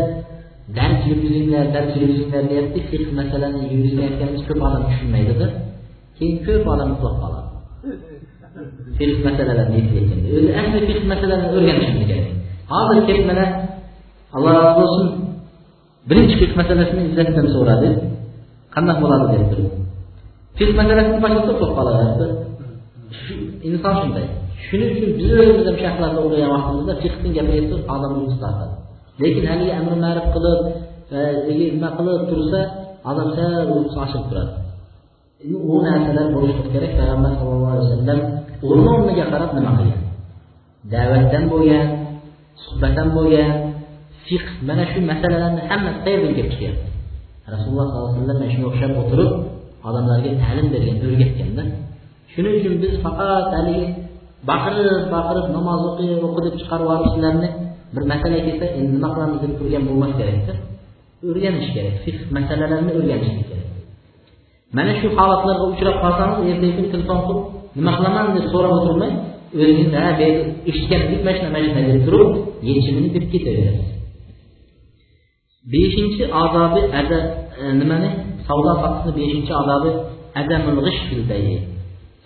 [0.77, 5.47] dars yurgizinglar dars yurgizinglar deyapti fiq masalani yurgizmayotganimiz ko'p odam tushunmaydida
[6.17, 7.49] keyin ko'p odam uxlab qoladi
[8.97, 9.11] fiq
[9.77, 12.27] aytayotganda o'zi asli fiq masalalarini o'rganishimiz kerak
[12.73, 13.45] hozir mana
[14.35, 15.07] alloh rozi bo'lsin
[16.09, 17.89] birinchi fiq masalasini izzatdan so'radi.
[18.75, 19.71] Qandaq bo'ladi deb turib
[20.57, 22.25] fiq masalasini boshlasa uxlab qolaverdi
[23.67, 24.25] inson shunday.
[24.65, 28.37] Shuning uchun biz o'zimiz ham shayxlarni o'qigan vaqtimizda fiqni gapiga odamni odam uyqusi
[29.21, 30.59] lekin haligi amri ma'ruf qilib
[31.17, 32.61] e, nima qilib tursa
[33.09, 34.53] odam sal uyqusi ochilib turadi.
[35.73, 38.19] U narsalar bo'lishi kerak payg'ambar sallallohu alayhi vasallam
[38.67, 40.03] o'rni o'rniga qarab nima qilgan?
[40.93, 41.87] Da'vatdan bo'lgan
[42.63, 43.51] suhbatdan bo'lgan
[44.27, 46.87] fiq mana shu masalalarni hammasi qayerdan kelib chiqyapti.
[47.53, 49.31] Rasululloh sollallohu alayhi vasallam mana shunga o'xshab o'tirib
[49.87, 51.63] odamlarga ta'lim bergan o'rgatganda
[52.33, 53.87] shuning uchun biz faqat haligi
[54.49, 57.49] baqirib baqirib namoz o'qi o'qi deb chiqarib yuborishlarni
[57.95, 60.53] bir masala kelsa endi nima qilamiz deb turgan bo'lmas kerakda
[61.29, 63.67] o'rganish kerak fiq masalalarini o'rganish kerak.
[64.77, 67.41] Mana shu holatlarga uchrab qolsangiz ertaga kuni telefon qilib
[67.77, 69.11] nima qilaman deb so'rab o'tirmay
[69.61, 70.29] o'zingiz ha bu
[70.69, 72.29] eshitgan edik mana shunaqa mana shunaqa deb turib
[72.67, 74.00] yechimini deb ketaverasiz.
[75.69, 77.19] Beshinchi odobi ada
[77.59, 78.09] e, nimani?
[78.47, 79.91] Savdo sotiqni beshinchi odobi
[80.39, 81.01] adamul g'ish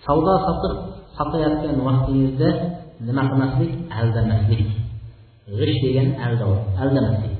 [0.06, 0.74] savdo sotiq
[1.16, 2.48] sotayotgan vaqtingizda
[3.06, 3.72] nima qilmaslik?
[3.98, 4.68] Aldamaslik.
[5.58, 6.12] G'ish degani
[6.82, 7.34] aldamaslik.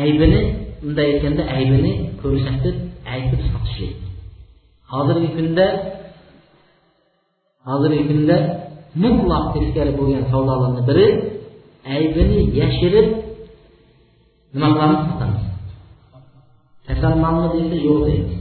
[0.00, 0.40] Aybini
[0.82, 2.76] bunday aytganda aybini ko'rsatib
[3.14, 3.96] aytib sotishlik.
[4.92, 5.66] Hozirgi kunda
[7.68, 8.36] hozirgi kunda
[9.02, 11.06] mutlaq teskari bo'lgan savdolarni biri
[11.94, 13.08] aybini yashirib
[14.54, 15.00] nima qilamiz?
[15.10, 15.44] Sotamiz
[16.86, 18.34] kasalmanmi desa yo'q deymiz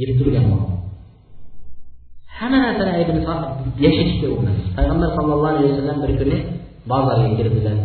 [0.00, 0.62] yeb turgan mol
[2.36, 3.20] hamma narsani aybini
[3.84, 4.66] yashirishga urinamiz.
[4.76, 6.38] Payg'ambar sallallohu alayhi vasallam bir kuni
[6.90, 7.76] bozorga kirdilar.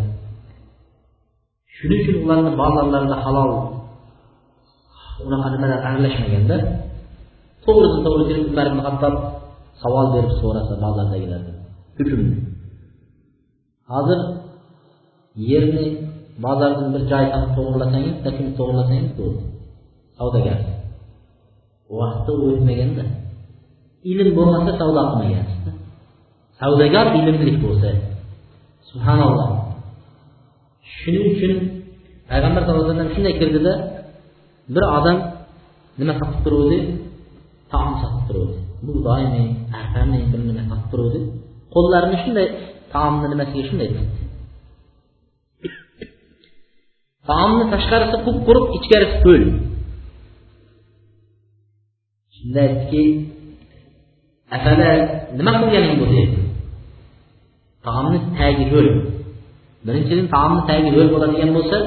[1.75, 3.51] Shuning uchun ularni bozorlarida halol
[5.25, 6.57] unaqa nimalar aralashmaganda
[7.65, 9.15] to'g'ridan to'g'ri kirib umar ibn hattob
[9.81, 11.55] savol berib so'rasa bozordagilardan
[11.97, 12.54] hukmni
[13.91, 14.19] hozir
[15.49, 15.85] yerni
[16.43, 19.41] bozordan bir joy topib to'g'irlasangiz takim to'g'irlasangiz bo'ldi.
[20.17, 20.59] Savdogar
[21.91, 23.03] u vaqtda u o'tmaganda
[24.11, 25.71] ilm bo'lmasa savdo qilmagansizda
[26.59, 27.89] savdogar ilmli bo'lsa
[28.89, 29.49] subhanalloh.
[30.97, 31.53] Shuning uchun
[32.29, 33.73] payg'ambar sallallohu alayhi vasallam shunday kirdida
[34.73, 35.17] bir odam
[35.99, 36.77] nima sotib turuvdi?
[37.71, 38.57] Taom sotib turuvdi.
[38.87, 39.43] Bug'doymi
[39.79, 41.19] arpami bir nima sotib turuvdi.
[41.73, 42.47] Qo'llarini shunday
[42.95, 44.21] taomni nimasiga shunday tutdi
[47.29, 49.43] taomni tashqarisi qup quruq ichkarisi ho'l
[52.37, 53.03] shunda aytdiki
[54.55, 54.89] afala
[55.37, 56.39] nima qilganing bu dedi
[57.87, 58.89] taomni tagi ho'l
[59.85, 61.77] birinchidan taomni tagi ho'l bo'ladigan bo'lsa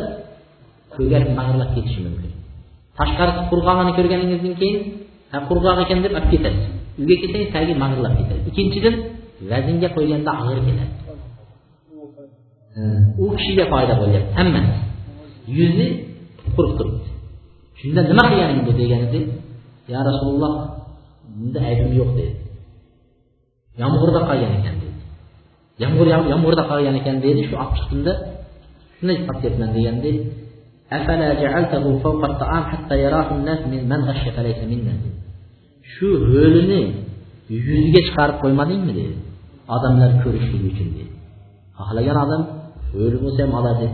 [0.94, 2.30] ko'garib mag'irlab ketishi mumkin.
[2.98, 4.78] Tashqarisi qurg'og'ini ko'rganingizdan keyin
[5.32, 6.64] ha qurg'oq ekan deb olib ketasiz.
[7.00, 8.40] Uyga kelsangiz tagi mag'irlab ketadi.
[8.50, 8.94] Ikkinchidan
[9.50, 10.97] vaznga qo'yganda og'ir keladi
[13.24, 14.30] u kishiga foyda bo'lyapti.
[14.38, 14.74] Hammasi
[15.58, 15.86] yuzi
[16.54, 17.08] qurib turibdi.
[17.80, 19.20] Shunda nima qilganing bu deganida
[19.92, 20.52] ya rasululloh
[21.38, 22.34] bunda aybim yo'q dedi.
[23.80, 24.98] Yomg'irda qolgan ekan dedi.
[25.82, 27.40] Yomg'ir yomg'irda qolgan ekan dedi.
[27.48, 28.12] Shu olib chiqdimda
[28.96, 30.10] shunday sotyapman deganda
[35.94, 36.82] shu ho'lini
[37.54, 39.14] yuziga chiqarib qo'ymadingmi dedi.
[39.74, 41.12] Odamlar ko'rishligi uchun dedi.
[41.78, 42.42] Xohlagan odam
[42.92, 43.86] ho'l bo'lsa ham oladi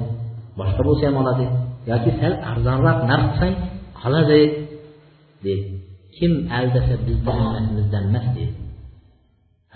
[0.59, 1.45] boshqa bo'lsa ham oladi
[1.91, 3.55] yoki sal arzonroq narx qilsang
[4.07, 4.41] oladi
[5.45, 5.55] dedi
[6.16, 8.55] kim aldasa bizni ummatimizdan emas dedi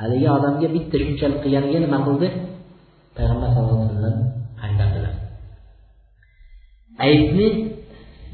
[0.01, 2.29] haligi odamga bitta shunchalik qilganiga nima qildi
[3.17, 4.17] payg'ambar sallallohu alayhi vasallam
[4.61, 5.15] qaytardilar
[7.07, 7.49] aybni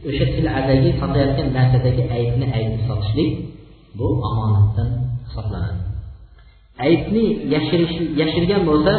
[0.08, 3.30] o'sha sil'adagi sotayotgan narsadagi aybni aybni sotishlik
[3.98, 4.88] bu omonatdan
[5.26, 5.82] hisoblanadi.
[6.86, 7.24] Aybni
[7.54, 8.94] yashirish yashirgan bo'lsa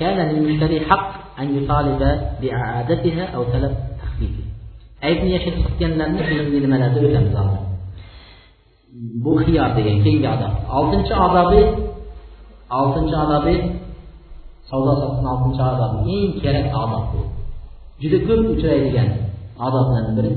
[0.00, 2.02] كان للمشتري حق أن يطالب
[2.40, 4.56] بإعادتها أو طلب تخفيفها.
[5.04, 6.20] aybni yashirib sotganlarni
[6.64, 7.62] nimalarda o'tamiz hozir
[9.24, 11.62] bu xiyor degan keyingi odob oltinchi odobi
[12.80, 13.56] oltinchi odobi
[14.68, 17.20] savdo sotiqni oltinchi odobi eng kerak odob bu
[18.00, 19.10] juda ko'p uchraydigan
[19.66, 20.32] odoblardan biri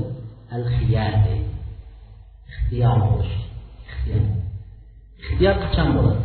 [0.54, 1.46] al xiyar deydi
[2.50, 3.36] ixtiyor bo'lish
[3.88, 4.22] ixtiyor
[5.22, 6.22] ixtiyor qachon bo'ladi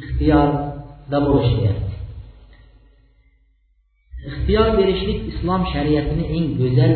[0.00, 1.91] ixtiyorda bo'lish kerak
[4.42, 6.94] ixtiyor berishlik islom shariatini eng go'zal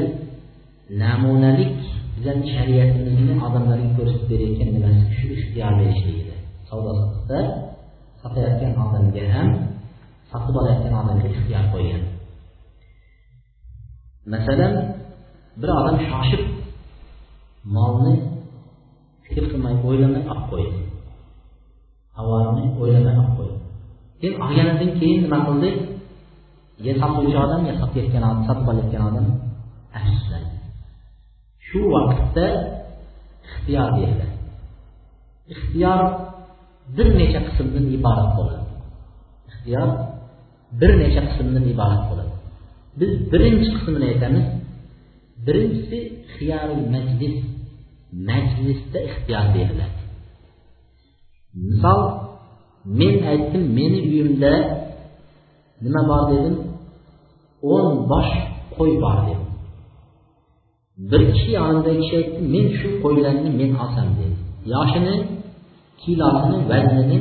[1.03, 1.75] namunalik
[2.17, 6.35] bizani shariatimizni odamlarga ko'rsatib berayotgan nimasi shu ixtiyor berishligida
[6.69, 7.41] savdo sotiqda
[8.23, 9.49] sotayotgan odamga ham
[10.31, 12.03] sotib olayotgan odamga ixtiyor qo'ygan.
[14.33, 14.75] Masalan
[15.61, 16.43] bir odam shoshib
[17.77, 18.15] molni
[19.25, 20.79] fikr qilmay o'ylamay olib qo'ydi.
[22.17, 23.57] Tovarni o'ylamay olib qo'ydi.
[24.21, 25.71] Keyin olganidan keyin nima qildi?
[27.01, 29.27] Sotuvchi odam yo sotayotgan odam sotib olayotgan odam
[29.99, 30.57] afsuslandi
[31.67, 32.47] shu vaqtda
[33.47, 34.37] ixtiyor beriladi
[35.53, 36.01] ixtiyor
[36.97, 38.69] bir necha qismdan iborat bo'ladi.
[39.51, 39.89] Ixtiyor
[40.81, 42.33] bir necha qismdan iborat bo'ladi.
[43.01, 44.47] Biz birinchi qismini aytamiz.
[45.47, 45.99] Birinchisi
[46.35, 47.37] xiyorul majlis.
[48.29, 50.01] Majlisda ixtiyor beriladi
[51.69, 52.01] misol
[52.99, 54.53] men aytdim meni uyimda
[55.85, 56.57] nima bor dedim.
[57.75, 58.33] O'n bosh
[58.77, 59.45] qo'y bor dedi.
[61.11, 64.37] Bir kishi yonimdagi kishi aytdi men shu qo'ylarni men olsam dedi.
[64.75, 65.15] Yoshini
[66.03, 67.19] kilosini vaznini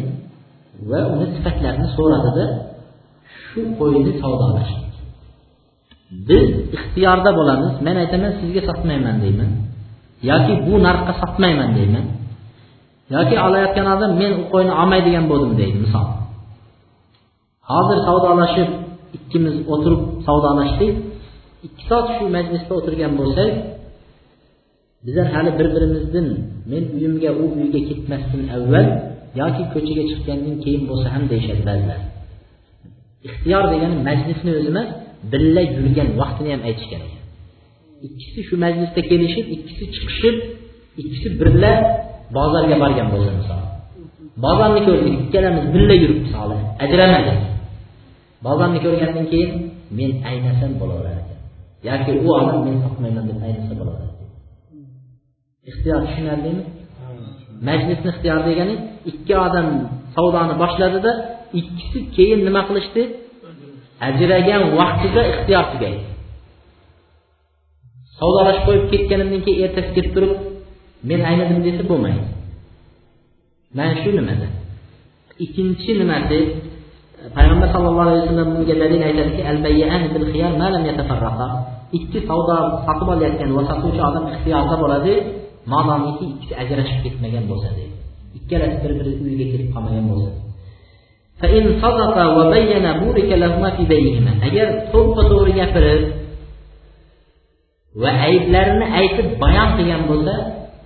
[0.90, 2.46] va uni sifatlarini so'radida
[3.46, 4.86] shu qo'yni savdolashdik
[6.12, 6.48] biz
[6.78, 9.50] ixtiyorda bo'lamiz men aytaman sizga sotmayman deyman.
[10.30, 12.06] Yoki bu narxga sotmayman deyman.
[13.16, 16.08] Yoki olayotgan odam men u qo'yni olmaydigan bo'ldim deydi misol.
[17.72, 18.70] Hozir savdolashib
[19.18, 20.94] ikkimiz o'tirib savdolashdik
[21.68, 23.52] ikki soat shu majlisda o'tirgan bo'lsak
[25.06, 26.28] bizlar hali bir birimizdan
[26.72, 28.88] men uyimga u uyga ketmasdan avval
[29.42, 32.00] yoki ko'chaga chiqqandan keyin bo'lsa ham deyishadi ba'zilar.
[33.28, 34.90] Ixtiyor degani majlisni o'zi emas
[35.32, 37.12] birga yurgan vaqtini ham aytish kerak.
[38.08, 40.36] Ikkisi shu majlisda kelishib ikkisi chiqishib
[41.02, 41.72] ikkisi birga
[42.38, 43.62] bozorga borgan bo'lsa misol.
[44.46, 47.40] Bozorni ko'rdik ikkalamiz birga yuribmiz hali ajramadik.
[48.46, 49.52] Bozorni ko'rgandan keyin
[49.98, 51.40] men aynasam bo'laverar ekan.
[51.90, 54.16] Yoki u odam men sotmayman deb aynasa bo'laveradi
[55.70, 56.64] ixtiyor tushunarlimi?
[57.68, 58.76] Majlisni ixtiyor degani
[59.12, 59.68] ikki odam
[60.16, 61.12] savdoni boshladida
[61.60, 63.04] ikkisi keyin nima qilishdi?
[64.08, 66.04] Ajragan vaqtida ixtiyor tugaydi.
[68.20, 70.34] Savdolashib qo'yib ketganimdan keyin ertasi kelib turib
[71.10, 72.24] men aynadim desa bo'lmaydi.
[73.78, 74.48] Mana shu nimada?
[75.46, 76.38] Ikkinchi nimasi
[77.38, 79.42] payg'ambar sallallohu alayhi vasallam bunga dalil aytadiki
[81.98, 85.14] ikki savdo sotib olayotgan va sotuvchi odam ixtiyorda bo'ladi
[85.74, 87.96] modomiki ikkisi ajrashib ketmagan bo'lsa deydi.
[88.38, 90.30] Ikkalasi bir biri uyiga kelib qolmagan bo'lsa.
[94.48, 96.04] Agar to'ppa to'g'ri gapirib
[98.02, 100.36] va ayblarini aytib bayon qilgan bo'lsa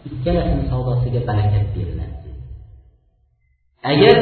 [0.10, 2.30] ikkalasini savdosiga barakat beriladi.
[3.92, 4.18] Agar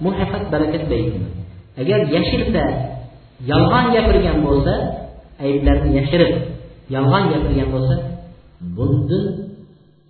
[0.00, 0.82] kaziba muhafat barakat
[1.80, 2.62] agar yashirsa
[3.50, 4.74] yolg'on gapirgan bo'lsa
[5.44, 6.32] ayblarini yashirib
[6.94, 7.94] yolg'on gapirgan bo'lsa
[8.76, 9.24] bundan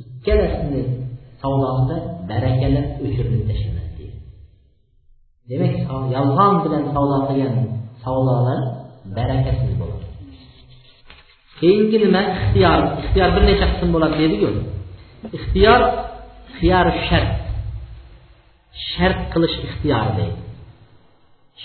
[0.02, 0.82] ikkalasini
[1.40, 1.96] savdosida
[2.30, 4.18] barakalar o'chirilib tashlanadi deydi.
[5.50, 5.74] Demak
[6.16, 7.54] yolg'on bilan savdo qilgan
[8.04, 8.60] savdolar
[9.16, 10.06] barakasiz bo'ladi.
[11.60, 12.22] Keyingi nima?
[12.36, 12.80] Ixtiyor.
[13.00, 14.48] Ixtiyor bir necha qism bo'ladi dediku
[15.36, 15.80] ixtiyor
[16.58, 17.30] xiyar shart.
[18.90, 20.44] shart qilish ixtiyorida deydi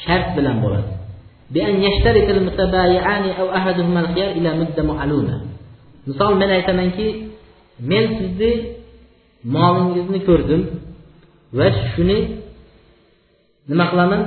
[0.03, 0.91] shart bilan bo'ladi.
[6.10, 7.07] Misol men aytamanki
[7.91, 8.52] men sizni
[9.56, 10.61] molingizni ko'rdim
[11.57, 12.18] va shuni
[13.69, 14.22] nima qilaman?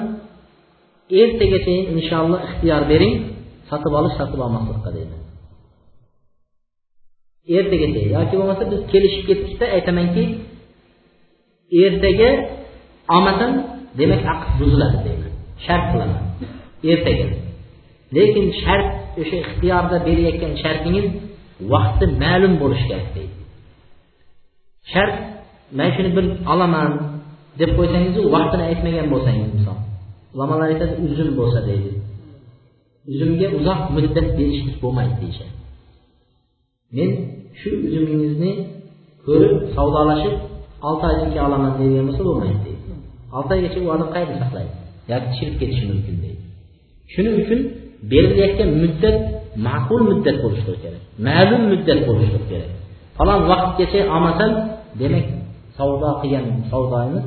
[1.22, 3.14] Ertagacha inshaalloh ixtiyor bering
[3.68, 5.16] sotib olish sotib olmaslikqa deydi.
[7.58, 10.24] Ertagacha yoki bo'lmasa biz kelishib ketdikda aytamanki
[11.84, 12.30] ertaga
[13.14, 13.52] olmasam
[13.98, 15.32] demak aqd buziladi deyman.
[15.64, 16.22] Shart qilaman.
[16.90, 17.26] Ertaga.
[18.16, 18.88] Lekin shart
[19.20, 21.06] o'sha ixtiyorda berayotgan shartingiz
[21.72, 23.34] vaqti ma'lum bo'lishi kerak deydi.
[24.92, 25.14] Shart
[25.78, 26.88] man shuni bir olaman
[27.60, 29.78] deb qo'ysangiz vaqtini aytmagan bo'lsangiz misol.
[30.34, 31.90] Ulamolar aytadi uzum bo'lsa deydi.
[33.12, 35.52] Uzumga uzoq muddat berishlik bo'lmaydi deyishadi.
[36.96, 37.10] Men
[37.60, 38.52] shu uzumingizni
[39.26, 40.34] ko'rib savdolashib
[40.88, 42.71] olti oydan keyin olaman deydigan bo'lsa bo'lmaydi
[43.31, 44.73] deydi olti oygacha u odam qayerda saqlaydi
[45.11, 46.41] yoki chirib ketishi mumkin deydi
[47.13, 47.59] shuning uchun
[48.11, 49.17] berilayotgan muddat
[49.67, 52.71] ma'qul muddat bo'lishligi kerak ma'lum muddat bo'lishligi kerak
[53.17, 54.51] falon vaqtgacha olmasam
[55.01, 55.27] demak
[55.77, 57.25] savdo qilgan savdoyimiz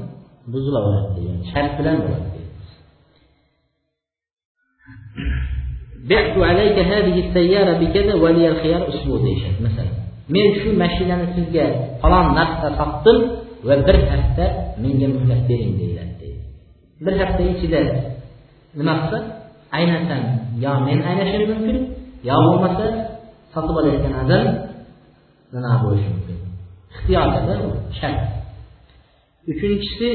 [0.53, 2.29] buzilaveradi degan shart bilan bo'ladi
[6.11, 9.95] بعت عليك هذه السيارة بكذا ولي الخيار أسبوع deyishadi masalan
[10.35, 11.67] men shu mashinani sizga
[12.03, 13.19] falon narxda sotdim
[13.68, 14.46] va bir hafta
[14.84, 16.30] menga muhlat bering deyiladi
[17.06, 17.82] bir hafta ichida
[18.78, 19.20] nima qilsa
[19.78, 20.22] aynasan
[20.64, 21.78] yo men aynashim mumkin
[22.30, 22.86] yo bo'lmasa
[23.54, 24.48] sotib olayotgan odam
[25.54, 26.38] nima bo'lishi mumkin.
[26.94, 27.54] Ixtiyorda
[28.00, 28.22] shart.
[29.52, 30.10] Uchinchisi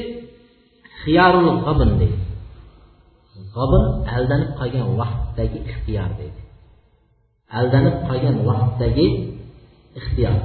[1.01, 2.19] xiyorul g'obin deydi.
[3.55, 6.43] G'obin aldanib qolgan vaqtdagi ixtiyor deydi.
[7.59, 9.07] Aldanib qolgan vaqtdagi
[9.99, 10.37] ixtiyor.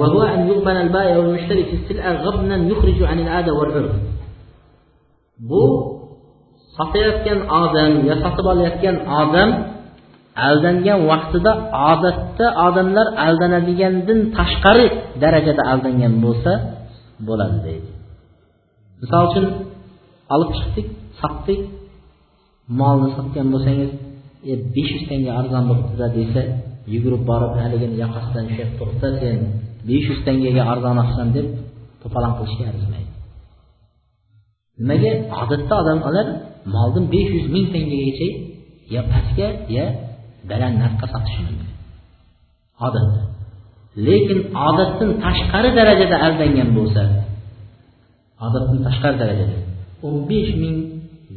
[0.00, 3.92] وهو أن يقبل البائع والمشتري في السلعة غبنا يخرج عن العادة والعرف
[5.38, 5.64] bu
[6.76, 9.50] sotayotgan odam yo sotib olayotgan odam
[10.46, 11.52] aldangan vaqtida
[11.90, 14.86] odatda odamlar aldanadigandan tashqari
[15.22, 16.52] darajada aldangan bo'lsa
[17.28, 17.90] bo'ladi deydi
[19.00, 19.44] misol uchun
[20.34, 20.86] olib chiqdik
[21.20, 21.60] sotdik
[22.80, 23.90] molni sotgan bo'lsangiz
[24.50, 26.42] e besh yuz tanga arzon bo'libdida desa
[26.93, 29.37] yugurib borib haligini yoqasidan ushlab tursa sen
[29.87, 31.47] besh yuz tangaga arzon olsan deb
[32.01, 33.11] to'polon qilishga arzimaydi.
[34.79, 35.11] Nimaga?
[35.41, 36.27] Odatda odamlar
[36.75, 38.27] molni besh yuz ming tangagacha
[38.93, 39.85] yo pastga yo
[40.49, 41.71] baland narxga sotishi mumkin.
[42.87, 43.21] Odatda
[44.07, 47.03] lekin odatdan tashqari darajada aldangan bo'lsa
[48.45, 49.57] odatdan tashqari darajada
[50.05, 50.75] o'n besh ming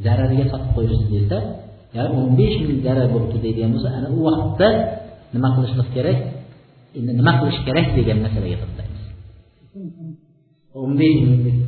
[0.05, 1.37] zarariga sotib qo'yishdi desa
[1.95, 4.67] ya'ni o'n besh ming zarar bo'libdi deydigan bo'lsa ana u vaqtda
[5.33, 6.17] nima qilishimiz kerak?
[6.97, 9.03] Endi nima qilish kerak degan masalaga to'xtaymiz.
[10.79, 10.91] O'n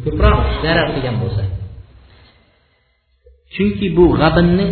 [0.04, 1.44] ko'proq zarar qilgan bo'lsa.
[3.54, 4.66] Chunki bu g'abinni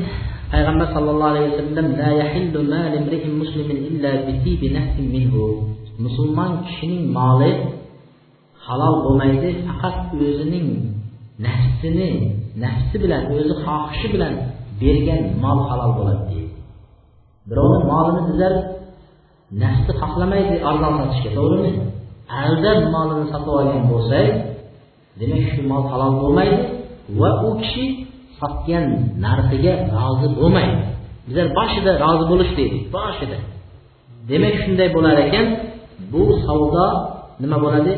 [0.51, 2.59] payg'ambar sallallohu alayhi vasallam la yahillu
[3.41, 4.67] muslimin illa bi
[5.15, 5.43] minhu.
[6.05, 7.51] Musulmon kishining moli
[8.65, 9.97] halol bo'lmaydi faqat
[10.27, 10.67] o'zining
[11.45, 12.09] nafsini
[12.63, 14.33] nafsi bilan o'zi xohishi bilan
[14.81, 16.53] bergan mol halol bo'ladi deydi.
[17.49, 18.53] Birovni molini bizlar
[19.63, 21.71] nafsi xohlamaydi arzon sotishga to'g'rimi?
[22.43, 24.27] Aldab molini sotib olgan bo'lsak
[25.19, 26.57] demak shu mol halol bo'lmaydi
[27.19, 27.85] va u kishi
[28.39, 28.85] sotgan
[29.25, 30.77] narxiga rozi bo'lmaydi.
[31.27, 33.37] Bizlar boshida rozi bo'lish deydik boshida.
[34.29, 35.45] Demak shunday bo'lar ekan
[36.11, 36.87] bu savdo
[37.41, 37.93] nima bo'ladi?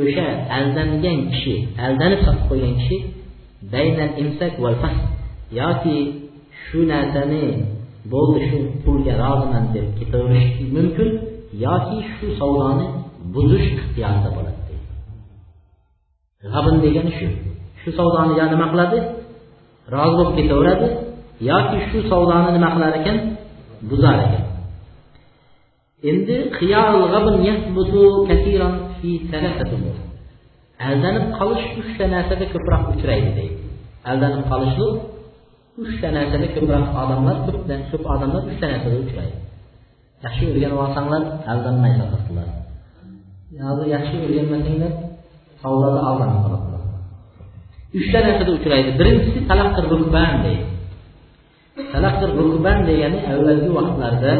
[0.00, 0.26] O'sha
[0.58, 1.54] aldangan kishi
[1.86, 2.96] aldanib sotib qo'ygan kishi
[3.72, 4.96] baynal imsak val fas
[5.60, 5.96] yoki
[6.64, 7.44] shu narsani
[8.12, 11.10] bo'ldi shu pulga roziman deb ketaverish mumkin
[11.66, 12.86] yoki shu savdoni
[13.34, 14.62] buzish ixtiyorida bo'ladi
[16.50, 17.28] g'abn degani shu.
[17.80, 18.98] Shu savdoni yo nima qiladi?
[19.94, 20.88] Rozi bo'lib ketaveradi
[21.50, 23.16] yoki shu savdoni nima qilar ekan?
[23.90, 24.44] Buzar ekan.
[26.10, 26.36] Endi
[30.88, 33.56] aldanib qolish uchta narsada ko'proq uchraydi deydi.
[34.10, 34.92] Aldanib qolishlik
[35.80, 39.36] uchta narsada ko'proq odamlar ko'pdan ko'p odamlar uchta narsada uchraydi.
[40.24, 41.22] Yaxshi o'rganib olsanglar
[41.52, 42.48] aldanmay sotadilar
[43.68, 44.92] hozir yaxshi o'rganmasanglar
[45.62, 46.82] savdoda aldanib qoladilar
[47.98, 48.90] uchta narsada uchraydi.
[49.00, 50.64] Birinchisi talaqir rukban deydi.
[51.94, 54.32] Talaqir rukban degani avvalgi vaqtlarda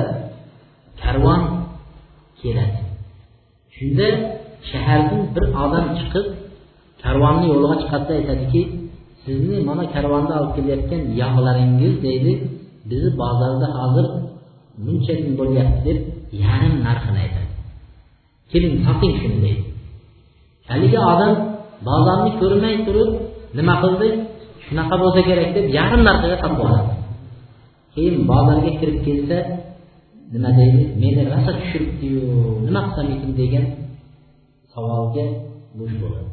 [1.02, 1.40] karvon
[2.40, 2.80] keladi.
[3.76, 4.08] Shunda
[4.70, 6.26] shahardan bir odam chiqib
[7.02, 8.62] karvonni yo'liga chiqadida aytadiki
[9.24, 12.32] sizni mana karvonda olib kelayotgan yog'laringiz deydi
[12.90, 14.06] bizni bozorda hozir
[14.84, 15.98] buncha kun bo'lyapti deb
[16.44, 17.50] yarim narxini aytadi.
[18.50, 19.62] Keling toping shuni deydi.
[20.70, 21.32] Haligi odam
[21.88, 23.10] bozorni ko'rmay turib
[23.58, 24.08] nima qildi?
[24.64, 26.92] Shunaqa bo'lsa kerak deb yarim narxiga sotib oladi.
[27.94, 29.38] Keyin bozorga kirib kelsa
[30.34, 30.82] nima deydi?
[31.02, 32.22] Meni rosa tushiribdiyu
[32.66, 33.64] nima qilsam ekan degan
[34.72, 35.26] savolga
[35.78, 36.28] bo'sh bo'ladi.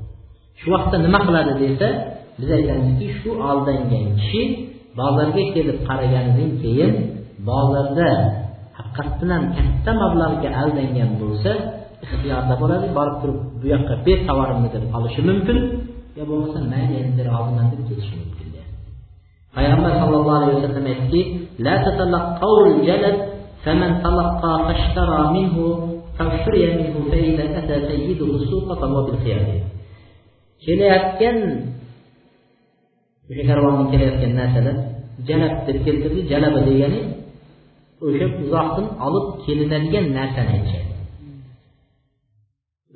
[0.59, 1.87] Shu vaqtda nima qiladi desa
[2.38, 4.42] biz aytamizki shu aldangan kishi
[4.98, 6.92] bozorga kelib qaraganidan keyin
[7.48, 8.10] bozorda
[8.78, 11.52] haqiqatdan katta mablag'ga aldangan bo'lsa
[12.04, 15.58] ixtiyorda bo'ladi borib turib bu yoqqa ber tovarimni deb olishi mumkin
[16.18, 18.48] yo bo'lmasa mayli endi roziman deb ketishi mumkin
[19.56, 21.20] payg'ambar sallallohu alayhi vasallam aytdiki
[21.66, 21.74] la
[22.90, 23.18] jalad
[23.64, 25.56] فمن تلقى فاشترى منه
[26.18, 29.46] فاشتري منه فإذا أتى سيده السوق فهو بالخيار
[30.64, 31.38] kelayotgan
[33.29, 34.75] o'sha karvonga kelayotgan narsalar
[35.27, 37.01] jalab deb keltirdi jalaba degani
[38.05, 40.87] o'sha uzoqdan olib kelinadigan narsani aytishadi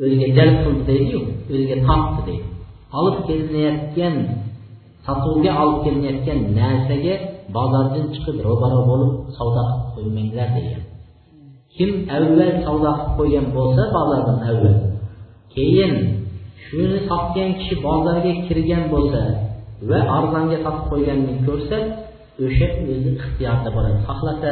[0.03, 1.19] o'ziga jalb qildi deydiyu
[1.51, 2.47] o'ziga tortdi deydi
[2.99, 4.15] olib kelinayotgan
[5.05, 7.15] sotuvga olib kelinayotgan narsaga
[7.55, 10.81] bozordan chiqib ro'baro bo'lib savdo qilib qo'ymanglar degan.
[11.75, 14.77] Kim avval savdo qilib qo'ygan bo'lsa bozordan avval
[15.53, 15.93] keyin
[16.65, 19.21] shuni sotgan kishi bozorga kirgan bo'lsa
[19.89, 21.77] va arzonga sotib qo'yganini ko'rsa
[22.45, 23.97] o'sha o'zi ixtiyorda bo'ladi.
[24.07, 24.51] Xohlasa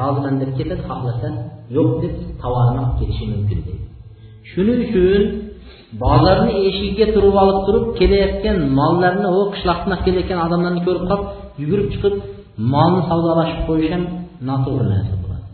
[0.00, 1.28] roziman deb ketadi xohlasa
[1.76, 3.84] yo'q deb tovarini olib ketishi mumkin deydi.
[4.50, 5.22] Shuning uchun
[6.02, 11.26] bozorni eshigiga turib olib turib kelayotgan mollarni u qishloqdan kelayotgan odamlarni ko'rib qolib
[11.62, 12.14] yugurib chiqib
[12.72, 14.04] molni savdolashib qo'yish ham
[14.48, 15.46] noto'g'ri narsa bo'ladi.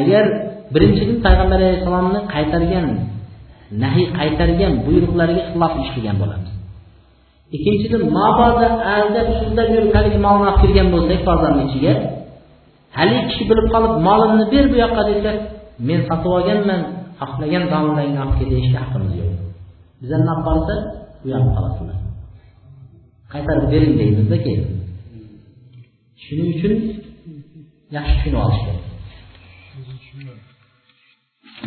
[0.00, 0.24] Agar
[0.74, 2.86] birinchidan payg'ambar alayhissalomni qaytargan
[3.82, 6.47] nahiy qaytargan buyruqlariga xilof ish qilgan bo'lamiz.
[7.56, 11.92] Ikkinchidan mabodo aldab so'zlab yurib haligi molni olib kirgan bo'lsak bozorni ichiga
[12.98, 15.32] haligi kishi bilib qolib molimni ber bu yoqqa desa
[15.88, 16.80] men sotib olganman
[17.20, 19.32] xohlagan domlaringni olib kel deyishga haqqimiz yo'q.
[20.00, 20.74] Bizlarni olib borsa
[21.24, 21.98] u yoqqa qolasizlar
[23.32, 24.64] qaytarib bering deymizda keyin.
[26.22, 26.74] Shuning uchun
[27.96, 28.84] yaxshi tushunib olish kerak.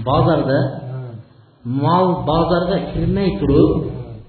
[0.07, 0.59] Bozorda
[1.83, 3.71] mol bozorga kirmay turib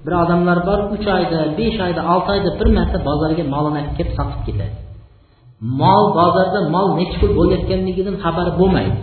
[0.05, 4.13] bir odamlar bor uch oyda besh oyda olti oyda bir marta bozorga molini olib kelib
[4.19, 4.75] sotib ketadi.
[5.81, 8.97] Mol bozorda mol nechi pul bo'layotganligidan xabari bo'lmaydi.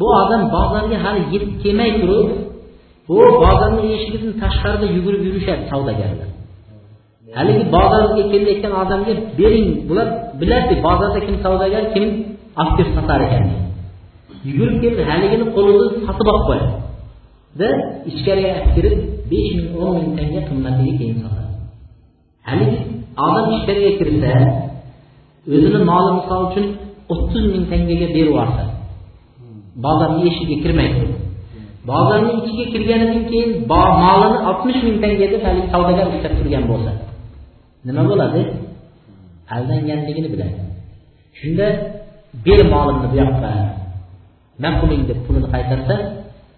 [0.00, 2.28] Bu odam bozorga hali yetib kelmay turib
[3.16, 6.28] u bozorni eshigidan tashqarida yugurib yurishadi savdogarlar.
[7.36, 10.08] Haligi bozorga kelayotgan odamga bering bular
[10.40, 12.04] biladi bozorda kim savdogar kim
[12.60, 13.44] olib kelib sotar ekan?
[14.48, 16.70] Yugurib kelib haligini qo'lida sotib olib qo'yadi.
[17.60, 17.68] Da
[18.10, 18.96] ichkariga olib kirib
[19.32, 21.52] besh ming o'n ming tanga qimmatiga keyin sotadi
[22.48, 22.78] haligi
[23.26, 24.32] odam ichkariga kirsa
[25.54, 26.66] o'zini moli misol uchun
[27.12, 28.64] o'ttiz ming tangaga berib yuborsa
[29.76, 31.04] bozorni eshigiga kirmaydi.
[31.90, 36.92] Bozorni ichiga kirganidan keyin molini oltmish ming tanga deb haligi savdogar ushlab turgan bo'lsa
[37.86, 38.42] nima bo'ladi?
[39.54, 40.56] Aldanganligini biladi.
[41.38, 41.66] Shunda
[42.46, 43.50] ber molimni bu yoqqa
[44.62, 45.94] man puling deb pulini qaytarsa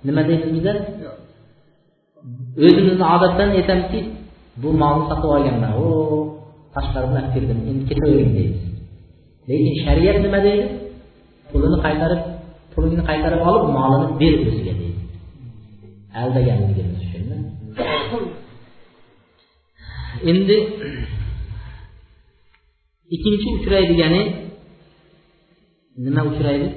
[0.07, 0.77] nima deymiz bizlar
[2.67, 4.01] o'zimizni odatdan aytamizki
[4.63, 5.73] bu molni sotib olganman.
[5.85, 5.87] O
[6.75, 8.63] tashqari bilan kirdim endi ketavering deymiz
[9.49, 10.67] lekin shariat nima deydi?
[11.51, 12.23] Pulini qaytarib
[12.73, 15.01] pulingni qaytarib olib molini ber o'ziga deydi.
[16.21, 17.23] Aldaganligimiz uchun
[20.31, 20.57] endi
[23.15, 24.23] ikkinchi uchraydigani
[26.05, 26.69] nima uchraydi?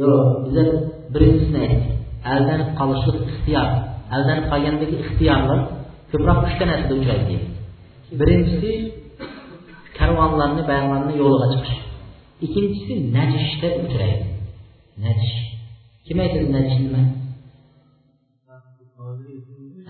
[0.00, 0.64] Yo'q biza
[1.12, 1.93] birinchisini aytdik.
[2.32, 3.68] Aldanib qolishlik ixtiyor.
[4.14, 5.60] Aldanib qolgandagi ixtiyorlar
[6.10, 7.46] ko'proq uchta narsada uchraydi deydi
[8.20, 8.70] birinchisi
[9.98, 11.80] karvonlarni bayonlarni yo'liga chiqish.
[12.44, 14.26] Ikkinchisi najishda uchraydi.
[15.04, 15.36] Najish.
[16.06, 17.02] Kim aytadi najish nima?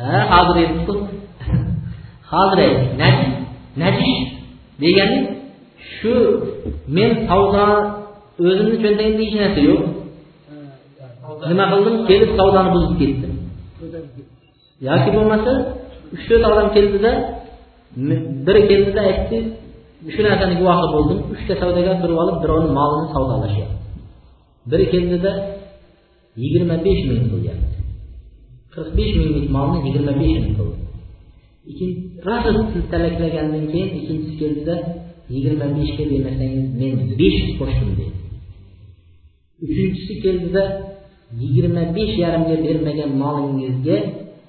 [0.01, 0.95] Ha hozir aytibku
[2.31, 2.93] hozir aytdik.
[3.03, 3.33] Najish
[3.83, 4.15] najish
[4.83, 5.21] degani
[5.95, 6.13] shu
[6.97, 7.67] men savdo
[8.47, 9.83] o'zimni cho'ntagimda hech narsa yo'q.
[11.51, 11.97] Nima qildim?
[12.11, 13.33] Kelib savdoni buzib ketdim.
[14.89, 15.53] Yoki bo'lmasa
[16.15, 17.11] uch to'rt odam keldida
[18.47, 19.37] biri keldida aytdi
[20.15, 21.19] shu narsani guvohi bo'ldim.
[21.35, 23.77] Uchta savdogar turib olib birovni molini savdolashyapti.
[24.71, 25.33] Biri keldida
[26.43, 27.77] yigirma besh ming qilyapti
[28.75, 31.89] qirq besh minglik molni yigirma besh ming qildi
[32.27, 32.51] rosa
[32.93, 34.75] talaklagandan keyin ikkinchisi keldida
[35.35, 38.15] yigirma beshga bermasangiz men besh yuz qo'shdim dedi
[39.67, 40.63] uchinchisi keldida
[41.41, 43.97] yigirma besh yarimga bermagan molingizga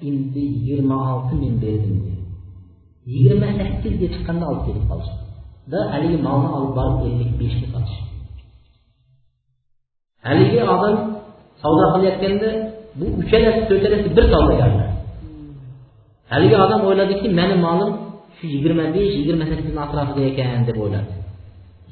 [0.07, 1.97] endi yigirma olti ming berdim
[3.13, 5.17] yigirma sakkizga chiqqanda olib ketib qolishdi.
[5.71, 7.97] Da haligi molni olib borib ellik beshga qolish
[10.27, 10.95] haligi odam
[11.61, 12.49] savdo qilayotganda
[12.99, 14.89] bu uchalasi to'rtalasi bir savdogarlar
[16.31, 17.91] haligi odam o'yladiki mani molim
[18.37, 21.11] shu yigirma besh yigirma sakkizni atrofida ekan deb o'yladi.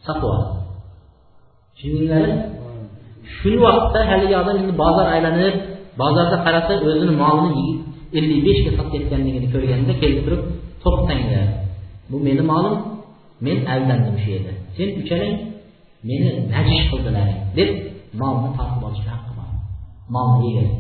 [0.05, 0.47] Sotib oldi.
[1.75, 2.25] Tushundinglar
[3.37, 5.55] shu vaqtda haligi odam endi bozor aylanib
[6.01, 7.67] bozorda qarasa o'zini molini
[8.17, 10.41] ellik beshga sotayotganligini ko'rganda kelib turib
[10.83, 11.47] to'xtanglar
[12.09, 12.75] bu meni molim
[13.45, 14.53] men aldandim shu yerda.
[14.75, 15.35] Sen uchalang
[16.09, 17.69] meni najish qildilaring deb
[18.21, 19.49] molni tortib olishga haqqi bor.
[20.15, 20.75] Molni egasi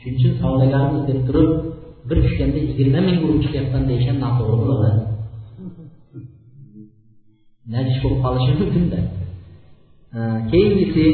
[0.00, 1.50] shuning uchun savdogarmiz deb turib
[2.08, 5.00] bir tushganda yigirma ming urib chiqyapman deyish noto'g'ri bo'ladi.
[7.74, 9.00] Najish bo'lib qolishi mumkinda.
[10.50, 11.04] Keyingisi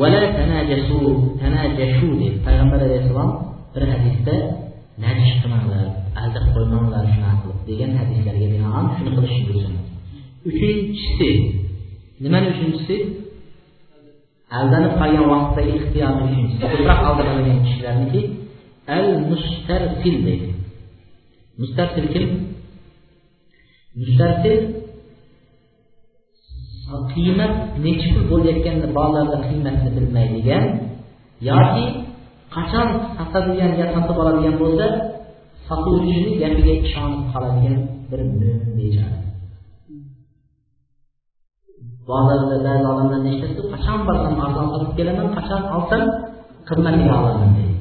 [0.00, 0.98] vala tanajashu
[1.42, 3.30] tanajashu deb payg'ambar alayhissalom
[3.74, 4.34] bir hadisda
[5.04, 5.86] najish qilmanglar
[6.22, 9.84] aldab qo'ymanglar shunaqa qilib degan hadislarga binoan shuni qilishni buyursanlar
[10.50, 11.30] uchinchisi
[12.24, 12.96] nimani uchinchisi
[14.58, 18.22] aldanib qolgan vaqtda ixtiyorni uchinchisi ko'proq aldab aldanadigan kishilarniki
[18.96, 20.48] al mustarsil deydi
[21.60, 22.26] mustarsil kim
[24.00, 24.58] mustarsil
[27.12, 27.52] qiymat
[27.84, 30.64] nechi pul bo'layotganini bolalarda qiymatini bilmaydigan
[31.50, 31.84] yoki
[32.54, 34.86] qachon sotadigan yo sotib oladigan bo'lsa
[35.66, 37.78] sotuvchini gapiga ishonib qoladigan
[38.10, 39.16] bir mo'min bechora
[42.08, 46.02] bozorda ba'zi odamlar nechtasi qachon borsam arzon sotib kelaman qachon olsam
[46.68, 47.76] qimmatga olaman deydi.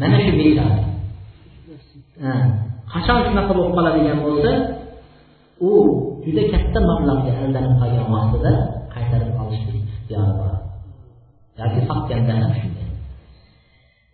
[0.00, 0.76] Mana shu bechora
[2.92, 4.50] qachon shunaqa bo'lib qoladigan bo'lsa
[5.68, 5.72] u
[6.24, 8.52] juda katta mablag'ga aldanib qolgan vaqtida.
[8.94, 10.54] Qaytarib olishlik ixtiyori bor.
[11.60, 12.88] Yoki sotganda ham shunday.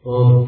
[0.04, 0.46] Ho'p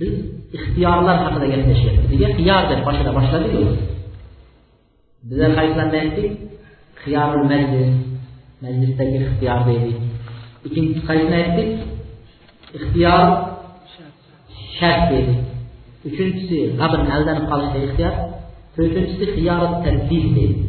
[0.00, 0.14] biz
[0.56, 3.62] ixtiyorlar haqida gaplashyapmiz nega xiyor deb boshida boshladiku
[5.28, 6.30] bizlar qayslarni aytdik
[7.02, 7.90] xiyorul majlis.
[8.64, 9.98] Majlisdagi ixtiyor deydik
[10.66, 11.70] ikkinchisi qaysini aytdik
[12.76, 13.22] ixtiyor
[14.78, 15.40] shart deydik
[16.08, 18.14] uchinchisi g'abn aldanib qolishda ixtiyor.
[18.78, 20.64] To'rtinchisi xiyorat tadlil deydi.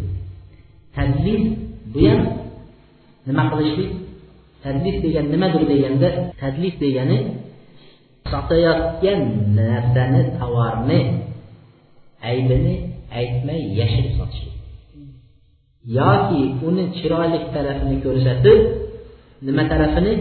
[0.95, 1.43] Tadlis
[1.93, 2.21] bu ham
[3.27, 3.91] nima qilishlik?
[4.63, 6.09] Tadlif degan nimadir deganda
[6.41, 7.17] tadlif degani
[8.31, 9.21] sotayotgan
[9.57, 10.99] narsani tovarni
[12.29, 12.73] aybini
[13.19, 14.55] aytmay yashirib sotishlik.
[15.97, 18.59] Yoki uni chiroyli tarafini ko'rsatib
[19.47, 20.13] nima tarafini?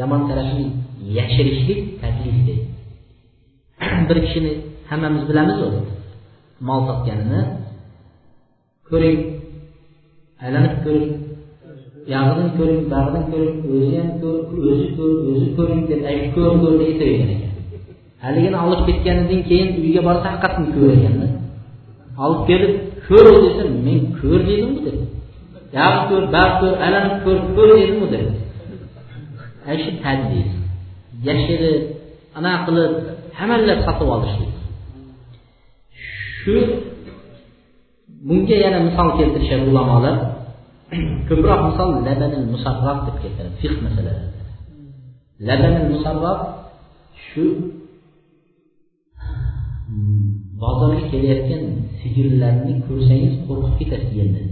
[0.00, 0.66] Yomon tarafini
[1.18, 2.54] yashirishlik tadlis deydi.
[4.08, 4.52] Bir kishini
[4.90, 5.80] hammamiz bilamiz o'zi
[6.60, 7.40] mol topganini
[8.88, 9.20] ko'ring
[10.44, 11.10] aylanib ko'ring
[12.06, 14.36] buyog'ini ko'ring bag'rini ko'ring o'zi ham ko'r
[14.70, 16.00] o'zi ko'r o'zi ko'ring deb
[16.36, 17.52] ko'r ko'r deb aytavergan ekan.
[18.24, 20.66] Haligini olib ketganidan keyin uyga borsa haqiqatni
[20.96, 21.26] ekanda
[22.24, 22.72] olib kelib
[23.08, 24.98] ko'r desa men ko'r dedimu deb.
[25.72, 28.26] Buyog'i ko'r buyog'i ko'r aylanib ko'r ko'r dedimu deb.
[29.66, 30.46] Ana shu tadbir
[31.28, 31.82] yashirib
[32.38, 32.92] ana qilib
[33.38, 34.52] hamallab sotib olishlik.
[36.46, 36.56] Shu
[38.28, 40.16] bunga yana misol keltirishadi ulamolar.
[41.28, 44.42] Ko'proq misol labanil musarrof deb keltiradi fiq masalalarida
[45.48, 46.40] labanil musarrof
[47.26, 47.44] shu
[50.62, 51.64] bozorga kelayotgan
[52.00, 54.42] sigirlarni ko'rsangiz qo'rqib ketasiz endi.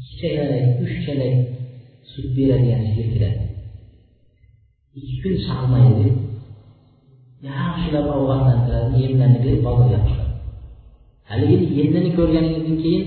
[0.00, 1.34] Ikkichalak uch chalak
[2.10, 3.44] sut beradigan sigir keladi
[4.98, 5.34] ikki kun
[7.44, 10.34] sog'maydi yaxshilab ovqatlantiradi yemlarni berib bozorga chiqadi
[11.30, 13.04] haligini yennini ko'rganingizdan keyin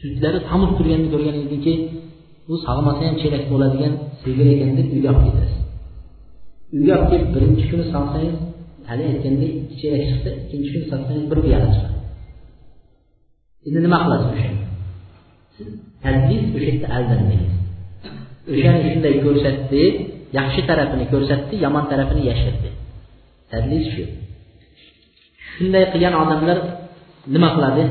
[0.00, 1.82] sutlari tamib turganini ko'rganingizdan keyin
[2.48, 3.92] bu sog'masa ham chelak bo'ladigan
[4.22, 5.60] sigir ekan deb uyga olib ketasiz.
[6.76, 8.36] Uyga olib kelib birinchi kuni solsangiz
[8.88, 11.96] hali aytgandek ikki chelak chiqdi ikkinchi kuni solsangiz bir piyola chiqadi.
[13.66, 14.64] Endi nima qilasiz o'shanda
[15.56, 15.68] siz
[16.02, 17.52] tadlis o'sha yerda aldandingiz
[18.52, 19.82] o'shani shunday ko'rsatdi
[20.38, 22.68] yaxshi tarafini ko'rsatdi yomon tarafini yashirdi.
[23.50, 24.04] Tadlis shu
[25.56, 26.58] shunday qilgan odamlar
[27.34, 27.84] nima qiladi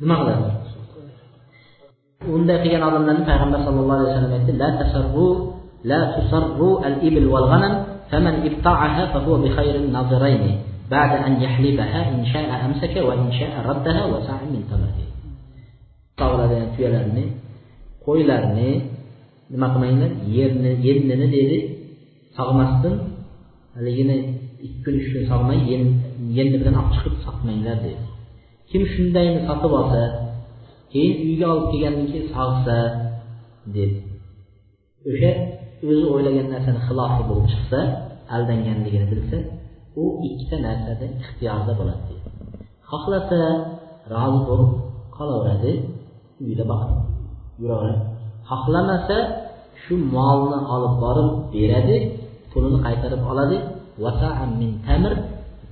[0.00, 0.44] nima qiladi
[2.36, 5.28] unday qilgan odamlarni payg'ambar sallallohu alayhi vasallam aytdi la tasarru
[5.90, 7.74] la tusarru al ibl wal ghanam
[8.10, 10.44] faman ibta'aha fa huwa bi khayrin nadirayn
[10.90, 14.98] بعد أن يحلبها إن شاء أمسك وإن شاء ردها وسع من ثمره
[16.20, 17.24] tog'lardan tuyalarni
[18.06, 18.70] qo'ylarni
[19.52, 21.58] nima qilmanglar yerni yennini dedi
[22.40, 22.94] sog'masdan
[23.76, 24.16] haligini
[24.66, 25.58] ikki kun uch kun sog'may
[26.36, 28.04] yenni bilan olib chiqib sotmanglar deydi
[28.70, 30.02] kim shundayni sotib olsa
[30.92, 32.76] keyin uyga olib kelgandan keyin sog'sa
[33.76, 33.98] dedi.
[35.10, 35.32] O'sha
[35.88, 37.78] o'zi o'ylagan narsani xilofi bo'lib chiqsa
[38.34, 39.36] aldanganligini bilsa
[40.02, 42.28] u ikkita narsada ixtiyorda bo'ladi deydi
[42.90, 43.40] xohlasa
[44.12, 44.70] rozi bo'lib
[45.16, 45.72] qolaveradi
[46.46, 46.92] uyda boqib
[47.62, 48.02] yuraveradi
[48.50, 49.16] xohlamasa
[49.82, 51.96] shu molni olib borib beradi
[52.52, 53.56] pulini qaytarib oladi.
[54.60, 55.12] Min tamir.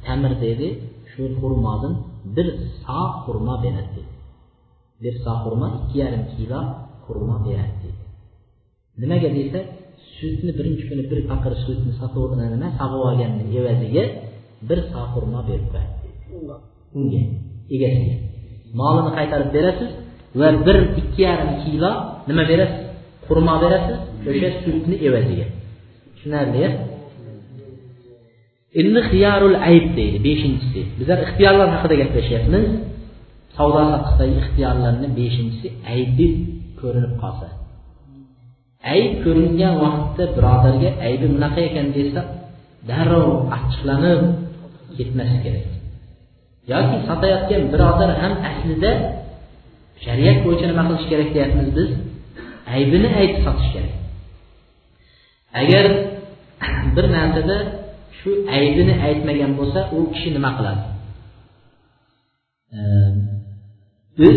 [0.04, 0.68] Tamir dedi
[1.10, 1.94] shu xurmodan
[2.36, 2.46] bir
[2.82, 4.12] so xurmo beradi dedi
[5.02, 6.60] bir so xurmo ikki yarim kilo
[7.04, 8.04] xurmo beradi dedi
[9.00, 9.60] nimaga desa
[10.16, 14.04] sutni birinchi kuni bir paqir sutni sotib nima sog'ib olganni evaziga
[14.68, 16.08] bir so xurmo berib qo'yadi
[16.98, 17.22] unga
[17.74, 18.16] egasiga.
[18.80, 19.90] Molini qaytarib berasiz
[20.40, 21.90] va bir ikki yarim kilo
[22.28, 22.82] nima berasiz?
[23.26, 23.98] Xurmo berasiz
[24.30, 25.46] o'sha sutni evaziga.
[26.18, 26.64] Tushunarli
[28.80, 30.80] endi xiyarul ayb deydi beshinchisi.
[30.98, 32.64] Bizlar ixtiyorlar haqida gaplashyapmiz.
[33.56, 36.26] Savdo sotiqdagi ixtiyorlarni beshinchisi aybi
[36.80, 37.46] ko'rinib qolsa.
[38.94, 42.20] Ayb ko'ringan vaqtda birodarga aybi bunaqa ekan desa
[42.88, 44.20] darrov achchiqlanib
[44.96, 45.66] ketmaslik kerak.
[46.72, 48.92] Yoki sotayotgan birodar ham aslida
[50.04, 51.90] shariat bo'yicha nima qilish kerak deyapmiz biz.
[52.74, 53.94] Aybini aytib sotish kerak.
[55.60, 55.86] Agar
[56.96, 57.56] bir narsada
[58.18, 60.84] shu aybini aytmagan bo'lsa u kishi nima qiladi?
[64.18, 64.36] Biz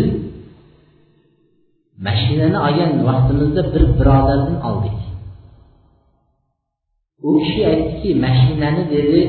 [2.06, 4.98] mashinani olgan vaqtimizda bir birodardan oldik.
[7.28, 9.20] U kishi aytdiki mashinani dedi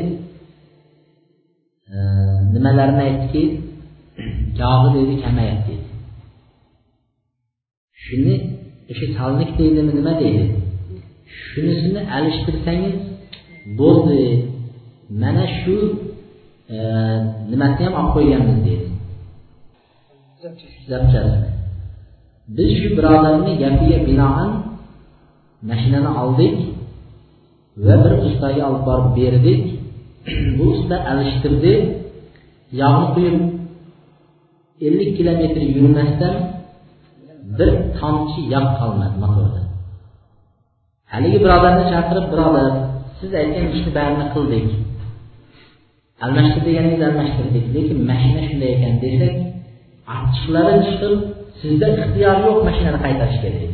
[2.54, 3.44] nimalarni aytdiki?
[4.62, 5.88] Yog'i dedi kamayapti dedi.
[8.04, 8.36] Shuni
[8.92, 10.46] o'sha salnik deydimi nima deydi?
[11.42, 12.98] Shunisini alishtirsangiz
[13.80, 14.24] bo'ldi.
[15.22, 15.76] Mana shu
[16.76, 16.78] e,
[17.52, 18.88] nimasini ham olib qo'yganmiz deydi.
[20.92, 21.54] Zapchasini
[22.58, 24.52] biz shu birodarni gapiga binoan
[25.70, 26.56] mashinani oldik
[27.86, 29.62] va bir ustaga olib borib berdik.
[30.58, 31.74] Bu usta alishtirdi.
[32.82, 33.38] Yog'ni quyib
[34.88, 36.36] ellik kilometr yurmasdan
[37.58, 39.63] bir tomchi yog' qolmadi motorda.
[41.14, 42.70] Haligi birodarni chaqirib birodar
[43.20, 44.68] siz aytgan ishni barini qildik.
[46.26, 49.34] Almashtir deganingiz almashtirdik lekin mashina shunday ekan desak
[50.18, 51.14] achchiqlari chiqib
[51.62, 53.72] sizda ixtiyor yo'q mashinani qaytarish kerak.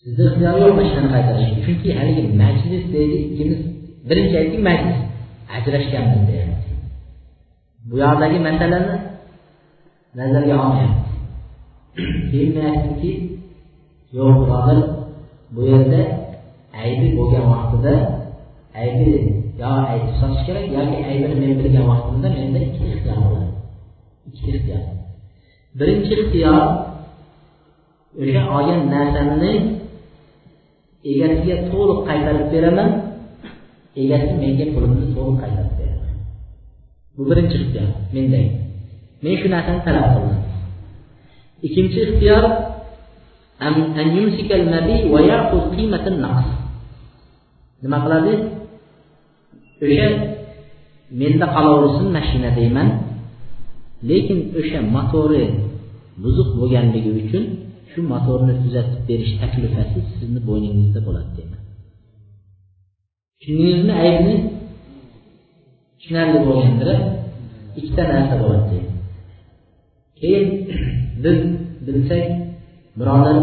[0.00, 3.60] Sizda ixtiyor yo'q mashinani qaytarish chunki haligi majlis deydi ikkimiz
[4.08, 4.98] birinchi aytdik majlis
[5.56, 6.70] ajrashganmiz deyapti.
[7.88, 8.96] Bu yoqdagi masalani
[10.18, 11.10] nazarga olmayapti.
[12.30, 13.10] Keyin aytdiki
[14.16, 14.78] yo'q birodar
[15.54, 16.00] bu yerda
[16.84, 17.94] aybi bo'lgan vaqtida
[18.82, 19.10] aybi
[19.60, 23.48] yo aytib sotish kerak yoki aybini men bilgan vaqtimda menda ikkita ixtiyor bo'ladi.
[24.28, 24.82] Ikkita ixtiyor.
[25.78, 26.58] Birinchi ixtiyor
[28.20, 29.52] o'sha olgan narsamni
[31.10, 32.90] egasiga to'liq qaytarib beraman
[34.02, 36.08] egasi menga pulimni to'liq qaytarib beradi
[37.16, 38.50] bu birinchi ixtiyor mendagi.
[39.22, 40.40] Men shu narsani talab qildim.
[41.66, 42.44] Ikkinchi ixtiyor
[47.82, 48.32] nima qiladi?
[49.84, 50.08] O'sha
[51.20, 52.88] menda qolaversin mashina deyman.
[54.10, 55.44] Lekin o'sha motori
[56.22, 57.44] buzuq bo'lganligi uchun
[57.90, 61.60] shu motorni tuzatib berish taklifasi sizni bo'yningizda bo'ladi deyman.
[63.38, 64.36] Tushundingizmi aybni?
[65.98, 66.88] Tushunarli bo'lgandir
[67.78, 68.78] ikkita narsa bo'ladi
[70.18, 70.46] keyin
[71.24, 71.38] biz
[71.86, 72.26] bilsak
[72.98, 73.38] birodar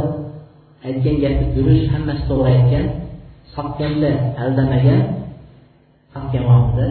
[0.88, 2.86] aytgan gapi durust hammasi to'g'ri aytgan
[3.54, 4.12] sotganda
[4.44, 5.02] aldamagan
[6.14, 6.88] sotgan vaqtida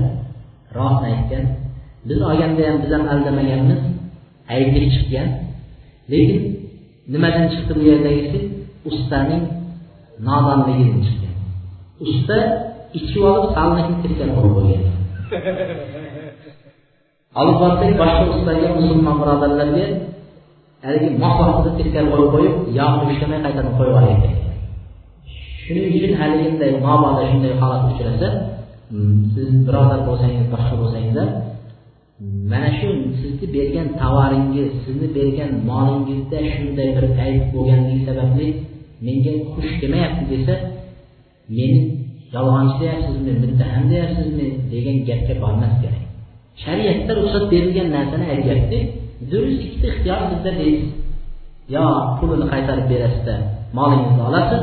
[0.77, 1.45] rostni aytgan.
[2.09, 3.81] Biz olganda ham biz ham aldamaganmiz
[4.55, 5.29] aybli chiqqan
[6.13, 6.41] lekin
[7.13, 8.39] nimadan chiqdi bu yerdagisi
[8.91, 9.43] ustaning
[10.27, 11.35] nodonligidan chiqqan
[12.05, 12.37] usta
[12.99, 14.85] ichib olib salnikni tirkab qo'yib qo'ygan
[17.41, 19.87] olib borsak boshqa ustaga musulmon birodarlarga
[20.85, 21.71] haligi moq vaqtida
[22.13, 24.33] qo'yib qo'yib yog'ni ushlamay qaytadan qo'yib yuborgan
[25.63, 28.29] shuning uchun haliginday mabodo shunday holat uchrasa
[28.91, 31.31] hmm, siz birodar bo'lsangiz boshqa bo'lsangiz ham
[32.51, 32.89] mana shu
[33.21, 38.47] sizni bergan tovaringiz sizni bergan molingizda shunday bir ayb bo'lganligi sababli
[39.07, 40.55] menga xush kelmayapti desa
[41.57, 41.81] meni
[42.35, 44.47] yolg'onchi deyapsizmi muttaham deyapsizmi?
[44.73, 46.03] degan gapga bormas kerak.
[46.65, 48.79] Shariatda ruxsat berilgan narsani aytyapti.
[49.31, 50.91] Durust ikkita ixtiyor sizda deysiz
[51.75, 51.85] yo
[52.19, 53.35] pulini qaytarib berasizda
[53.79, 54.63] molingizni olasiz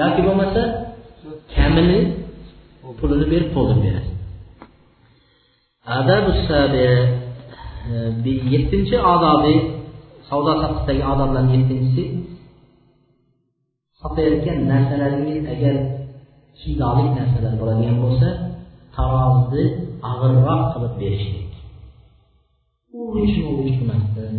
[0.00, 0.62] yoki bo'lmasa
[1.54, 1.98] kamini
[3.00, 4.14] pulini berib to'ldirib berasiz.
[7.94, 9.54] E, yettinchi odobi
[10.28, 12.04] savdo sotiqdagi odoblarni yettinchisi
[14.00, 15.74] sotayotgan narsalaringiz agar
[16.60, 18.28] shiydolik narsalar bo'ladigan bo'lsa
[18.96, 19.64] tarozni
[20.10, 21.45] og'irroq qilib berishlik
[23.01, 24.33] uruch uruch qilmasdan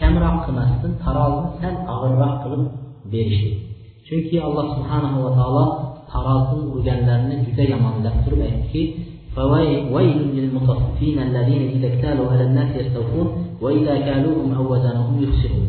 [0.00, 2.62] kamroq qilmasdan tarozni sal og'irroq qilib
[3.12, 3.56] berishlik
[4.06, 5.66] chunki alloh subhanahu va taolo
[6.12, 8.82] tarozini urganlarni juda yomonlab turib aytdiki
[9.36, 13.28] فويل للمطففين الذين إذا اكتالوا على الناس يستوفون
[13.62, 15.66] وإذا كالوهم أو وزنهم يخسرون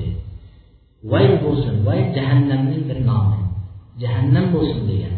[1.11, 3.39] vayl bo'lsin vayl jahannamning bir nomi
[4.01, 5.15] jahannam bo'lsin degan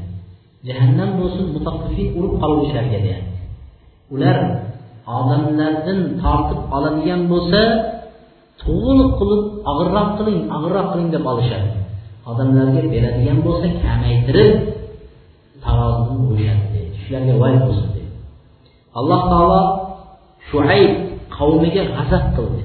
[0.68, 3.38] jahannam bo'lsin mutaqqifin urib qoluvchilarga deyapti
[4.16, 4.38] ular
[5.19, 7.61] odamlardan tortib oladigan bo'lsa
[8.63, 11.71] to'g'ri qilib og'irroq qiling og'irroq qiling deb olishadi.
[12.31, 14.53] Odamlarga beradigan bo'lsa kamaytirib
[15.65, 16.97] tarozini qo'yadi deydi.
[17.03, 18.13] Shularga voy bo'lsin deydi.
[18.99, 19.63] Alloh taolo
[20.49, 20.93] shuayb
[21.37, 22.63] qavmiga g'azab qildi.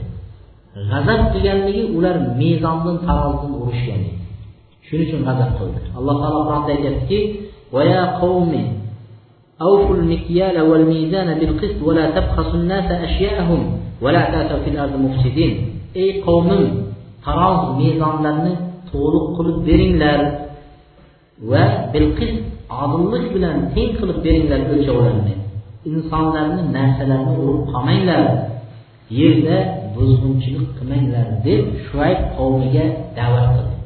[0.91, 4.01] G'azab qilganligi ular mezondan tarozidan urishgan
[4.87, 5.79] shuning uchun g'azab qildi.
[5.97, 7.19] Alloh taolo qur'onda aytyaptiki
[9.62, 13.60] أوفوا المكيال والميزان بالقسط ولا تبخسوا الناس أشياءهم
[14.02, 16.64] ولا تأتوا في الأرض مفسدين ey qavmim
[17.24, 18.52] taroz mezonlarni
[18.90, 20.20] to'liq qilib beringlar
[21.50, 22.32] va bilqis
[22.82, 25.34] odillik bilan teng qilib beringlar o'lchovlarni
[25.90, 28.22] insonlarni narsalarini urib qolmanglar
[29.20, 29.58] yerda
[29.96, 32.84] buzg'unchilik qilmanglar deb shuayb qavmiga
[33.18, 33.76] da'vat qildi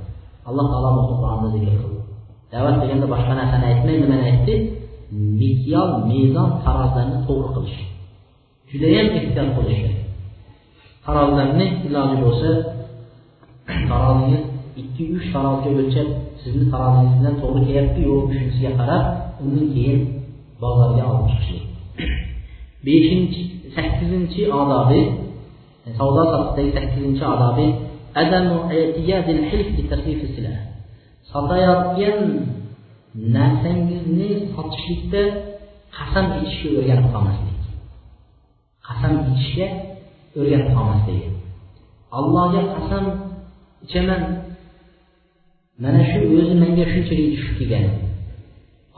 [0.48, 2.00] alloh taolo buni qur'onda zikr qildi
[2.52, 4.54] da'vat qilganda boshqa narsani aytmay nimani aytdi
[5.39, 7.79] Mikyol mezon farozlarni to'g'ri qilish.
[8.71, 9.83] Judayam ehtiyot qilish.
[11.05, 12.49] Farozlarni iloji bo'lsa
[13.89, 14.37] farozni
[14.81, 16.09] ikki uch farozga o'lchab
[16.41, 19.03] sizni farozingizdan to'g'ri kelyapti yo'q shunisiga qarab
[19.43, 19.99] undan keyin
[20.61, 21.65] bozorga olib chiqishlik.
[22.85, 23.41] Beshinchi
[23.75, 25.01] sakkizinchi odobi
[25.97, 27.67] savdo sotiqdagi sakkizinchi odobi
[31.31, 32.17] sotayotgan
[33.35, 35.21] narsangizni sotishlikda
[35.97, 37.59] qasam ichishga o'rganib qolmaslik.
[38.87, 39.67] Qasam ichishga
[40.39, 41.21] o'rganib qolmaslik.
[42.17, 43.05] Allohga qasam
[43.85, 44.21] ichaman.
[45.83, 47.85] Mana shu o'zi menga shunchalik tushib kelgan.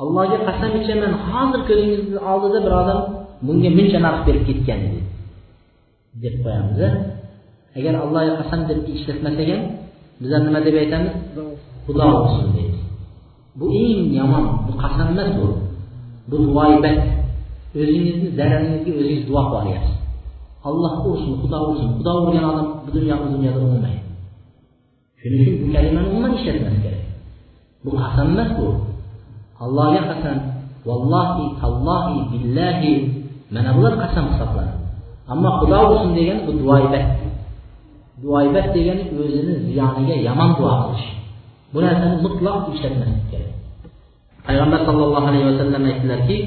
[0.02, 1.12] Allohga qasam ichaman.
[1.28, 3.00] Hozir ko'zingizni oldida bir odam
[3.46, 4.82] bunga buncha narx berib ketgan
[6.24, 6.80] deb qo'yamiz
[7.78, 9.62] agar allohga qasam deb ishlatmasak ham
[10.22, 11.14] bizlar nima deb aytamiz?
[11.86, 12.65] Xudo ursin
[13.58, 15.48] bu eng yomon bu qasammas bu.
[16.30, 17.00] Bu g'oybat
[17.80, 19.96] o'zingizni zararingizga o'zingiz duo qilyapsiz.
[20.68, 24.06] Alloh ursin xudo ursin xudo urgan odam bu dunyo bu dunyoda o'lmaydi
[25.26, 27.04] shuning uchun bu kalimani umuman ishlatmas kerak.
[27.86, 28.68] Bu qasam emas bu.
[29.64, 30.38] Allohga qasam
[30.88, 32.92] vallohi tallohi billahi
[33.54, 34.78] mana bular qasam hisoblanadi.
[35.32, 37.06] Ammo xudo ursin degani bu duoibat
[38.22, 41.06] duoibat degani o'zini ziyoniga yomon duo qilish.
[41.76, 43.54] Bu narsani mutlaq ishlatmaslik kerak.
[44.48, 46.38] Payg'ambar sallallohu alayhi vasallam aytdilarki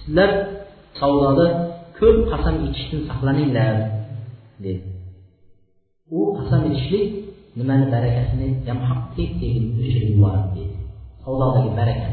[0.00, 0.30] sizlar
[1.00, 1.46] savdoda
[1.98, 3.74] ko'p qasam ichishdan saqlaninglar.
[4.64, 4.80] dedi
[6.18, 7.04] u qasam ichishlik
[7.58, 8.48] nimani barakasini
[10.54, 10.70] teg
[11.24, 12.08] savdodagi baraka.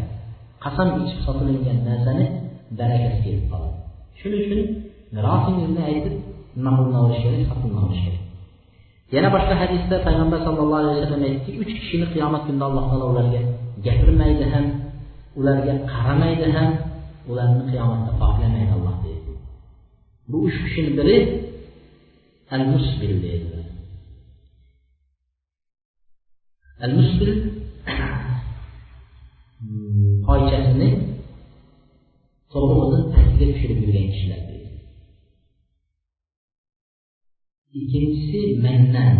[0.63, 2.25] Qasam ichib sotilingan narsani
[2.79, 3.77] barakasi kelib qoladi.
[4.19, 4.61] Shuning uchun
[5.15, 6.15] mirosingizni aytib
[6.55, 8.23] nima qilinaverish kerak sotilmaverish kerak.
[9.15, 13.41] Yana boshqa hadisda payg'ambar sallallohu alayhi vasallam aytdiki uch kishini qiyomat kunida alloh taolo ularga
[13.85, 14.65] gapirmaydi ham
[15.39, 16.69] ularga qaramaydi ham
[17.31, 19.31] ularni qiyomatda poklamaydi alloh deydi.
[20.29, 21.17] Bu uch kishini biri
[22.55, 23.65] al musbil deydilar
[26.85, 27.31] al musbil
[30.27, 30.89] poychasini
[32.51, 34.41] to'pig'ini pastga tushirib yurgan kishilar
[37.79, 39.15] ikkinchisi mannan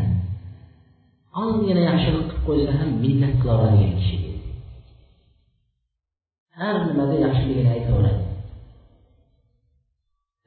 [1.42, 4.18] ozgina yaxshilik qilib qo'ysa ham minnat qilaveradigan kishi.
[6.58, 8.24] Har nimada yaxshiligini aytaveradi.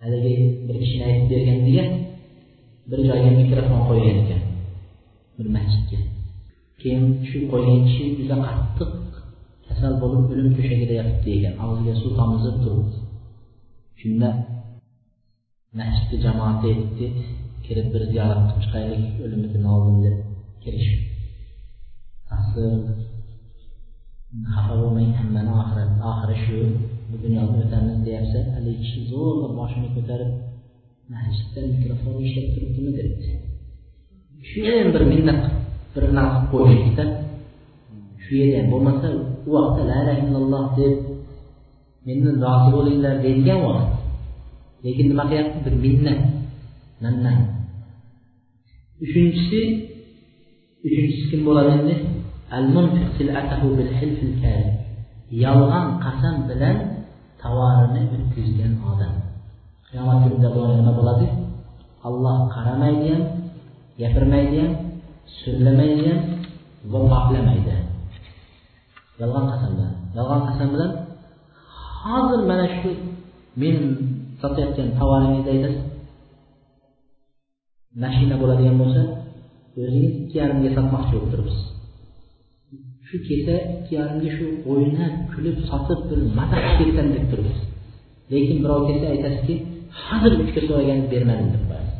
[0.00, 0.34] Haligi
[0.66, 1.84] bir kishini aytib bergandiga
[2.90, 4.42] bir joyga mikrofon qo'ygan ekan
[5.36, 6.00] bir masjidga.
[6.80, 8.92] Keyin shu qo'ygan kishi juda qattiq
[9.66, 12.98] kasal bo'lib o'lim to'shagida yotibdi ekan og'ziga suv tomizib turibdi.
[14.00, 14.28] Shunda
[15.78, 17.06] masjidni jamoati aytdi
[17.66, 20.16] kirib bir ziyorat qilib chiqaylik o'limidan oldin deb
[20.62, 20.90] kirish
[22.36, 22.66] asli
[24.52, 26.58] xafa bo'lmang hammani oxirat oxiri shu
[27.08, 30.32] bu dunyoda o'tamiz deyapsa haligi kishi zo'rg'a boshini ko'tarib
[31.12, 33.28] masjidda mikrofon ishlab turibdimi debdi.
[34.48, 35.42] Shuyam bir minnat
[35.94, 37.04] bir nima qilib qo'yishlikda
[38.22, 39.06] shu yerda ham bo'lmasa
[39.48, 40.94] u vaqtda la ilaha illalloh deb
[42.06, 43.90] mendan rozi bo'linglar deydigan vaqt.
[44.84, 45.58] Lekin nima qilyapti?
[45.66, 46.20] Bir minnat
[47.02, 47.38] manman
[49.04, 49.60] uchinchisi
[50.86, 51.94] uchinchisi kim bo'ladi endi?
[55.44, 56.76] Yolg'on qasam bilan
[57.42, 59.14] tovarini o'tkazgan odam.
[59.88, 61.26] Qiyomat kunida bular nima bo'ladi?
[62.08, 63.22] Olloh qaramaydi ham
[64.00, 64.72] gapirmaydi ham
[65.40, 66.20] so'zlamaydi ham
[66.92, 67.74] va poklamaydi
[69.20, 69.92] yolg'on qasam bilan.
[70.16, 70.90] Yolg'on qasam bilan
[72.02, 72.90] hozir mana shu
[73.60, 73.76] men
[74.40, 75.93] sotayotgan tovaringizni aytasiz.
[78.02, 79.02] Mashina bo'ladigan bo'lsa
[79.82, 81.62] o'zingiz ikki yarimga sotmoqchi bo'lib turibsiz.
[83.08, 87.60] Shu kelsa ikki yarimga shu o'ynab kulib sotib bir maza qilib ketsam deb turibsiz.
[88.32, 89.54] Lekin birov kelsa aytasizki
[90.04, 91.94] hozir uchga so'raganini bermadim deb qo'yasiz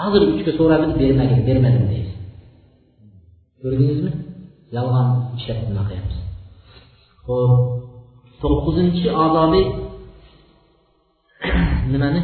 [0.00, 2.16] hozir uchga so'radi bermagin bermadim deysiz.
[3.60, 4.12] Ko'rdingizmi?
[4.76, 5.08] Yolg'on
[5.38, 6.18] ishlab nima qilyapmiz
[7.26, 7.52] ho'p
[8.42, 9.62] to'qqizinchi odobi
[11.92, 12.20] nimani?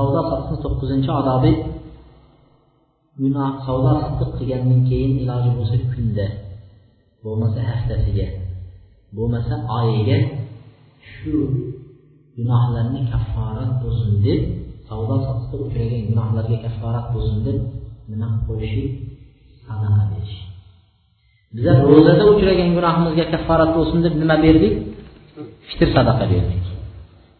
[0.00, 1.52] Savdo sotiqni to'qqizinchi odobi
[3.20, 6.26] gunoh savdo sotiq qilgandan keyin iloji bo'lsa kunda
[7.24, 8.26] bo'lmasa haftasiga
[9.16, 10.18] bo'lmasa oyiga
[11.12, 11.34] shu
[12.36, 14.40] gunohlarni kafforat bo'lsin deb
[14.88, 17.58] savdo sotiqda uchragan gunohlarga kafforat bo'lsin deb
[18.10, 18.84] nima qilib qo'yishi
[19.64, 20.36] sadaqa berish
[21.54, 24.74] bizlar ro'zada uchragan gunohimizga kafforat bo'lsin deb nima berdik?
[25.68, 26.69] Fitr sadaqa berdik.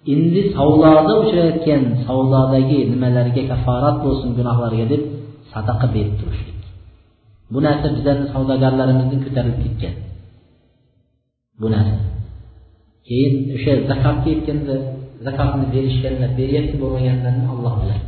[0.09, 5.03] Endi savdoda uchrayotgan savdodagi nimalarga kafarat bo'lsin gunohlarga deb
[5.53, 6.59] sadaqa berib turishlik.
[7.53, 9.95] Bu narsa bizlarni savdogarlarimizdan ko'tarilib ketgan.
[11.61, 11.97] Bu narsa.
[13.09, 14.75] Keyin o'sha zakotga yetganda
[15.27, 18.07] zakotni berishganlar beryapti bo'lmaganlarni olloh biladi.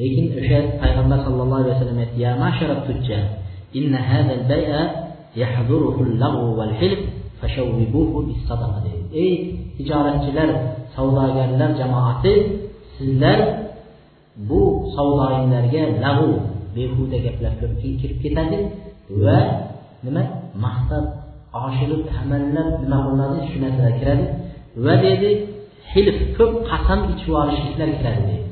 [0.00, 2.20] Lekin o'sha payg'ambar sallallohu alayhi vasallam aytdi
[4.38, 4.82] al-bay'a
[5.42, 7.00] yahduruhu al-laghu wal-hilf
[8.28, 8.78] bis-sadaqa.
[9.24, 9.32] Ey
[9.78, 10.50] tijoratchilar
[10.94, 12.32] savdogarlar jamoati
[12.96, 13.38] sizlar
[14.48, 14.60] bu
[14.94, 16.30] savdoyinglarga lag'u
[16.76, 18.58] behuda gaplar ko'p kirib ketadi
[19.24, 19.38] va
[20.04, 20.22] nima
[20.64, 21.04] maqsad
[21.64, 24.24] oshirib hamallab nima qilinadi shu narsalar kiradi
[24.84, 25.30] va dedi
[25.92, 28.46] hilf ko'p qasam ichib yuborishliklar kiradi dedi.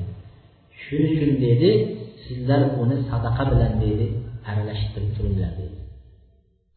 [0.83, 1.71] Shuning uchun dedi
[2.25, 4.07] sizlar uni sadaqa bilan deydi
[4.51, 5.77] aralashtirib turinglar dedi.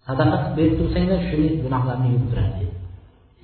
[0.08, 2.69] Sadaqa qilib berib tursanglar shuni gunohlarni yuvib turadi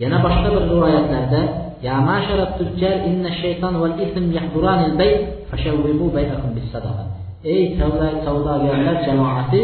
[0.02, 1.42] yana boshqa bir rivoyatlarda
[1.88, 5.12] ya ma'shara tujjar inna shayton val ism yahduranil bay
[5.50, 7.04] fashawwibu bay'akum bis sadaqa
[7.54, 9.62] ey savdo savdogarlar jamoati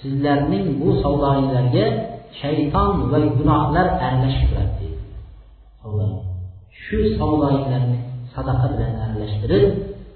[0.00, 1.86] sizlarning bu savdoinglarga
[2.40, 6.06] shayton va gunohlar aralashib turadi deydi
[6.82, 7.98] shu savdoinglarni
[8.34, 9.64] sadaqa bilan aralashtirib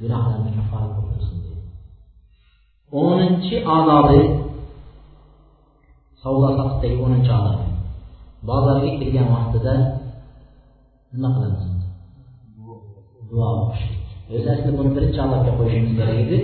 [0.01, 1.63] gunohlarni kafforat qilib tursin deydi.
[3.03, 4.21] O'ninchi odobi
[6.23, 7.67] savdo sotiqdagi o'ninchi odobi.
[8.49, 9.75] Bozorga kirgan vaqtida
[11.13, 11.65] nima qilamiz
[13.31, 14.05] duo o'qishlik
[14.35, 16.39] o'zi aslida buni birinchi odobga qo'yishimiz kerak edi.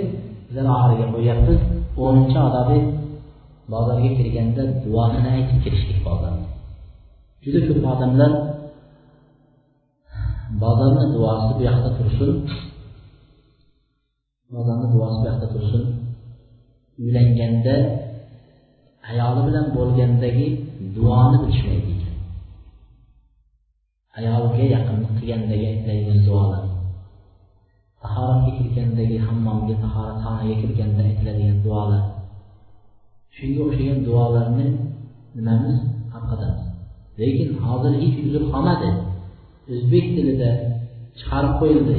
[0.46, 1.58] Bizlar oxiriga qo'yyapmiz
[2.04, 2.78] o'ninchi odobi
[3.72, 6.46] bozorga kirganda duosini aytib kirishlik bozorga
[7.44, 8.32] juda ko'p odamlar
[10.62, 12.30] bozorni duosi bu yoqda tursin
[14.54, 15.84] bozorni duosi bu yoqda tursin.
[17.02, 17.76] Uylanganda
[19.10, 20.46] ayoli bilan bo'lgandagi
[20.96, 21.91] duoni bilishmaydi.
[24.18, 26.64] Ayolga yaqinlik qilgandagi aytiladigan duolar.
[28.02, 32.02] Tahoratga kirgandagi hammomga tahoratxonaga kirganda aytiladigan duolar.
[33.36, 34.66] Shunga o'xshagan duolarni
[35.36, 35.78] nimamiz
[36.12, 36.62] tarqatamiz
[37.20, 38.90] lekin hozir hech uzr qolmadi.
[39.72, 40.50] O'zbek tilida
[41.18, 41.98] chiqarib qo'yildi.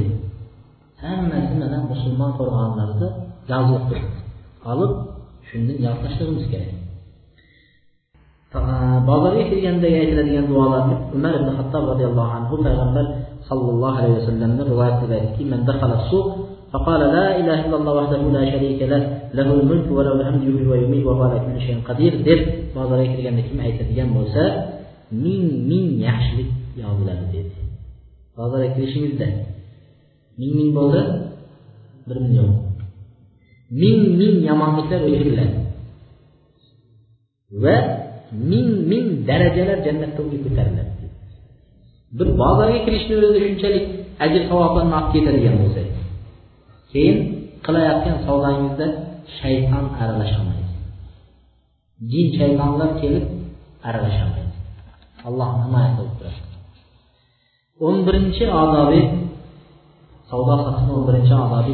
[1.02, 3.08] Hammasi mana musulmon qo'rg'onlarida
[3.50, 4.18] yozilib turibdi.
[4.72, 4.92] Olib
[5.48, 6.72] shundan yozib tashlashimiz kerak.
[9.08, 13.06] bozorga kelgandagi aytiladigan duolarni umar ibn hattob roziyallohu anhu payg'ambar
[13.48, 16.28] sallallohu alayhi vasallamni rivoyat qilib aytdiki man dakhala suq
[16.74, 19.02] فقال لا إله إلا الله وحده لا شريك له
[19.38, 22.40] له الملك وله الحمد يحيي ويميت وهو على كل شيء قدير deb
[22.74, 24.42] bozorga kirganda kim aytadigan bo'lsa
[25.14, 27.54] ming ming yaxshilik yoziladi dedi.
[28.34, 29.28] Bozorga kirishingizda
[30.34, 31.02] ming ming bo'ldi
[32.10, 32.50] bir million
[33.70, 35.56] ming ming yomonliklar o'chiriladi
[37.62, 37.76] va
[38.50, 40.92] ming ming darajalar jannatda unga ko'tariladi.
[42.18, 43.84] Bir bozorga kirishni o'zi shunchalik
[44.24, 45.82] ajr savoblarni olib ketadigan bo'lsa
[46.92, 47.16] keyin
[47.66, 48.86] qilayotgan savdongizda
[49.38, 50.72] shayton aralasholmaydi.
[52.10, 53.26] Jin shaytonlar kelib
[53.88, 54.52] aralasholmaydi.
[55.28, 56.40] Alloh himoya qilib turadi.
[57.86, 59.00] O'n birinchi odobi
[60.30, 61.72] savdo sotiqni o'n birinchi odobi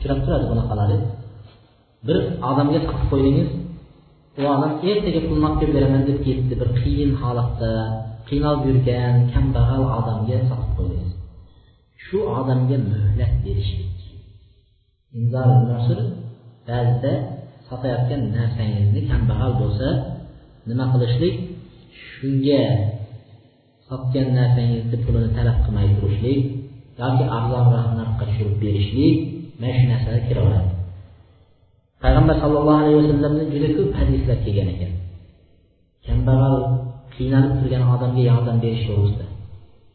[0.00, 0.96] uchrab turadi bunaqalari
[2.06, 2.16] bir
[2.50, 3.48] odamga sotib qo'ydingiz
[4.38, 6.54] u odam ertaga pulni olib kelib beraman deb ketdi.
[6.60, 7.72] Bir qiyin holatda
[8.28, 11.10] qiynalib yurgan kambag'al odamga sotib qo'ydingiz
[12.04, 13.98] shu odamga muhlat berishlik.
[16.68, 17.12] Ba'zida
[17.68, 19.88] sotayotgan narsangizni kambag'al bo'lsa
[20.68, 21.34] nima qilishlik?
[22.06, 22.62] Shunga
[23.88, 26.40] sotgan narsangizni pulini talab qilmay turishlik
[27.00, 29.16] yoki arzonroq narxga tushirib berishlik
[29.60, 30.69] mana shu narsalar kiraveradi.
[32.02, 34.92] Payg'ambar sallallohu alayhi vasallamdan juda ko'p hadislar kelgan ekan.
[36.06, 36.56] Kambag'al
[37.14, 39.26] qiynalib turgan odamga yordam berish to'g'risida.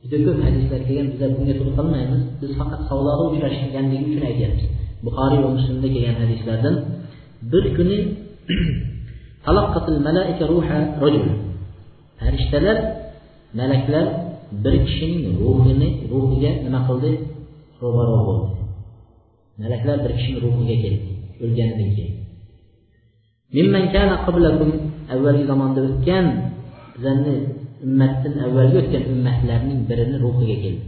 [0.04, 4.66] Juda ko'p hadislar kelgan bizlar bunga to'g'ri qilmaymiz biz faqat savdoda uchrashganligi uchun aytyapmiz.
[5.06, 6.76] Buxoriy va muslimda kelgan hadislardan
[7.52, 7.98] bir kuni
[12.20, 12.78] farishtalar
[13.60, 14.06] malaklar
[14.64, 17.12] bir kishining ruhini ruhiga nima qildi?
[17.82, 18.50] Ro'baro bo'ldi.
[19.62, 21.15] Malaklar bir kishining ruhiga keldi.
[21.44, 22.16] O'lganidan keyin.
[25.14, 26.26] Avvalgi zamonda o'tgan
[26.96, 27.36] bizani
[27.86, 30.84] ummatdan avvalgi o'tgan ummatlarning birini ruhiga keldi.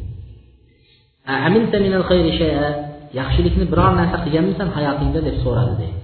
[3.20, 6.00] Yaxshilikni biror narsa qilganmisan hayotingda deb so'radi deydi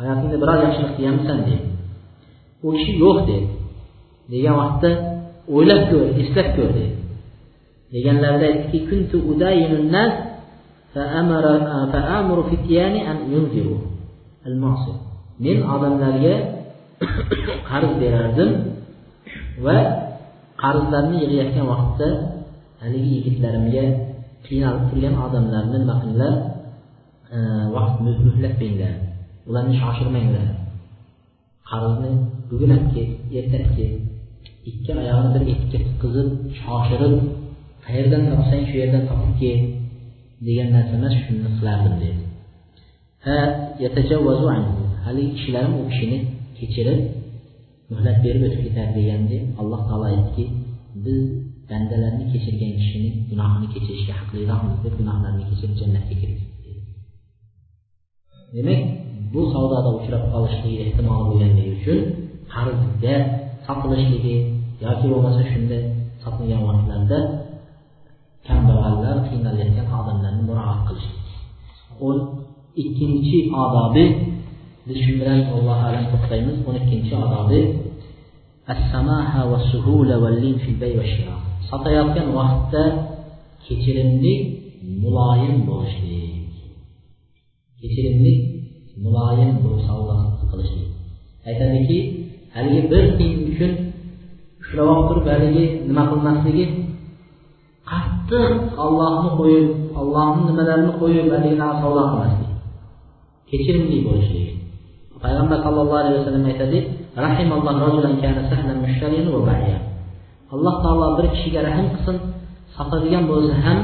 [0.00, 1.66] hayotingda biror yaxshilik qilganmisan deydi
[2.66, 3.46] u kishi yo'q dedi.
[4.32, 4.90] Degan vaqtda
[5.54, 6.92] o'ylab ko'r eslab ko'r dedi.
[7.94, 8.78] Deganlarida aytdiki
[10.95, 13.81] kuntu udayinun nas فآمر فتياني أن ينذروا
[14.47, 15.11] المعصية
[15.41, 16.35] men odamlarga
[17.69, 18.51] qarz berardim
[19.65, 19.77] va
[20.61, 22.07] qarzlarni yig'ayotgan vaqtda
[22.81, 23.85] haligi yigitlarimga
[24.45, 26.33] qiynalib turgan odamlarni nima qilinglar
[27.75, 28.93] vaqt muhlab beringlar
[29.49, 30.47] ularni shoshirmanglar
[31.71, 32.11] qarzni
[32.49, 33.09] bugun olib ket
[33.39, 33.93] erta olib ket
[34.69, 36.29] ikki oyog'ini bir etikka tutqizib
[36.61, 37.15] shoshirib
[37.85, 39.59] qayerdan topsang shu yerdan topib kel
[40.46, 42.20] degan narsa emas shuni qilardim dedi.
[45.06, 46.18] Haligi kishilarim u kishini
[46.58, 47.00] kechirib
[47.90, 50.44] muhlat berib o'tib ketadi deganda alloh taolo aytdiki
[51.04, 51.20] biz
[51.70, 56.72] bandalarni kechirgan kishini gunohini kechirishga haqliroqmiz deb gunohlarini kechirib jannatga kirgizdi
[58.56, 58.80] demak
[59.32, 61.98] bu savdoda uchrab qolishligi ehtimoli bo'lganligi uchun
[62.52, 63.14] qarzga
[63.66, 64.36] sotilishligi
[64.84, 65.82] yoki bo'lmasa shunday
[66.22, 67.18] sotilgan vaqtlarda
[68.46, 71.26] kambag'allar qiynalayotgan odamlarni muroat qilishlik
[72.06, 72.18] o'n
[72.82, 74.04] ikkinchi odobi
[74.86, 76.56] biz shu bilan allohu alam to'xtaymiz.
[76.68, 77.60] O'n ikkinchi odobi
[81.68, 82.82] sotayotgan vaqtda
[83.66, 84.34] kechirimli
[85.02, 86.52] muloyim bo'lishlik.
[87.80, 88.34] Kechirimli
[89.04, 90.16] muloyim bo'lib savdo
[90.50, 90.88] qilishlik.
[91.48, 91.98] Aytadiki
[92.54, 93.72] haligi bir tiyin uchun
[94.62, 96.64] ushlab turib haligi nima qilmasligi
[97.90, 98.52] qattiq
[98.84, 99.66] ollohni qo'yib
[100.00, 102.50] ollohni nimalarini qo'yib haligi savdo qilmaslik.
[103.50, 104.46] Kechirimli bo'lishlik
[105.24, 106.78] payg'ambar sallallohu alayhi vasallam aytadi
[110.54, 112.16] alloh taolo bir kishiga rahm qilsin
[112.76, 113.78] sotadigan bo'lsa ham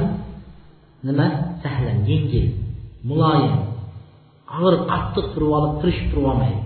[1.06, 1.26] nima?
[1.62, 2.46] Sahlan yengil
[3.08, 3.54] muloyim
[4.56, 6.60] og'ir qattiq turib olib tirishib turib olmaydi.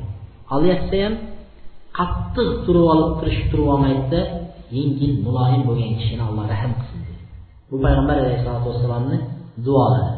[0.55, 1.15] Olyapsa ham
[1.99, 4.21] qattiq turib olib tirishib turib olmaydida
[4.79, 6.96] yengil muloyim bo'lgan kishini alloh rahm qilsin.
[7.71, 9.19] Bu payg'ambar alayhissalotu vassalomni
[9.67, 10.13] duolari.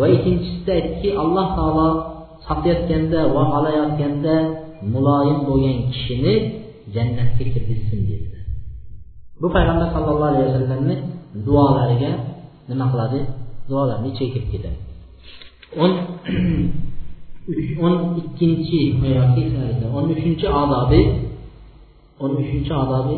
[0.00, 1.88] Va ikkinchisida aytdiki alloh taolo
[2.46, 4.34] sotayotganda va olayotganda
[4.94, 6.34] muloyim bo'lgan kishini
[6.94, 8.40] jannatga kirgizsin dedilar
[9.40, 10.96] bu payg'ambar sallallohu alayhi vasallamni
[11.46, 12.12] duolariga
[12.70, 13.20] nima qiladi?
[13.70, 14.78] Duolarni ichiga kirib ketadi.
[15.82, 15.92] O'n
[17.84, 18.80] o'n ikkinchi
[19.16, 19.42] yoki
[19.96, 21.00] o'n uchinchi odobi
[22.22, 23.16] o'n uchinchi odobi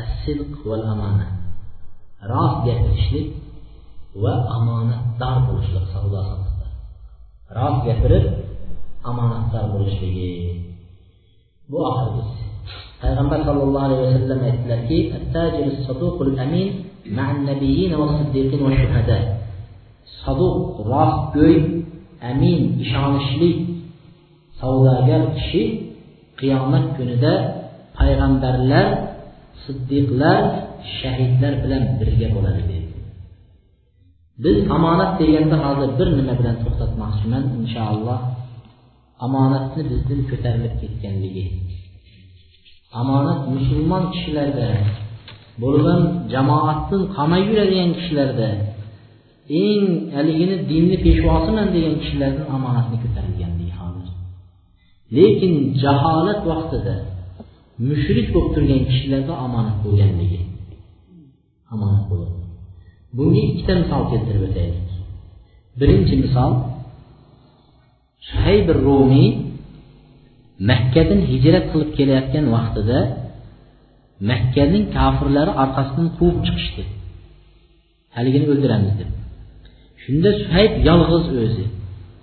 [0.00, 1.26] assidq val amana
[2.32, 3.26] rost gapirishlik
[4.22, 6.66] va omonatdor bo'lishlik savdo sotiqda
[7.56, 8.24] rost gapirib
[9.10, 10.32] omonatdor bo'lishligi.
[11.70, 12.42] Bu oxirgisi
[13.02, 14.98] payg'ambar sallallohu alayhi vasallam aytdilarki
[20.22, 21.56] saduq rostgo'y
[22.30, 23.50] amin ishonchli
[24.60, 25.62] savdogar kishi
[26.38, 27.32] qiyomat kunida
[27.98, 28.86] payg'ambarlar
[29.64, 30.40] siddiqlar
[30.98, 32.88] shahidlar bilan birga bo'ladi deydi
[34.44, 38.20] biz omonat deganda hozir bir nima bilan to'xtatmoqchiman inshaalloh.
[39.26, 41.44] Omonatni bizdan ko'tarilib ketganligi.
[43.00, 44.68] Omonat musulmon kishilarda
[45.62, 46.00] bo'lgan
[46.32, 48.48] jamoatdan qolmay yuradigan kishilarda
[49.64, 49.84] eng
[50.16, 54.14] haligini dinni peshvosiman degan kishilardan omonatni ko'tarilganligi hozir.
[55.16, 55.52] Lekin
[55.82, 56.94] jaholat vaqtida
[57.88, 60.40] mushrik bo'lib turgan kishilarda omonat bo'lganligi.
[61.74, 62.34] Omonat bo'lgan
[63.16, 64.88] bunga ikkita misol keltirib o'taylik.
[65.80, 66.52] Birinchi misol
[68.28, 69.28] suhaybir rumiy
[70.70, 72.98] makkadan hijrat qilib kelayotgan vaqtida
[74.30, 76.82] makkaning kofirlari orqasidan quvib chiqishdi.
[78.16, 79.10] Haligini o'ldiramiz deb.
[80.02, 81.64] Shunda suhayb yolg'iz o'zi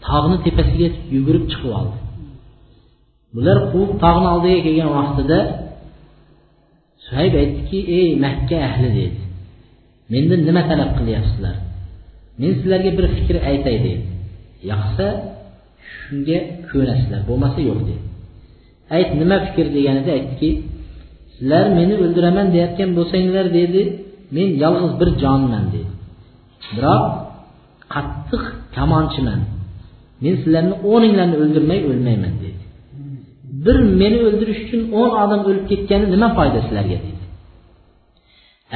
[0.07, 1.97] tog'ni tepasiga yugurib chiqib oldi.
[3.35, 5.39] Bular quvib tog'ni oldiga kelgan vaqtida
[7.05, 9.24] suhayb aytdiki ey makka ahli dedi.
[10.14, 11.56] Mendan nima talab qilyapsizlar?
[12.40, 14.03] Men sizlarga bir fikr aytay deydi
[14.72, 15.07] yoqsa
[15.94, 18.06] shunga ko'nasizlar bo'lmasa yo'q deydi
[18.98, 20.49] ayt nima fikr deganida aytdiki
[21.36, 23.82] sizlar meni o'ldiraman deyotgan bo'lsanglar dedi
[24.36, 25.90] men yolg'iz bir jonman dedi.
[26.76, 27.03] Biroq
[27.94, 28.44] qattiq
[28.76, 29.41] kamonchiman.
[30.23, 32.61] Men sizlarni o'ninglarni o'ldirmay o'lmayman dedi.
[33.65, 37.15] Bir meni o'ldirish uchun o'n odam o'lib ketgani nima foyda sizlarga dedi.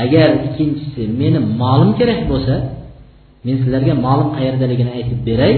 [0.04, 2.56] Agar ikkinchisi meni molim kerak bo'lsa
[3.46, 5.54] men sizlarga molim qayerdaligini aytib beray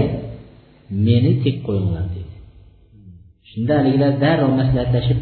[1.06, 2.36] meni tek qo'yinglar deydi.
[3.50, 5.18] Shunda haligilar darrov maslahatlashib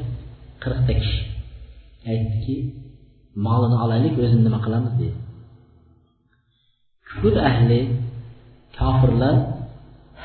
[0.62, 1.20] qirqta kishi
[2.10, 2.56] aytdiki
[3.46, 5.16] molini olaylik o'zini nima qilamiz dedi
[7.08, 7.80] kufr ahli
[8.78, 9.36] kofirlar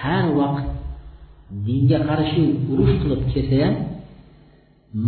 [0.01, 0.65] har vaqt
[1.67, 3.75] dinga qarshi urush qilib kelsa ham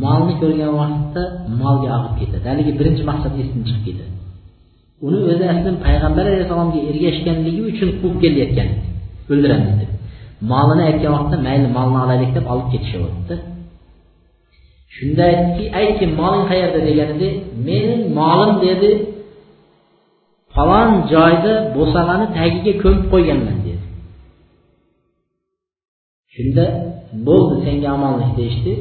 [0.03, 1.23] molni ko'rgan vaqtda
[1.61, 4.13] molga og'ib ketadi haligi birinchi maqsad esidan chiqib ketadi
[5.05, 8.69] uni o'zi asli payg'ambar alayhissalomga ergashganligi uchun quvib kelayotgan
[9.31, 9.91] o'ldiramiz deb.
[10.51, 13.35] Molini aytgan vaqtda mayli molni olaylik deb olib ketishyaptida
[14.95, 17.29] shunda aytdiki aytki moling qayerda deganida
[17.67, 18.91] mening molim dedi.
[20.55, 23.83] Falon joyda bo'sag'ani tagiga ko'mib qo'yganman dedi.
[26.33, 26.65] Shunda
[27.27, 28.73] bo'ldi senga omonlik deyishdi.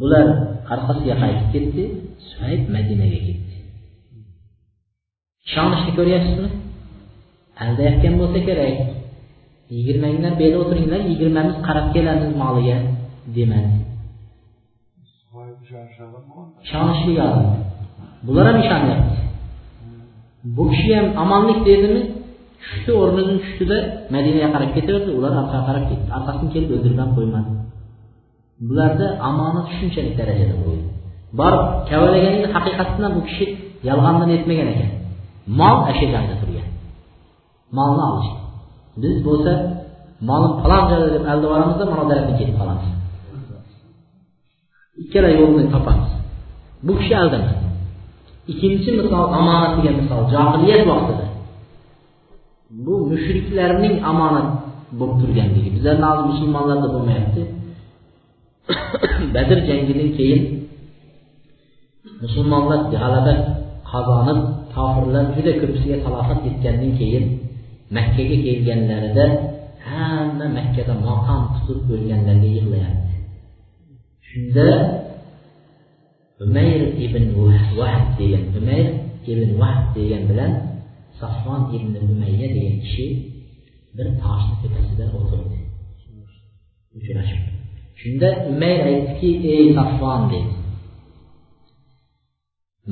[0.00, 0.26] Bular
[0.74, 1.84] orqasiga qaytib ketdi
[2.28, 3.54] suhayb madinaga ketdi.
[5.48, 6.50] Ishonishni ko'ryapsizmi?
[7.62, 8.76] Aldayotgan bo'lsa kerak.
[9.74, 12.78] Yigirmanglar yerda o'tiringlar yigirmamiz qarab kelamiz moliga
[13.36, 13.76] demadi
[16.64, 17.46] ishonishli odam
[18.26, 19.18] bular ham ishonyapti.
[20.56, 22.02] Bu kishi ham omonlik dedimi?
[22.62, 23.78] Tushdi o'rnidan tushdida
[24.14, 26.06] madinaga qarab ketaverdi ular orqaga qarab ketdi.
[26.18, 27.50] Orqasidan kelib o'ldirib ham qo'ymadi
[28.68, 30.86] bularda omonat shunchalik darajada bo'ldi.
[31.38, 33.44] Borib kavalaganida haqiqatdan bu kishi
[33.88, 34.90] yolg'ondan aytmagan ekan.
[35.60, 36.68] Mol ana shu joyda turgan.
[37.76, 38.30] Molni olish.
[39.02, 39.52] Biz bo'lsa
[40.28, 42.88] molim falon joyda deb aldab yuboramizda mana bu tarafga ketib qolamiz.
[45.02, 46.10] Ikkala yo'lni topamiz.
[46.86, 47.66] Bu kishi aldamadi
[48.52, 51.24] ikkinchi misol omonat degan misol johiliyat vaqtida.
[52.86, 54.48] Bu mushriklarning omonat
[54.98, 55.68] bo'lib turganligi.
[55.76, 57.42] Bizlarni hozir musulmonlarda bo'lmayapti.
[59.34, 60.42] badr jangidan keyin
[62.22, 63.34] musulmonlar g'alaba
[63.90, 64.40] qozonib
[64.74, 67.24] kofirlar juda ko'pisiga talofat yetgandan keyin
[67.96, 69.26] makkaga kelganlarida
[69.86, 73.14] hamma makkada maqom tutib o'lganlarga yig'layapti.
[74.28, 74.68] Shunda
[76.44, 77.24] umayr ibn
[77.78, 78.86] vahb degan umayr
[79.32, 80.52] ibn vahb degan bilan
[81.20, 83.06] safvon ibn umayya degan kishi
[83.96, 85.58] bir toshni tepasida o'tirdi.
[86.98, 87.55] Uchrashibdi
[88.00, 90.52] Şunda Ümeyr aytdiki, ey Safvan deyib.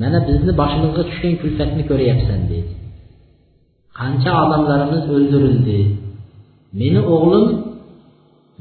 [0.01, 2.71] Mənə bizni başımızga düşkən külfətini görəyəsən deyib.
[3.97, 5.77] Qança adamlarımız öldürüldü.
[6.79, 7.45] Meni oğlum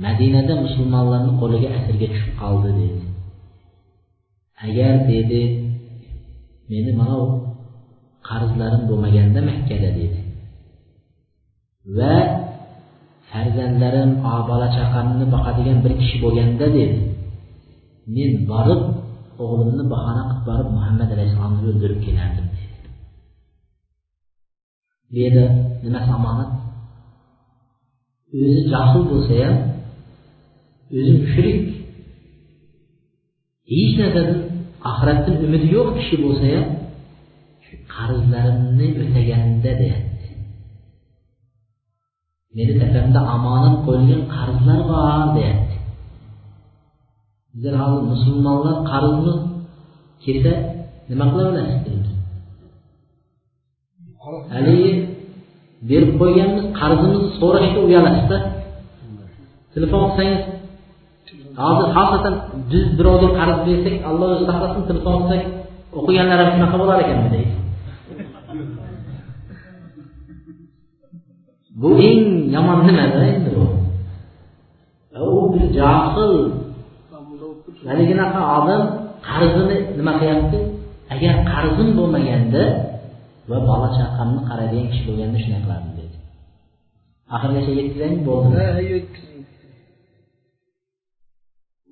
[0.04, 3.02] Mədinədə müsəlmanların qoluğa əsirgə düşüb qaldı deyib.
[4.68, 5.42] Əgər dedi,
[6.70, 7.18] meni mana
[8.28, 10.22] qarzlarım bo'lmaganda Məkkədə dedi.
[11.98, 12.16] Və
[13.35, 14.11] farzandlarim
[14.51, 16.98] bola chaqamni boqadigan bir kishi bo'lganda dedi
[18.15, 18.82] men borib
[19.44, 22.89] o'g'limni bahona qilib borib muhammad alayhissalomni o'ldirib kelardim dedi.
[25.11, 25.44] Bu yerda
[25.85, 26.51] nimasi omonat
[28.40, 29.56] o'zi jahil bo'lsa ham
[30.98, 31.62] o'zi mushrik.
[33.73, 34.40] Hech narsadan
[34.90, 36.66] oxiratdan umidi yo'q kishi bo'lsa ham
[37.65, 40.03] shu qarzlarimni o'taganida deyapti
[42.56, 45.76] meni tepamda omonat qo'yilgan qarzlar bor deyapti.
[47.52, 49.35] Bizlar hozir musulmonlar qarzni
[50.24, 50.52] kelsa
[51.09, 51.85] nima qila olasiz
[54.55, 54.93] haligi
[55.89, 58.39] berib qo'yganmiz qarzimizni so'rashga uyalasizda
[59.74, 60.43] telefon qilsangiz
[61.62, 62.35] hozir xosatan
[62.70, 65.43] biz birovga qarz bersak alloh o'zi saqlasin telefon qilsak
[65.98, 67.52] o'qiganlar ham shunaqa bo'lar ekanmi deydi.
[71.80, 72.24] Bu eng
[72.55, 73.66] yomon nimada endi bu?
[75.28, 76.34] U bir johil.
[77.88, 78.82] Haliginaqa odam
[79.28, 80.59] qarzini nima qilyapti?
[81.14, 82.62] Agar qarzim bo'lmaganda
[83.51, 86.16] va bola chaqamni qaraydigan kishi bo'lganda shunday qilardim dedi
[87.34, 88.18] oxirigacha yetkazaymi?
[88.28, 88.59] Bo'ldimi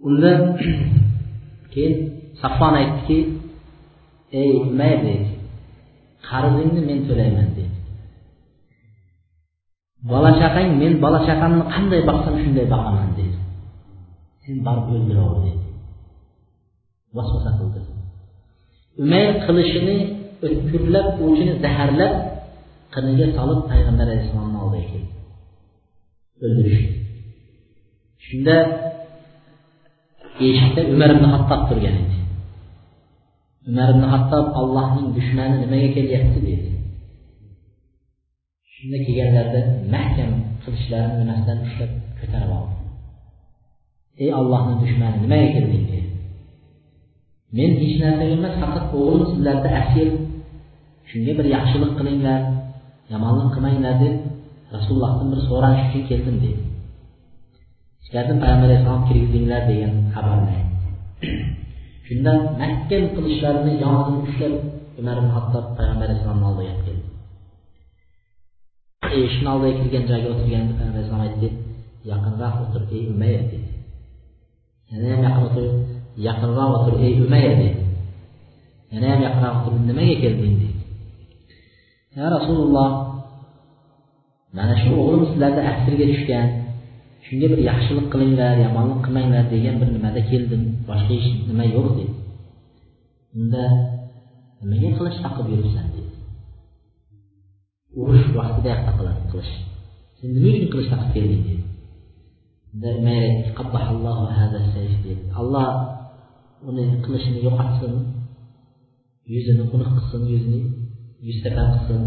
[0.06, 0.30] unda
[1.72, 1.94] keyin
[2.42, 3.18] safvon aytdiki
[4.40, 5.26] ey umay dedi
[6.28, 7.71] qarzingni men to'layman dedi
[10.10, 13.38] bola chaqang men bola chaqamni qanday boqsam shunday boqaman dedi
[14.44, 15.68] sen borib o'ldiraver deydi.
[17.16, 17.80] Vasvasa qildi.
[19.02, 19.96] Umay qilishini
[20.46, 22.14] o'tkirlab o'chini zaharlab
[22.94, 25.12] qiniga solib payg'ambar alayhissalomni oldiga keldi.
[26.44, 26.82] O'ldirish.
[28.26, 28.56] Shunda
[30.46, 32.18] eshikda umar ibn hattob turgan edi.
[33.70, 36.68] Umar ibn hattob allohning dushmani nimaga kelyapti dedi
[38.82, 39.60] shunda kelganlarida
[39.94, 40.30] mahkam
[40.62, 42.74] qilichlarini nimasidan ushlab ko'tarib oldi.
[44.22, 46.08] Ey ollohni dushmani nimaga kirding dedi.
[47.56, 50.08] Men hech narsaga emas faqat o'g'lim sizlarda asir.
[51.10, 52.40] Shunga bir yaxshilik qilinglar
[53.12, 54.14] yomonlik qilmanglar deb
[54.74, 56.62] rasulullohdan bir so'rash uchun keldim dedi.
[58.02, 60.56] Ichkaridan payg'ambar alayhissalom kirgizinglar degan xabarni
[62.06, 62.32] shunda
[62.62, 64.54] mahkam qilichlarini yonidan ushlab
[65.00, 67.01] umar ibn hattob payg'ambar alayhissalomni oldiga keldi.
[69.26, 71.48] Eshikni oldiga kirgan joyga o'tirganda payg'ambar e, alayhissalom aytdi
[72.10, 73.68] yaqinroq o'tir ey umayr dedi.
[74.90, 75.74] Yana ham yaqin o'tirib
[76.28, 77.80] yaqinroq o'tir ey umayr dedi.
[78.92, 80.82] Yana ham yaqinroq o'tirib nimaga kelding deydi
[82.16, 82.90] ya rasululloh
[84.56, 86.46] mana shu o'g'lim sizlarni asirga tushgan
[87.26, 92.12] shunga bir yaxshilik qilinglar yomonlik qilmanglar degan bir nimada keldim boshqa hech nima yo'q dedi.
[93.38, 93.64] Unda
[94.60, 96.01] nimaga qilich taqib yuribsan dedi.
[98.00, 99.20] Urush vaqtida yoq qilish.
[99.30, 99.52] Qilich
[100.18, 101.64] sen nima uchun qilish taqib kelding dedi
[105.40, 105.70] alloh
[106.68, 107.94] uni qilishini yo'qotsin
[109.32, 110.60] yuzini xunuq qilsin yuzini
[111.26, 112.02] yuztepan qilsin.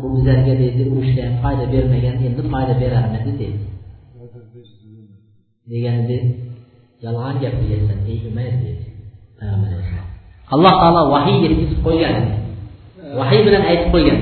[0.00, 3.64] Bu bizlarga deydi urushda ham foyda bermagan endi foyda berarmidi deydi
[5.70, 6.18] deganida
[7.04, 8.86] yolg'on gapiryapsan ey umar deydi
[9.38, 9.70] payg'ambar
[10.54, 12.16] alloh taolo vahiy yetkazib qo'ygan.
[13.18, 14.20] Vahiy bilan aytib qo'ygan.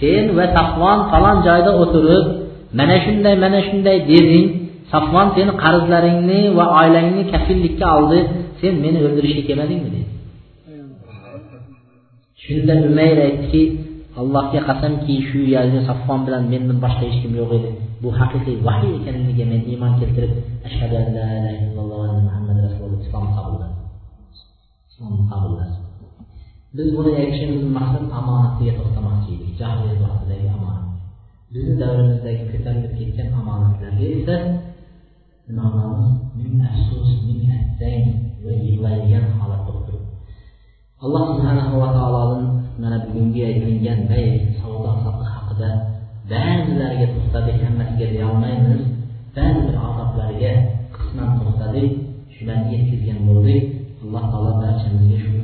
[0.00, 2.24] Sen va safvon falon joyda o'tirib
[2.78, 4.46] mana shunday mana shunday deding
[4.92, 8.18] safvon seni qarzlaringni va oilangni kafillikka oldi
[8.60, 10.08] sen meni o'ldirishga kelmadingmi dedi.
[12.44, 13.62] Shunda umayr aytdiki
[14.20, 17.70] allohga qasamki shu yerda safvon bilan mendan boshqa hech kim yo'q edi.
[18.02, 20.32] Bu haqiqiy vahiy ekanligiga men iymon keltirib
[20.68, 22.98] ashhadu an la ilaha illalloh va muhammad rasululloh.
[23.04, 23.62] Islom qabul
[24.96, 25.52] islomni qabul
[26.76, 29.50] biz buni aytishimiz maqsad omonatga to'xtamoqchi edik.
[29.60, 30.84] Jahiliyat vaqtidagi omonat
[31.52, 34.36] bizni davrimizdagi ko'tarilib ketgan omonatlarga esa
[35.46, 36.08] nima qilamiz
[36.38, 38.04] ming afsus ming attang
[38.44, 40.04] va yig'laydigan holatda o'tirib
[41.04, 42.42] alloh subhanava taolodan
[42.80, 44.26] mana bugungi aytilingan bay
[44.58, 45.70] savdo sotiq haqida
[46.30, 48.82] ba'zilariga to'xtadik hammasiga deyolmaymiz.
[49.36, 50.52] Ba'zi bir odoblariga
[50.94, 51.90] qisman to'xtadik
[52.34, 53.62] shularni yetkazgan bo'ldik.
[54.02, 55.35] Alloh taolo barchamizga shu